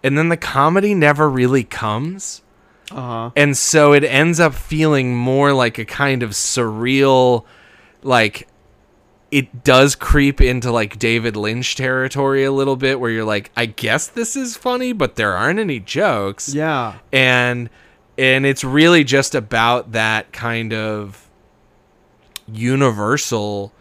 [0.02, 2.42] and then the comedy never really comes.
[2.90, 3.30] Uh-huh.
[3.36, 7.44] And so it ends up feeling more like a kind of surreal
[8.02, 8.48] like
[9.30, 13.64] it does creep into like David Lynch territory a little bit where you're like I
[13.66, 16.98] guess this is funny but there aren't any jokes Yeah.
[17.12, 17.70] and
[18.18, 21.30] and it's really just about that kind of
[22.48, 23.72] universal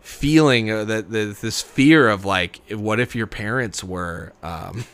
[0.00, 4.84] feeling of that that this fear of like what if your parents were um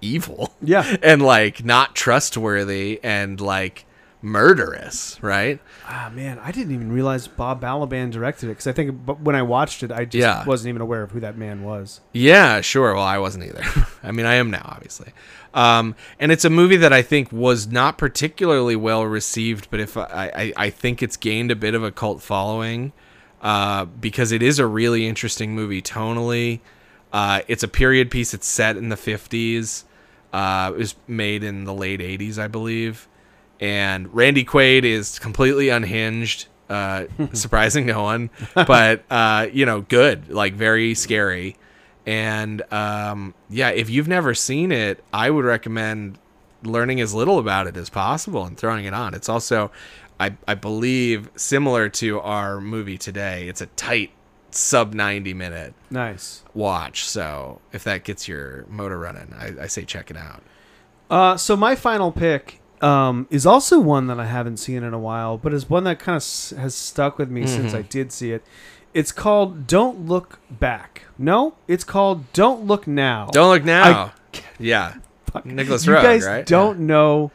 [0.00, 0.96] evil Yeah.
[1.02, 3.84] and like not trustworthy and like
[4.24, 8.96] murderous right Ah man, I didn't even realize Bob Balaban directed it because I think
[9.20, 10.44] when I watched it, I just Yeah.
[10.44, 12.00] wasn't even aware of who that man was.
[12.12, 12.94] Yeah, sure.
[12.94, 13.62] Well, I wasn't either.
[14.02, 15.12] I mean, I am now, obviously.
[15.52, 19.96] Um, and it's a movie that I think was not particularly well received, but if
[19.96, 22.92] I, I, I think it's gained a bit of a cult following
[23.42, 26.60] uh, because it is a really interesting movie tonally.
[27.12, 28.32] Uh, it's a period piece.
[28.32, 29.84] It's set in the 50s.
[30.32, 33.08] Uh, it was made in the late 80s, I believe.
[33.62, 40.28] And Randy Quaid is completely unhinged, uh, surprising no one, but uh, you know, good,
[40.30, 41.56] like very scary.
[42.04, 46.18] And um, yeah, if you've never seen it, I would recommend
[46.64, 49.14] learning as little about it as possible and throwing it on.
[49.14, 49.70] It's also,
[50.18, 53.46] I, I believe, similar to our movie today.
[53.46, 54.10] It's a tight
[54.50, 56.42] sub 90 minute Nice.
[56.52, 57.04] watch.
[57.04, 60.42] So if that gets your motor running, I, I say check it out.
[61.08, 64.98] Uh, so my final pick um, is also one that I haven't seen in a
[64.98, 67.78] while, but is one that kind of s- has stuck with me since Mhm.
[67.78, 68.44] I did see it.
[68.92, 74.12] It's called "Don't Look Back." No, it's called "Don't Look Now." Don't look now.
[74.58, 74.94] Yeah.
[75.44, 76.46] Nicolas you Roeg, guys right?
[76.46, 77.30] don't know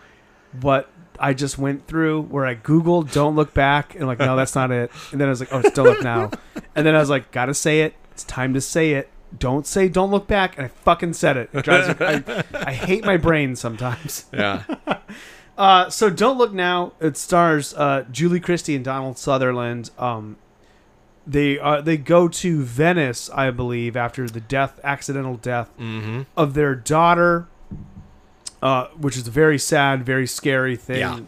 [0.62, 0.88] what
[1.20, 4.72] I just went through where I googled "Don't Look Back" and like, no, that's not
[4.72, 4.92] it.
[5.12, 6.30] And then I was like, oh, it's "Don't Look Now,"
[6.76, 7.96] and then I was like, gotta say it.
[8.12, 9.10] It's time to say it.
[9.38, 11.50] Don't say "Don't Look Back," and I fucking said it.
[11.54, 14.26] it drives me, I, I hate my brain sometimes.
[14.32, 14.64] Yeah.
[15.58, 16.94] Uh, so don't look now.
[17.00, 19.90] It stars uh, Julie Christie and Donald Sutherland.
[19.98, 20.38] Um,
[21.26, 26.22] they uh, they go to Venice, I believe, after the death, accidental death Mm-hmm.
[26.38, 27.48] of their daughter,
[28.62, 31.00] uh, which is a very sad, very scary thing.
[31.00, 31.20] Yeah.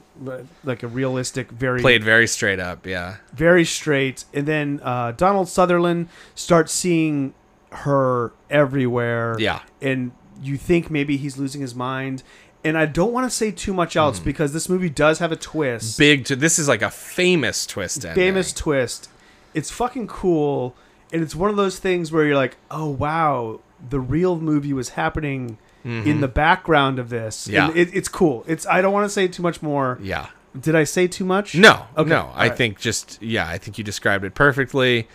[0.64, 2.86] Like a realistic, very Played very straight up.
[2.86, 3.18] Yeah.
[3.34, 4.26] very straight.
[4.34, 7.34] And then uh, Donald Sutherland starts seeing
[7.72, 9.38] her everywhere.
[9.40, 9.62] Yeah.
[9.82, 10.12] And
[10.42, 12.24] you think maybe he's losing his mind.
[12.70, 15.36] And I don't want to say too much else because this movie does have a
[15.36, 15.98] twist.
[15.98, 16.26] Big.
[16.26, 18.06] To, this is like a famous twist.
[18.06, 18.14] Ending.
[18.16, 19.10] famous twist.
[19.56, 20.76] It's fucking cool.
[21.12, 24.90] And it's one of those things where you're like, oh, wow, the real movie was
[24.90, 27.46] happening in the background of this.
[27.48, 27.54] Mm-hmm.
[27.54, 27.68] Yeah.
[27.70, 28.44] And it, it's cool.
[28.48, 29.98] It's I don't want to say too much more.
[30.02, 30.28] Yeah.
[30.60, 31.56] Did I say too much?
[31.56, 32.24] No, Okay, no.
[32.28, 32.58] all I right.
[32.58, 35.08] think just yeah, I think you described it perfectly.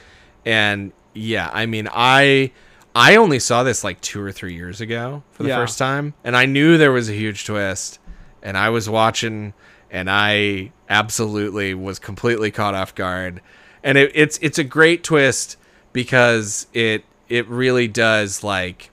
[0.44, 2.50] And yeah, I mean, I
[2.94, 5.56] I only saw this like 2 or 3 years ago for the Yeah.
[5.56, 7.98] first time, and I knew there was a huge twist,
[8.42, 9.52] and I was watching
[9.90, 13.40] and I absolutely was completely caught off guard.
[13.82, 15.56] And it, it's it's a great twist
[15.92, 18.90] because it it really does like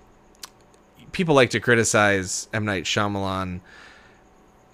[1.11, 3.61] people like to criticize M Night Shyamalan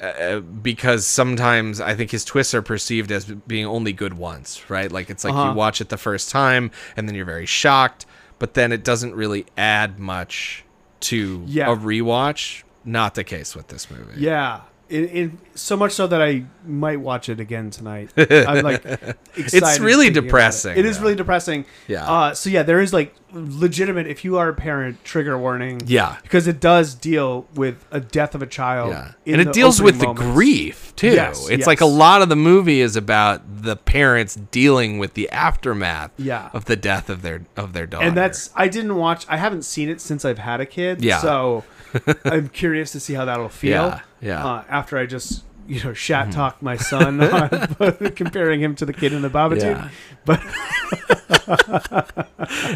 [0.02, 4.92] uh, because sometimes I think his twists are perceived as being only good once, right?
[4.92, 5.50] Like it's like Uh-huh.
[5.50, 8.06] you watch it the first time and then you're very shocked,
[8.40, 10.64] but then it doesn't really add much
[11.02, 11.72] to Yeah.
[11.72, 12.64] a rewatch.
[12.86, 14.20] Not the case with this movie.
[14.22, 14.62] Yeah.
[14.90, 18.10] In, in so much so that I might watch it again tonight.
[18.16, 18.86] I'm like,
[19.36, 20.28] excited really thinking about it.
[20.28, 21.66] depressing, It is really depressing.
[21.88, 22.10] Yeah.
[22.10, 24.08] Uh, so yeah, there is like legitimate.
[24.08, 25.82] If you are a parent, trigger warning.
[25.86, 26.18] Yeah.
[26.22, 28.92] Because it does deal with a death of a child.
[28.92, 29.12] Yeah.
[29.26, 31.12] And it deals with opening the grief too.
[31.12, 35.30] Yes, it's like a lot of the movie is about the parents dealing with the
[35.32, 36.50] aftermath Yeah.
[36.54, 38.06] of the death of their of their daughter.
[38.06, 39.26] And that's I didn't watch.
[39.28, 41.04] I haven't seen it since I've had a kid.
[41.04, 41.20] Yeah.
[41.20, 41.64] So
[42.26, 43.72] I'm curious to see how that'll feel.
[43.72, 44.38] Yeah, yeah.
[44.38, 44.48] Mm-hmm.
[44.48, 47.22] Uh, after I just you know shat talk my son,
[47.80, 49.62] on comparing him to the kid in the Babadook.
[49.62, 49.90] Yeah.
[50.26, 50.42] But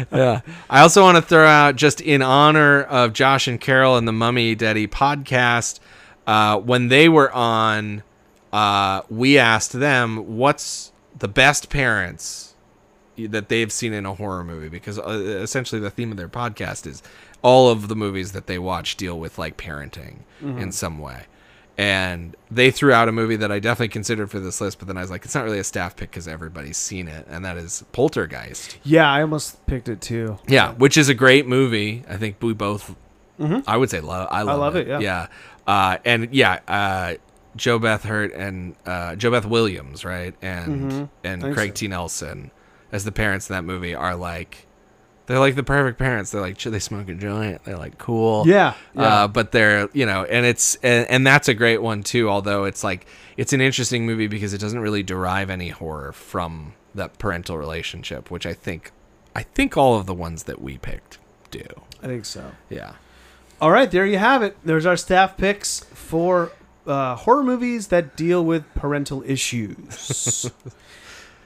[0.12, 0.40] yeah.
[0.70, 4.12] I also want to throw out just in honor of Josh and Carol and the
[4.12, 5.80] Mummy Daddy podcast,
[6.26, 8.02] uh, when they were on,
[8.52, 12.54] uh, we asked them what's the best parents
[13.16, 15.10] that they've seen in a horror movie because uh,
[15.42, 17.02] essentially the theme of their podcast is
[17.42, 21.24] all of the movies that they watch deal with like parenting in some way.
[21.78, 24.96] And they threw out a movie that I definitely considered for this list, but then
[24.98, 27.56] I was like, it's not really a staff pick because everybody's seen it, and that
[27.56, 28.76] is Poltergeist.
[28.84, 30.38] yeah, I almost picked it too.
[30.46, 32.04] Yeah, which is a great movie.
[32.08, 32.94] I think we both,
[33.66, 34.28] I would say, love.
[34.30, 34.86] I love, love it.
[34.86, 35.00] it, yeah.
[35.00, 35.26] yeah.
[35.66, 37.14] Uh, and yeah, uh,
[37.56, 41.74] Joe Beth Hurt and uh, JoBeth Williams, right, and and think Craig so.
[41.74, 41.88] T.
[41.88, 42.50] Nelson
[42.92, 44.66] as the parents in that movie are like,
[45.26, 46.30] they're like the perfect parents.
[46.30, 47.64] They're like, they smoke a joint.
[47.64, 48.44] They're like cool.
[48.46, 49.02] Yeah, yeah.
[49.02, 52.28] Uh, but they're you know, and it's and, and that's a great one too.
[52.28, 56.74] Although it's like it's an interesting movie because it doesn't really derive any horror from
[56.94, 58.92] that parental relationship, which I think
[59.34, 61.18] I think all of the ones that we picked
[61.50, 61.64] do.
[62.02, 62.52] I think so.
[62.68, 62.94] Yeah.
[63.60, 64.56] All right, there you have it.
[64.64, 66.50] There's our staff picks for
[66.84, 70.50] uh, horror movies that deal with parental issues.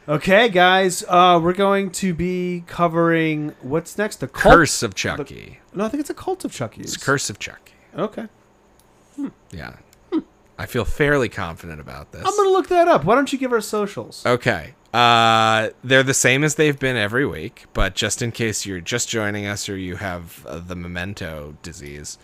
[0.08, 4.16] okay, guys, uh, we're going to be covering what's next.
[4.20, 5.60] The cult- Curse of Chucky.
[5.74, 6.94] No, I think it's a cult of Chucky's.
[6.94, 7.72] It's Curse of Chucky.
[7.96, 8.26] Okay,
[9.50, 9.74] Yeah.
[10.58, 12.22] I feel fairly confident about this.
[12.26, 13.04] I'm gonna look that up.
[13.04, 14.24] Why don't you give our socials?
[14.24, 14.74] Okay.
[14.94, 19.06] Uh, they're the same as they've been every week, but just in case you're just
[19.10, 22.16] joining us or you have uh, the memento disease,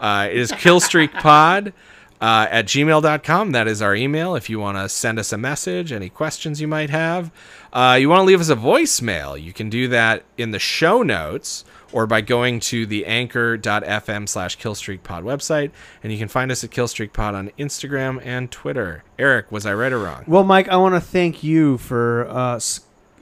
[0.00, 1.72] uh, it is killstreakpod
[2.20, 3.52] uh, at gmail.com.
[3.52, 6.68] That is our email if you want to send us a message, any questions you
[6.68, 7.30] might have.
[7.72, 11.02] Uh, you want to leave us a voicemail, you can do that in the show
[11.02, 15.70] notes or by going to the anchor.fm slash killstreakpod website.
[16.02, 19.04] And you can find us at killstreakpod on Instagram and Twitter.
[19.18, 20.24] Eric, was I right or wrong?
[20.26, 22.60] Well, Mike, I want to thank you for uh,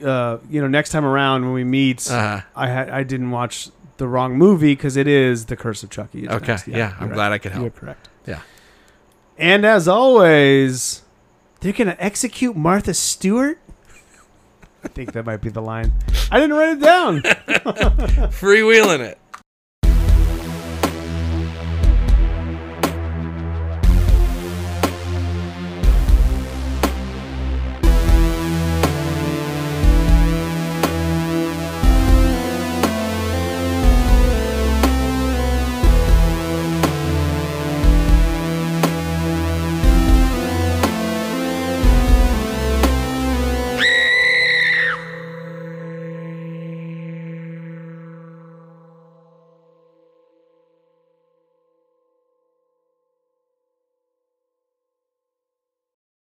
[0.03, 2.41] uh, you know next time around when we meet, Uh-huh.
[2.55, 6.27] I had I didn't watch the wrong movie because it is The Curse of Chucky.
[6.27, 6.67] Okay, next.
[6.67, 7.61] yeah, I'm glad I could help.
[7.63, 8.09] You're correct.
[8.25, 8.39] Yeah.
[9.37, 11.01] And as always,
[11.59, 13.59] they're gonna execute Martha Stewart.
[14.83, 15.93] I think that might be the line.
[16.31, 17.21] I didn't write it down.
[18.31, 19.17] Freewheeling it.